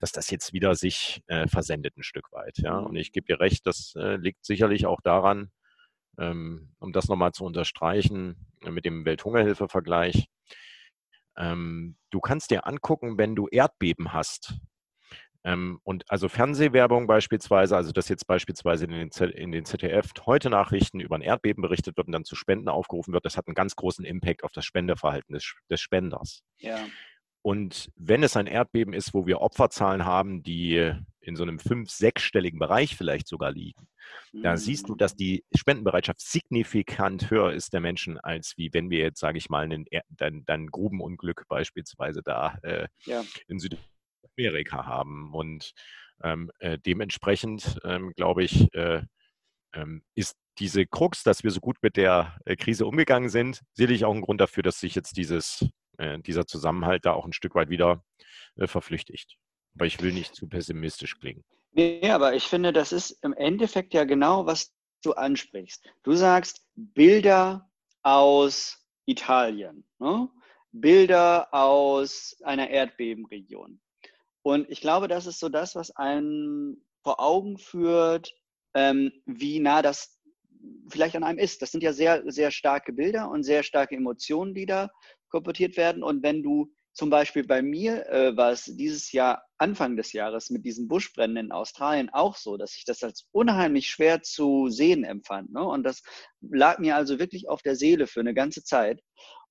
dass 0.00 0.10
das 0.10 0.30
jetzt 0.30 0.52
wieder 0.52 0.74
sich 0.74 1.22
äh, 1.28 1.46
versendet 1.46 1.96
ein 1.96 2.02
Stück 2.02 2.32
weit. 2.32 2.58
Ja? 2.58 2.78
Und 2.78 2.96
ich 2.96 3.12
gebe 3.12 3.26
dir 3.26 3.38
recht, 3.38 3.68
das 3.68 3.94
äh, 3.96 4.16
liegt 4.16 4.44
sicherlich 4.44 4.86
auch 4.86 5.00
daran, 5.00 5.52
ähm, 6.18 6.74
um 6.80 6.92
das 6.92 7.06
nochmal 7.06 7.30
zu 7.30 7.44
unterstreichen, 7.44 8.48
äh, 8.64 8.70
mit 8.72 8.84
dem 8.84 9.04
Welthungerhilfe-Vergleich. 9.04 10.26
Ähm, 11.36 11.96
du 12.10 12.18
kannst 12.18 12.50
dir 12.50 12.66
angucken, 12.66 13.16
wenn 13.16 13.36
du 13.36 13.46
Erdbeben 13.46 14.12
hast, 14.12 14.54
ähm, 15.44 15.80
und 15.84 16.04
also 16.10 16.28
Fernsehwerbung 16.28 17.06
beispielsweise, 17.06 17.76
also 17.76 17.92
dass 17.92 18.08
jetzt 18.08 18.26
beispielsweise 18.26 18.84
in 18.84 18.90
den, 18.90 19.10
Z 19.10 19.30
in 19.30 19.52
den 19.52 19.64
ZDF 19.64 20.10
heute 20.26 20.50
Nachrichten 20.50 21.00
über 21.00 21.16
ein 21.16 21.22
Erdbeben 21.22 21.62
berichtet 21.62 21.96
wird 21.96 22.08
und 22.08 22.12
dann 22.12 22.24
zu 22.24 22.36
Spenden 22.36 22.68
aufgerufen 22.68 23.14
wird, 23.14 23.24
das 23.24 23.36
hat 23.36 23.46
einen 23.46 23.54
ganz 23.54 23.74
großen 23.74 24.04
Impact 24.04 24.44
auf 24.44 24.52
das 24.52 24.64
Spendeverhalten 24.64 25.32
des, 25.32 25.54
des 25.70 25.80
Spenders. 25.80 26.42
Ja. 26.58 26.78
Und 27.42 27.90
wenn 27.96 28.22
es 28.22 28.36
ein 28.36 28.46
Erdbeben 28.46 28.92
ist, 28.92 29.14
wo 29.14 29.26
wir 29.26 29.40
Opferzahlen 29.40 30.04
haben, 30.04 30.42
die 30.42 30.92
in 31.22 31.36
so 31.36 31.42
einem 31.42 31.58
fünf-, 31.58 31.90
sechsstelligen 31.90 32.58
Bereich 32.58 32.96
vielleicht 32.96 33.28
sogar 33.28 33.50
liegen, 33.50 33.88
da 34.32 34.56
siehst 34.56 34.88
du, 34.88 34.94
dass 34.94 35.14
die 35.14 35.44
Spendenbereitschaft 35.54 36.20
signifikant 36.20 37.30
höher 37.30 37.52
ist 37.52 37.72
der 37.72 37.80
Menschen, 37.80 38.18
als 38.18 38.54
wie 38.56 38.72
wenn 38.72 38.90
wir 38.90 38.98
jetzt, 38.98 39.20
sage 39.20 39.38
ich 39.38 39.48
mal, 39.48 39.68
dein 40.08 40.66
Grubenunglück 40.66 41.46
beispielsweise 41.48 42.22
da 42.22 42.58
äh, 42.62 42.88
ja. 43.04 43.24
in 43.46 43.58
Südamerika 44.40 44.86
haben. 44.86 45.32
Und 45.32 45.72
ähm, 46.22 46.50
äh, 46.58 46.78
dementsprechend, 46.78 47.78
ähm, 47.84 48.12
glaube 48.16 48.44
ich, 48.44 48.72
äh, 48.74 49.02
ähm, 49.74 50.02
ist 50.14 50.36
diese 50.58 50.86
Krux, 50.86 51.22
dass 51.22 51.44
wir 51.44 51.50
so 51.50 51.60
gut 51.60 51.76
mit 51.82 51.96
der 51.96 52.36
äh, 52.44 52.56
Krise 52.56 52.86
umgegangen 52.86 53.30
sind, 53.30 53.62
sicherlich 53.72 54.04
auch 54.04 54.14
ein 54.14 54.20
Grund 54.20 54.40
dafür, 54.40 54.62
dass 54.62 54.80
sich 54.80 54.94
jetzt 54.94 55.16
dieses, 55.16 55.66
äh, 55.98 56.18
dieser 56.18 56.46
Zusammenhalt 56.46 57.06
da 57.06 57.12
auch 57.12 57.24
ein 57.24 57.32
Stück 57.32 57.54
weit 57.54 57.70
wieder 57.70 58.04
äh, 58.56 58.66
verflüchtigt. 58.66 59.36
Aber 59.74 59.86
ich 59.86 60.02
will 60.02 60.12
nicht 60.12 60.34
zu 60.34 60.48
pessimistisch 60.48 61.18
klingen. 61.18 61.44
Nee, 61.72 62.10
aber 62.10 62.34
ich 62.34 62.44
finde, 62.44 62.72
das 62.72 62.92
ist 62.92 63.12
im 63.22 63.32
Endeffekt 63.32 63.94
ja 63.94 64.04
genau, 64.04 64.44
was 64.44 64.74
du 65.02 65.12
ansprichst. 65.12 65.88
Du 66.02 66.12
sagst 66.12 66.66
Bilder 66.74 67.70
aus 68.02 68.84
Italien, 69.06 69.84
ne? 69.98 70.28
Bilder 70.72 71.52
aus 71.52 72.36
einer 72.44 72.70
Erdbebenregion. 72.70 73.80
Und 74.42 74.68
ich 74.70 74.80
glaube, 74.80 75.08
das 75.08 75.26
ist 75.26 75.38
so 75.38 75.48
das, 75.48 75.74
was 75.74 75.90
einen 75.96 76.84
vor 77.02 77.20
Augen 77.20 77.58
führt, 77.58 78.32
ähm, 78.74 79.12
wie 79.26 79.60
nah 79.60 79.82
das 79.82 80.18
vielleicht 80.88 81.16
an 81.16 81.24
einem 81.24 81.38
ist. 81.38 81.62
Das 81.62 81.72
sind 81.72 81.82
ja 81.82 81.92
sehr, 81.92 82.22
sehr 82.26 82.50
starke 82.50 82.92
Bilder 82.92 83.30
und 83.30 83.42
sehr 83.42 83.62
starke 83.62 83.96
Emotionen, 83.96 84.54
die 84.54 84.66
da 84.66 84.90
komportiert 85.28 85.76
werden. 85.76 86.02
Und 86.02 86.22
wenn 86.22 86.42
du 86.42 86.72
zum 86.92 87.08
Beispiel 87.08 87.46
bei 87.46 87.62
mir 87.62 88.06
äh, 88.08 88.36
war 88.36 88.50
es 88.50 88.64
dieses 88.64 89.12
Jahr, 89.12 89.44
Anfang 89.58 89.96
des 89.96 90.12
Jahres 90.12 90.50
mit 90.50 90.64
diesen 90.64 90.88
Buschbränden 90.88 91.46
in 91.46 91.52
Australien 91.52 92.10
auch 92.10 92.36
so, 92.36 92.56
dass 92.56 92.76
ich 92.76 92.84
das 92.84 93.02
als 93.02 93.26
unheimlich 93.30 93.88
schwer 93.88 94.22
zu 94.22 94.68
sehen 94.68 95.04
empfand. 95.04 95.52
Ne? 95.52 95.62
Und 95.62 95.84
das 95.84 96.02
lag 96.40 96.78
mir 96.78 96.96
also 96.96 97.18
wirklich 97.18 97.48
auf 97.48 97.62
der 97.62 97.76
Seele 97.76 98.06
für 98.06 98.20
eine 98.20 98.34
ganze 98.34 98.64
Zeit. 98.64 99.00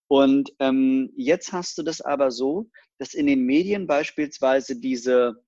Und 0.09 0.51
ähm, 0.59 1.13
jetzt 1.15 1.53
hast 1.53 1.77
du 1.77 1.83
das 1.83 2.01
aber 2.01 2.31
so, 2.31 2.69
dass 2.97 3.13
in 3.13 3.27
den 3.27 3.45
Medien 3.45 3.85
beispielsweise 3.85 4.79
diese 4.79 5.43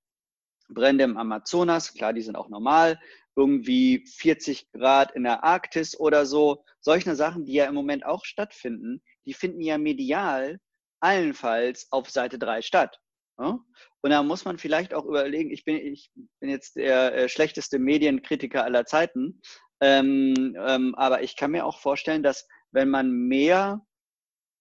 Brände 0.70 1.04
im 1.04 1.18
Amazonas, 1.18 1.94
klar, 1.94 2.14
die 2.14 2.22
sind 2.22 2.36
auch 2.36 2.48
normal, 2.48 3.00
irgendwie 3.36 4.06
40 4.06 4.72
Grad 4.72 5.12
in 5.16 5.24
der 5.24 5.44
Arktis 5.44 6.00
oder 6.00 6.28
so, 6.28 6.64
solche 6.80 7.16
Sachen, 7.16 7.46
die 7.46 7.54
ja 7.54 7.66
im 7.66 7.74
Moment 7.74 8.06
auch 8.06 8.24
stattfinden, 8.24 9.02
die 9.26 9.34
finden 9.34 9.62
ja 9.62 9.80
medial 9.80 10.60
allenfalls 11.00 11.88
auf 11.92 12.12
Seite 12.12 12.38
3 12.38 12.62
statt. 12.62 13.00
Ja? 13.40 13.60
Und 14.02 14.12
da 14.12 14.22
muss 14.22 14.46
man 14.46 14.60
vielleicht 14.60 14.94
auch 14.94 15.06
überlegen, 15.06 15.50
ich 15.50 15.66
bin, 15.66 15.78
ich 15.78 16.12
bin 16.40 16.52
jetzt 16.52 16.76
der 16.76 17.16
äh, 17.16 17.30
schlechteste 17.30 17.80
Medienkritiker 17.80 18.64
aller 18.64 18.86
Zeiten, 18.86 19.42
ähm, 19.82 20.56
ähm, 20.60 20.94
aber 20.94 21.24
ich 21.24 21.36
kann 21.36 21.52
mir 21.52 21.66
auch 21.66 21.80
vorstellen, 21.80 22.22
dass 22.22 22.48
wenn 22.72 22.90
man 22.90 23.12
mehr 23.12 23.82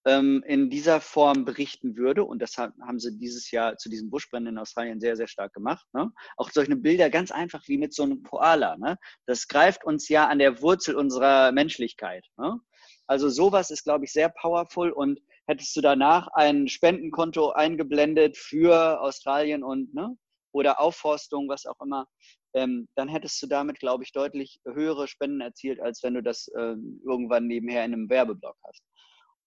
ähm, 0.05 0.43
in 0.47 0.69
dieser 0.69 1.01
Form 1.01 1.45
berichten 1.45 1.95
würde, 1.95 2.23
und 2.23 2.41
das 2.41 2.57
haben 2.57 2.99
sie 2.99 3.17
dieses 3.17 3.51
Jahr 3.51 3.77
zu 3.77 3.89
diesen 3.89 4.09
Buschbränden 4.09 4.53
in 4.53 4.59
Australien 4.59 4.99
sehr, 4.99 5.15
sehr 5.15 5.27
stark 5.27 5.53
gemacht, 5.53 5.85
ne? 5.93 6.11
auch 6.37 6.49
solche 6.51 6.75
Bilder 6.75 7.09
ganz 7.09 7.31
einfach 7.31 7.67
wie 7.67 7.77
mit 7.77 7.93
so 7.93 8.03
einem 8.03 8.23
Koala, 8.23 8.77
ne? 8.77 8.97
das 9.25 9.47
greift 9.47 9.83
uns 9.83 10.09
ja 10.09 10.27
an 10.27 10.39
der 10.39 10.61
Wurzel 10.61 10.95
unserer 10.95 11.51
Menschlichkeit. 11.51 12.25
Ne? 12.37 12.59
Also 13.07 13.29
sowas 13.29 13.71
ist, 13.71 13.83
glaube 13.83 14.05
ich, 14.05 14.13
sehr 14.13 14.29
powerful 14.29 14.91
und 14.91 15.19
hättest 15.47 15.75
du 15.75 15.81
danach 15.81 16.27
ein 16.33 16.67
Spendenkonto 16.67 17.51
eingeblendet 17.51 18.37
für 18.37 19.01
Australien 19.01 19.63
und 19.63 19.93
ne, 19.93 20.15
oder 20.53 20.79
Aufforstung, 20.79 21.49
was 21.49 21.65
auch 21.65 21.79
immer, 21.81 22.07
ähm, 22.53 22.87
dann 22.95 23.07
hättest 23.07 23.41
du 23.41 23.47
damit, 23.47 23.79
glaube 23.79 24.03
ich, 24.03 24.11
deutlich 24.11 24.59
höhere 24.65 25.07
Spenden 25.07 25.41
erzielt, 25.41 25.79
als 25.79 26.03
wenn 26.03 26.13
du 26.13 26.23
das 26.23 26.49
ähm, 26.57 27.01
irgendwann 27.05 27.47
nebenher 27.47 27.85
in 27.85 27.93
einem 27.93 28.09
Werbeblock 28.09 28.57
hast. 28.65 28.81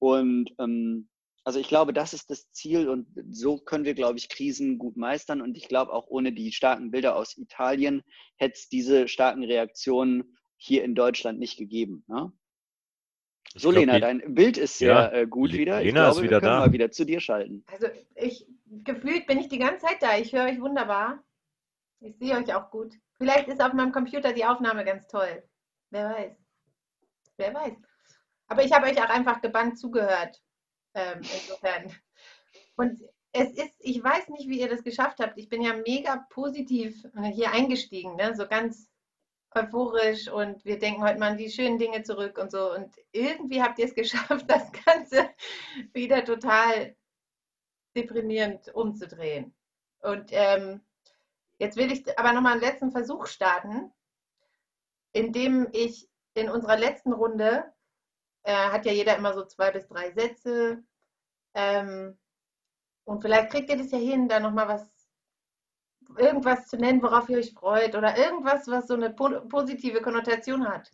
Und 0.05 0.51
ähm, 0.59 1.09
also 1.45 1.59
ich 1.59 1.67
glaube, 1.67 1.95
das 1.95 2.13
ist 2.13 2.29
das 2.29 2.51
Ziel 2.53 2.91
und 2.91 3.07
so 3.31 3.57
können 3.57 3.87
wir, 3.87 3.95
glaube 3.95 4.19
ich, 4.19 4.29
Krisen 4.29 4.77
gut 4.77 4.99
meistern. 4.99 5.41
Und 5.41 5.57
ich 5.57 5.67
glaube, 5.67 5.95
auch 5.95 6.09
ohne 6.09 6.33
die 6.33 6.53
starken 6.53 6.91
Bilder 6.91 7.17
aus 7.17 7.39
Italien 7.39 8.03
hätte 8.37 8.53
es 8.53 8.69
diese 8.69 9.09
starken 9.09 9.43
Reaktionen 9.43 10.37
hier 10.59 10.85
in 10.85 10.95
Deutschland 10.95 11.39
nicht 11.39 11.57
gegeben. 11.57 12.05
Ne? 12.07 12.31
So, 13.55 13.71
glaub, 13.71 13.81
Lena, 13.81 13.99
dein 13.99 14.35
Bild 14.35 14.59
ist 14.59 14.77
sehr 14.77 14.93
ja, 14.93 15.13
äh, 15.13 15.27
gut 15.27 15.55
wieder. 15.55 15.81
Lena 15.81 15.87
ich 15.87 15.95
glaube, 15.95 16.11
ist 16.11 16.23
wieder 16.23 16.37
wir 16.37 16.41
können 16.41 16.61
da. 16.61 16.67
mal 16.67 16.73
wieder 16.73 16.91
zu 16.91 17.07
dir 17.07 17.21
schalten. 17.21 17.65
Also 17.73 17.87
ich 18.15 18.47
gefühlt 18.85 19.27
bin 19.27 19.39
ich 19.39 19.49
die 19.49 19.59
ganze 19.59 19.87
Zeit 19.87 20.03
da. 20.03 20.19
Ich 20.19 20.35
höre 20.35 20.51
euch 20.51 20.61
wunderbar. 20.61 21.25
Ich 22.01 22.19
sehe 22.19 22.37
euch 22.37 22.55
auch 22.55 22.71
gut. 22.71 22.93
Vielleicht 23.17 23.49
ist 23.49 23.63
auf 23.63 23.73
meinem 23.73 23.93
Computer 23.93 24.35
die 24.35 24.45
Aufnahme 24.45 24.85
ganz 24.85 25.07
toll. 25.07 25.43
Wer 25.89 26.11
weiß. 26.11 26.37
Wer 27.39 27.55
weiß. 27.55 27.94
Aber 28.49 28.65
ich 28.65 28.73
habe 28.73 28.87
euch 28.87 29.03
auch 29.03 29.09
einfach 29.09 29.41
gebannt 29.41 29.79
zugehört. 29.79 30.43
Ähm, 30.95 31.21
insofern. 31.21 31.93
Und 32.77 33.01
es 33.33 33.51
ist, 33.53 33.75
ich 33.81 34.03
weiß 34.03 34.29
nicht, 34.29 34.49
wie 34.49 34.61
ihr 34.61 34.69
das 34.69 34.85
geschafft 34.85 35.19
habt. 35.19 35.39
Ich 35.39 35.49
bin 35.49 35.61
ja 35.61 35.75
mega 35.75 36.25
positiv 36.31 37.05
äh, 37.17 37.25
hier 37.25 37.51
eingestiegen, 37.51 38.15
ne? 38.15 38.35
so 38.37 38.47
ganz 38.47 38.89
euphorisch 39.55 40.29
und 40.29 40.65
wir 40.65 40.79
denken 40.79 41.03
heute 41.03 41.19
mal 41.19 41.33
an 41.33 41.37
die 41.37 41.51
schönen 41.51 41.79
Dinge 41.79 42.03
zurück 42.03 42.39
und 42.39 42.51
so. 42.51 42.73
Und 42.73 42.95
irgendwie 43.13 43.63
habt 43.63 43.79
ihr 43.79 43.87
es 43.87 43.95
geschafft, 43.95 44.47
das 44.49 44.71
Ganze 44.85 45.31
wieder 45.93 46.25
total 46.25 46.97
deprimierend 47.97 48.73
umzudrehen. 48.75 49.55
Und 50.01 50.31
ähm, 50.31 50.81
jetzt 51.59 51.77
will 51.77 51.91
ich 51.91 52.19
aber 52.19 52.33
nochmal 52.33 52.53
einen 52.53 52.61
letzten 52.61 52.93
Versuch 52.93 53.27
starten, 53.27 53.93
indem 55.13 55.69
ich 55.73 56.09
in 56.35 56.49
unserer 56.49 56.77
letzten 56.77 57.13
Runde, 57.13 57.73
äh, 58.45 58.53
hat 58.55 58.87
ja 58.87 58.93
jeder 58.93 59.17
immer 59.17 59.35
so 59.35 59.45
zwei 59.45 59.71
bis 59.71 59.87
drei 59.89 60.13
Sätze, 60.13 60.85
ähm, 61.55 62.19
und 63.05 63.21
vielleicht 63.21 63.51
kriegt 63.51 63.71
ihr 63.71 63.77
das 63.77 63.91
ja 63.93 63.99
hin, 63.99 64.29
da 64.29 64.41
nochmal 64.41 64.69
was 64.69 64.89
irgendwas 66.17 66.69
zu 66.69 66.77
nennen, 66.77 67.03
worauf 67.03 67.29
ihr 67.29 67.39
euch 67.39 67.53
freut 67.53 67.95
oder 67.95 68.17
irgendwas, 68.17 68.67
was 68.67 68.87
so 68.87 68.95
eine 68.95 69.11
positive 69.11 70.01
Konnotation 70.01 70.67
hat? 70.67 70.91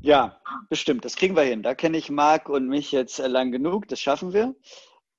Ja, 0.00 0.40
bestimmt. 0.68 1.04
Das 1.04 1.14
kriegen 1.14 1.36
wir 1.36 1.42
hin. 1.42 1.62
Da 1.62 1.74
kenne 1.74 1.96
ich 1.96 2.10
Marc 2.10 2.48
und 2.48 2.66
mich 2.66 2.90
jetzt 2.90 3.18
lang 3.18 3.52
genug. 3.52 3.86
Das 3.86 4.00
schaffen 4.00 4.32
wir. 4.32 4.56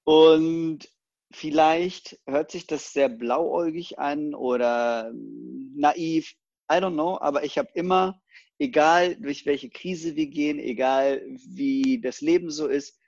Und 0.03 0.89
vielleicht 1.31 2.19
hört 2.25 2.51
sich 2.51 2.67
das 2.67 2.91
sehr 2.91 3.07
blauäugig 3.07 3.97
an 3.99 4.35
oder 4.35 5.13
naiv. 5.13 6.35
I 6.71 6.75
don't 6.75 6.93
know. 6.93 7.19
Aber 7.19 7.43
ich 7.43 7.57
habe 7.57 7.69
immer, 7.73 8.21
egal 8.59 9.15
durch 9.15 9.45
welche 9.45 9.69
Krise 9.69 10.15
wir 10.15 10.27
gehen, 10.27 10.59
egal 10.59 11.21
wie 11.27 11.99
das 12.01 12.21
Leben 12.21 12.49
so 12.49 12.67
ist, 12.67 12.99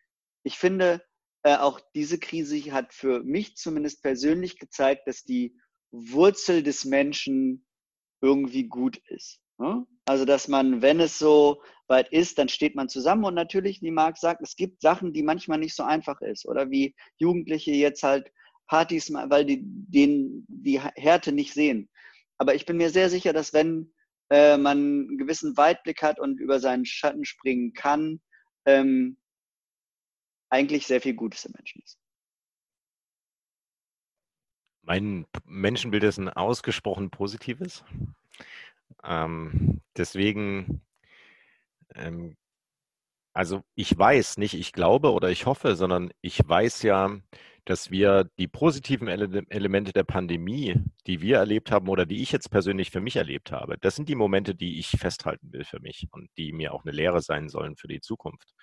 ich 0.43 0.57
finde, 0.57 1.03
äh, 1.43 1.57
auch 1.57 1.79
diese 1.93 2.19
Krise 2.19 2.71
hat 2.71 2.93
für 2.93 3.23
mich 3.23 3.55
zumindest 3.55 4.01
persönlich 4.01 4.57
gezeigt, 4.59 5.07
dass 5.07 5.23
die 5.23 5.55
Wurzel 5.91 6.63
des 6.63 6.85
Menschen 6.85 7.65
irgendwie 8.21 8.67
gut 8.67 8.97
ist. 9.07 9.39
Ne? 9.57 9.85
Also, 10.05 10.25
dass 10.25 10.47
man, 10.47 10.81
wenn 10.81 10.99
es 10.99 11.17
so 11.17 11.61
weit 11.87 12.11
ist, 12.11 12.37
dann 12.37 12.49
steht 12.49 12.75
man 12.75 12.89
zusammen 12.89 13.25
und 13.25 13.35
natürlich, 13.35 13.81
wie 13.81 13.91
Marc 13.91 14.17
sagt, 14.17 14.41
es 14.41 14.55
gibt 14.55 14.81
Sachen, 14.81 15.13
die 15.13 15.23
manchmal 15.23 15.59
nicht 15.59 15.75
so 15.75 15.83
einfach 15.83 16.21
ist 16.21 16.45
oder 16.45 16.69
wie 16.69 16.95
Jugendliche 17.17 17.71
jetzt 17.71 18.03
halt 18.03 18.31
Partys, 18.67 19.11
weil 19.13 19.45
die 19.45 19.61
den, 19.63 20.45
die 20.47 20.79
Härte 20.79 21.31
nicht 21.31 21.53
sehen. 21.53 21.89
Aber 22.37 22.55
ich 22.55 22.65
bin 22.65 22.77
mir 22.77 22.89
sehr 22.89 23.09
sicher, 23.09 23.33
dass 23.33 23.53
wenn 23.53 23.93
äh, 24.29 24.57
man 24.57 24.77
einen 24.77 25.17
gewissen 25.17 25.55
Weitblick 25.57 26.01
hat 26.01 26.19
und 26.19 26.39
über 26.39 26.59
seinen 26.59 26.85
Schatten 26.85 27.25
springen 27.25 27.73
kann, 27.73 28.21
ähm, 28.65 29.17
eigentlich 30.49 30.87
sehr 30.87 31.01
viel 31.01 31.13
Gutes 31.13 31.45
im 31.45 31.53
Menschen 31.55 31.81
ist. 31.83 31.99
Mein 34.81 35.25
Menschenbild 35.45 36.03
ist 36.03 36.17
ein 36.17 36.29
ausgesprochen 36.29 37.09
positives. 37.09 37.83
Ähm, 39.03 39.81
deswegen, 39.97 40.81
ähm, 41.95 42.37
also 43.35 43.63
ich 43.75 43.95
weiß 43.97 44.37
nicht, 44.37 44.53
ich 44.53 44.71
glaube 44.71 45.11
oder 45.11 45.29
ich 45.29 45.45
hoffe, 45.45 45.75
sondern 45.75 46.11
ich 46.21 46.39
weiß 46.47 46.83
ja, 46.83 47.17
dass 47.65 47.91
wir 47.91 48.29
die 48.39 48.47
positiven 48.47 49.09
Ele 49.09 49.43
Elemente 49.49 49.91
der 49.91 50.05
Pandemie, 50.05 50.75
die 51.05 51.19
wir 51.21 51.37
erlebt 51.37 51.69
haben 51.69 51.89
oder 51.89 52.05
die 52.05 52.21
ich 52.21 52.31
jetzt 52.31 52.49
persönlich 52.49 52.91
für 52.91 53.01
mich 53.01 53.17
erlebt 53.17 53.51
habe, 53.51 53.77
das 53.81 53.95
sind 53.97 54.07
die 54.07 54.15
Momente, 54.15 54.55
die 54.55 54.79
ich 54.79 54.91
festhalten 54.91 55.51
will 55.51 55.65
für 55.65 55.81
mich 55.81 56.07
und 56.11 56.29
die 56.37 56.53
mir 56.53 56.73
auch 56.73 56.85
eine 56.85 56.93
Lehre 56.93 57.21
sein 57.21 57.49
sollen 57.49 57.75
für 57.75 57.89
die 57.89 57.99
Zukunft. 57.99 58.53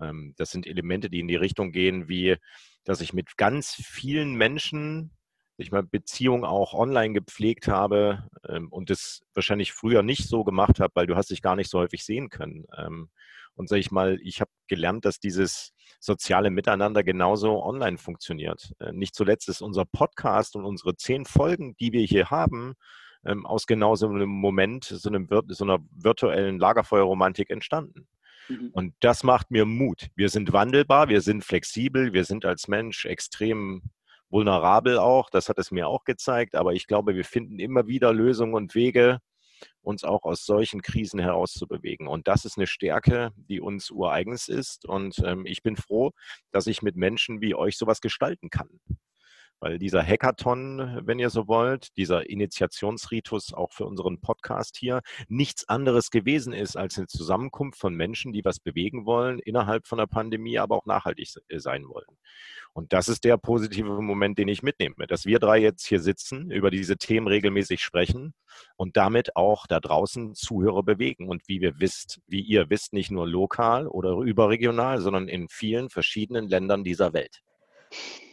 Ähm, 0.00 0.34
das 0.36 0.50
sind 0.52 0.66
Elemente, 0.66 1.10
die 1.10 1.20
in 1.20 1.28
die 1.28 1.36
Richtung 1.36 1.72
gehen, 1.72 2.08
wie 2.08 2.36
dass 2.84 3.00
ich 3.00 3.14
mit 3.14 3.36
ganz 3.36 3.74
vielen 3.74 4.34
Menschen 4.34 5.10
ich 5.56 5.72
mal 5.72 5.82
Beziehungen 5.82 6.44
auch 6.44 6.74
online 6.74 7.14
gepflegt 7.14 7.68
habe 7.68 8.28
ähm, 8.48 8.68
und 8.70 8.90
das 8.90 9.22
wahrscheinlich 9.34 9.72
früher 9.72 10.02
nicht 10.02 10.28
so 10.28 10.44
gemacht 10.44 10.80
habe, 10.80 10.92
weil 10.94 11.06
du 11.06 11.16
hast 11.16 11.30
dich 11.30 11.42
gar 11.42 11.56
nicht 11.56 11.70
so 11.70 11.78
häufig 11.78 12.04
sehen 12.04 12.28
können. 12.28 12.64
Ähm, 12.76 13.10
Und 13.54 13.68
sag 13.68 13.78
ich 13.78 13.90
mal, 13.90 14.18
ich 14.22 14.40
habe 14.40 14.50
gelernt, 14.68 15.04
dass 15.04 15.20
dieses 15.20 15.72
soziale 16.00 16.50
Miteinander 16.50 17.02
genauso 17.02 17.62
online 17.62 17.98
funktioniert. 17.98 18.72
Äh, 18.80 18.92
nicht 18.92 19.14
zuletzt 19.14 19.48
ist 19.48 19.62
unser 19.62 19.84
Podcast 19.84 20.56
und 20.56 20.64
unsere 20.64 20.96
zehn 20.96 21.24
Folgen, 21.24 21.76
die 21.76 21.92
wir 21.92 22.04
hier 22.04 22.30
haben, 22.30 22.74
ähm, 23.24 23.46
aus 23.46 23.66
genau 23.66 23.94
so 23.94 24.08
einem 24.08 24.28
Moment, 24.28 24.84
so, 24.84 25.08
einem, 25.08 25.28
so 25.48 25.64
einer 25.64 25.78
virtuellen 25.90 26.58
Lagerfeuerromantik 26.58 27.50
entstanden. 27.50 28.06
Mhm. 28.48 28.70
Und 28.72 28.94
das 29.00 29.22
macht 29.22 29.50
mir 29.50 29.64
Mut. 29.64 30.08
Wir 30.14 30.28
sind 30.28 30.52
wandelbar, 30.52 31.08
wir 31.08 31.20
sind 31.20 31.44
flexibel, 31.44 32.12
wir 32.12 32.24
sind 32.24 32.44
als 32.44 32.68
Mensch 32.68 33.06
extrem 33.06 33.82
vulnerabel 34.28 34.98
auch. 34.98 35.30
Das 35.30 35.48
hat 35.48 35.58
es 35.58 35.70
mir 35.70 35.88
auch 35.88 36.04
gezeigt. 36.04 36.54
Aber 36.54 36.72
ich 36.72 36.86
glaube, 36.86 37.14
wir 37.14 37.24
finden 37.24 37.58
immer 37.58 37.86
wieder 37.86 38.12
Lösungen 38.12 38.54
und 38.54 38.74
Wege, 38.74 39.20
uns 39.84 40.04
auch 40.04 40.22
aus 40.24 40.44
solchen 40.44 40.82
Krisen 40.82 41.20
herauszubewegen. 41.20 42.08
Und 42.08 42.26
das 42.26 42.44
ist 42.44 42.56
eine 42.56 42.66
Stärke, 42.66 43.32
die 43.36 43.60
uns 43.60 43.90
ureigens 43.90 44.48
ist. 44.48 44.86
Und 44.86 45.18
ähm, 45.24 45.46
ich 45.46 45.62
bin 45.62 45.76
froh, 45.76 46.12
dass 46.50 46.66
ich 46.66 46.82
mit 46.82 46.96
Menschen 46.96 47.40
wie 47.40 47.54
euch 47.54 47.76
sowas 47.76 48.00
gestalten 48.00 48.50
kann. 48.50 48.80
Weil 49.64 49.78
dieser 49.78 50.02
Hackathon, 50.02 51.00
wenn 51.06 51.18
ihr 51.18 51.30
so 51.30 51.48
wollt, 51.48 51.96
dieser 51.96 52.28
Initiationsritus 52.28 53.54
auch 53.54 53.72
für 53.72 53.86
unseren 53.86 54.20
Podcast 54.20 54.76
hier, 54.76 55.00
nichts 55.28 55.66
anderes 55.70 56.10
gewesen 56.10 56.52
ist 56.52 56.76
als 56.76 56.98
eine 56.98 57.06
Zusammenkunft 57.06 57.78
von 57.78 57.94
Menschen, 57.94 58.34
die 58.34 58.44
was 58.44 58.60
bewegen 58.60 59.06
wollen, 59.06 59.38
innerhalb 59.38 59.86
von 59.86 59.96
der 59.96 60.06
Pandemie, 60.06 60.58
aber 60.58 60.76
auch 60.76 60.84
nachhaltig 60.84 61.30
äh, 61.48 61.58
sein 61.58 61.88
wollen. 61.88 62.18
Und 62.74 62.92
das 62.92 63.08
ist 63.08 63.24
der 63.24 63.38
positive 63.38 64.02
Moment, 64.02 64.36
den 64.36 64.48
ich 64.48 64.62
mitnehme, 64.62 65.06
dass 65.08 65.24
wir 65.24 65.38
drei 65.38 65.60
jetzt 65.60 65.86
hier 65.86 66.00
sitzen, 66.00 66.50
über 66.50 66.70
diese 66.70 66.98
Themen 66.98 67.26
regelmäßig 67.26 67.80
sprechen 67.80 68.34
und 68.76 68.98
damit 68.98 69.34
auch 69.34 69.66
da 69.66 69.80
draußen 69.80 70.34
Zuhörer 70.34 70.82
bewegen. 70.82 71.30
Und 71.30 71.48
wie 71.48 71.62
wir 71.62 71.80
wisst, 71.80 72.20
wie 72.26 72.42
ihr 72.42 72.68
wisst, 72.68 72.92
nicht 72.92 73.10
nur 73.10 73.26
lokal 73.26 73.86
oder 73.86 74.18
überregional, 74.18 75.00
sondern 75.00 75.26
in 75.26 75.48
vielen 75.48 75.88
verschiedenen 75.88 76.48
Ländern 76.48 76.84
dieser 76.84 77.14
Welt. 77.14 77.40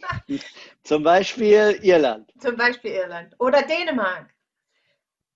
Zum 0.82 1.02
Beispiel 1.02 1.78
Irland. 1.82 2.32
Zum 2.40 2.56
Beispiel 2.56 2.92
Irland. 2.92 3.34
Oder 3.38 3.62
Dänemark. 3.62 4.34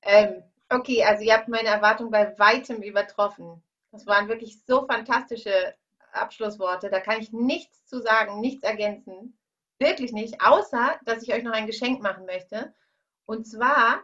Ähm, 0.02 0.42
okay, 0.68 1.02
also 1.04 1.24
ihr 1.24 1.34
habt 1.34 1.48
meine 1.48 1.68
Erwartung 1.68 2.10
bei 2.10 2.38
weitem 2.38 2.82
übertroffen. 2.82 3.62
Das 3.92 4.06
waren 4.06 4.28
wirklich 4.28 4.62
so 4.66 4.86
fantastische 4.86 5.74
Abschlussworte. 6.12 6.90
Da 6.90 7.00
kann 7.00 7.20
ich 7.20 7.32
nichts 7.32 7.86
zu 7.86 8.00
sagen, 8.00 8.40
nichts 8.40 8.62
ergänzen. 8.62 9.38
Wirklich 9.78 10.12
nicht, 10.12 10.40
außer 10.40 10.98
dass 11.04 11.22
ich 11.22 11.32
euch 11.32 11.42
noch 11.42 11.52
ein 11.52 11.66
Geschenk 11.66 12.02
machen 12.02 12.26
möchte. 12.26 12.74
Und 13.26 13.46
zwar 13.46 14.02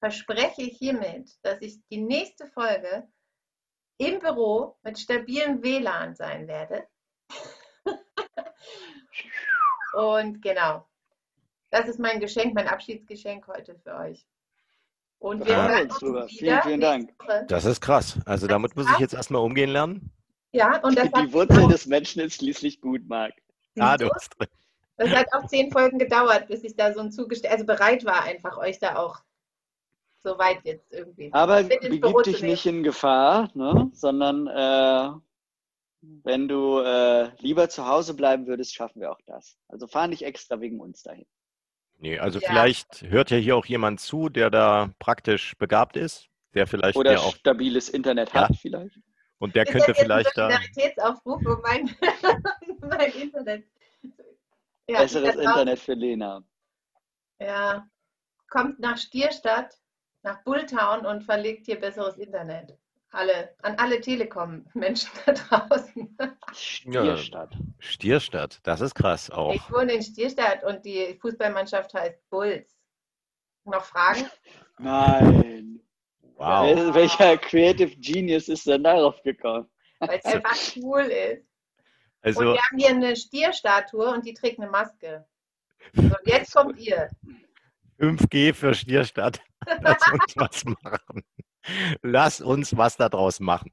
verspreche 0.00 0.62
ich 0.62 0.78
hiermit, 0.78 1.30
dass 1.42 1.60
ich 1.60 1.78
die 1.90 2.00
nächste 2.00 2.48
Folge 2.48 3.08
im 3.98 4.18
Büro 4.18 4.76
mit 4.82 4.98
stabilem 4.98 5.62
WLAN 5.62 6.16
sein 6.16 6.48
werde. 6.48 6.88
Und 9.92 10.42
genau, 10.42 10.86
das 11.70 11.88
ist 11.88 11.98
mein 11.98 12.20
Geschenk, 12.20 12.54
mein 12.54 12.68
Abschiedsgeschenk 12.68 13.46
heute 13.48 13.74
für 13.82 13.94
euch. 13.96 14.26
Und 15.18 15.46
wir 15.46 15.56
hören 15.56 15.90
uns 15.90 16.02
wieder. 16.02 16.28
Vielen, 16.28 16.62
vielen 16.62 16.80
Dank. 16.80 17.14
Das 17.48 17.64
ist 17.64 17.80
krass. 17.80 18.18
Also 18.26 18.46
damit 18.46 18.74
muss 18.76 18.90
ich 18.92 18.98
jetzt 18.98 19.14
erstmal 19.14 19.42
umgehen 19.42 19.70
lernen. 19.70 20.10
Ja, 20.52 20.80
und 20.82 20.98
das 20.98 21.10
Die 21.12 21.32
Wurzel 21.32 21.68
des 21.68 21.86
Menschen 21.86 22.20
ist 22.22 22.34
schließlich 22.34 22.80
gut, 22.80 23.08
Marc. 23.08 23.32
Ah, 23.78 23.96
du 23.96 24.10
hast 24.10 24.38
drin. 24.38 24.48
Das 24.96 25.10
hat 25.10 25.26
auch 25.32 25.46
zehn 25.46 25.70
Folgen 25.72 25.98
gedauert, 25.98 26.48
bis 26.48 26.62
ich 26.62 26.76
da 26.76 26.92
so 26.92 27.00
ein 27.00 27.10
zugestellt, 27.10 27.52
also 27.52 27.64
bereit 27.64 28.04
war, 28.04 28.24
einfach 28.24 28.58
euch 28.58 28.78
da 28.78 28.96
auch 28.96 29.20
so 30.22 30.38
weit 30.38 30.60
jetzt 30.64 30.92
irgendwie. 30.92 31.32
Aber 31.32 31.62
begib 31.62 32.22
dich 32.24 32.42
nicht 32.42 32.66
in 32.66 32.82
Gefahr, 32.82 33.50
ne? 33.54 33.90
sondern 33.94 34.46
äh, 34.46 35.10
wenn 36.02 36.48
du 36.48 36.80
äh, 36.80 37.30
lieber 37.38 37.68
zu 37.68 37.86
Hause 37.86 38.14
bleiben 38.14 38.46
würdest, 38.46 38.74
schaffen 38.74 39.00
wir 39.00 39.12
auch 39.12 39.20
das. 39.26 39.56
Also 39.68 39.86
fahr 39.86 40.08
nicht 40.08 40.22
extra 40.22 40.60
wegen 40.60 40.80
uns 40.80 41.02
dahin. 41.02 41.26
Nee, 41.98 42.18
also 42.18 42.40
ja. 42.40 42.48
vielleicht 42.48 43.02
hört 43.02 43.30
ja 43.30 43.36
hier 43.36 43.56
auch 43.56 43.66
jemand 43.66 44.00
zu, 44.00 44.28
der 44.28 44.50
da 44.50 44.92
praktisch 44.98 45.56
begabt 45.58 45.96
ist, 45.96 46.28
der 46.54 46.66
vielleicht 46.66 46.96
oder 46.96 47.20
auch 47.20 47.36
stabiles 47.36 47.88
Internet 47.88 48.32
ja. 48.32 48.48
hat 48.48 48.56
vielleicht. 48.56 48.98
Und 49.38 49.54
der 49.54 49.64
ist 49.64 49.72
könnte 49.72 49.94
vielleicht 49.94 50.36
da. 50.36 50.50
Solidaritätsaufruf 50.50 51.40
für 51.42 51.60
mein, 51.62 51.96
mein 52.80 53.12
Internet. 53.12 53.64
Ja, 54.88 55.00
Besseres 55.00 55.36
Internet 55.36 55.78
für 55.78 55.94
Lena. 55.94 56.42
Ja, 57.40 57.86
kommt 58.48 58.80
nach 58.80 58.98
Stierstadt, 58.98 59.74
nach 60.22 60.42
Bulltown 60.42 61.06
und 61.06 61.22
verlegt 61.22 61.66
hier 61.66 61.78
besseres 61.78 62.18
Internet 62.18 62.76
alle, 63.12 63.54
an 63.62 63.76
alle 63.76 64.00
Telekom-Menschen 64.00 65.10
da 65.26 65.32
draußen. 65.32 66.16
Stierstadt. 66.54 67.54
Ja, 67.54 67.60
Stierstadt, 67.78 68.60
das 68.62 68.80
ist 68.80 68.94
krass 68.94 69.30
auch. 69.30 69.54
Ich 69.54 69.70
wohne 69.70 69.92
in 69.92 70.02
Stierstadt 70.02 70.64
und 70.64 70.84
die 70.84 71.18
Fußballmannschaft 71.20 71.94
heißt 71.94 72.18
Bulls. 72.30 72.78
Noch 73.64 73.84
Fragen? 73.84 74.28
Nein. 74.78 75.80
Wow. 76.36 76.94
Welcher 76.94 77.38
Creative 77.38 77.94
Genius 77.96 78.48
ist 78.48 78.66
denn 78.66 78.82
darauf 78.82 79.22
gekommen? 79.22 79.70
Weil 80.00 80.20
es 80.22 80.24
einfach 80.34 80.56
cool 80.76 81.02
ist. 81.02 81.46
Also, 82.22 82.40
und 82.40 82.46
wir 82.54 82.60
haben 82.60 82.78
hier 82.78 82.90
eine 82.90 83.16
Stierstatue 83.16 84.08
und 84.10 84.26
die 84.26 84.34
trägt 84.34 84.58
eine 84.58 84.70
Maske. 84.70 85.26
So, 85.92 86.16
jetzt 86.24 86.54
kommt 86.54 86.78
ihr. 86.78 87.08
5G 87.98 88.54
für 88.54 88.74
Stierstadt. 88.74 89.40
Lass 89.80 90.10
uns 90.12 90.36
was 90.36 90.64
machen. 90.64 91.24
Lass 92.02 92.40
uns 92.40 92.76
was 92.76 92.96
daraus 92.96 93.40
machen. 93.40 93.72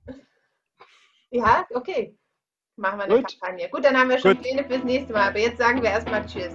Ja, 1.31 1.65
okay. 1.73 2.17
Machen 2.75 2.99
wir 2.99 3.03
eine 3.05 3.15
Gut. 3.17 3.39
Kampagne. 3.39 3.69
Gut, 3.69 3.83
dann 3.83 3.97
haben 3.97 4.09
wir 4.09 4.19
schon 4.19 4.35
Gut. 4.35 4.41
Pläne 4.41 4.63
fürs 4.63 4.83
nächste 4.83 5.13
Mal. 5.13 5.29
Aber 5.29 5.39
jetzt 5.39 5.57
sagen 5.57 5.81
wir 5.81 5.89
erstmal 5.89 6.25
Tschüss. 6.25 6.53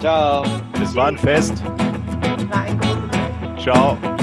Ciao. 0.00 0.44
Es 0.82 0.94
war 0.94 1.08
ein 1.08 1.18
Fest. 1.18 1.64
War 1.64 2.62
ein 2.62 2.78
großes 2.78 3.62
Ciao. 3.62 4.17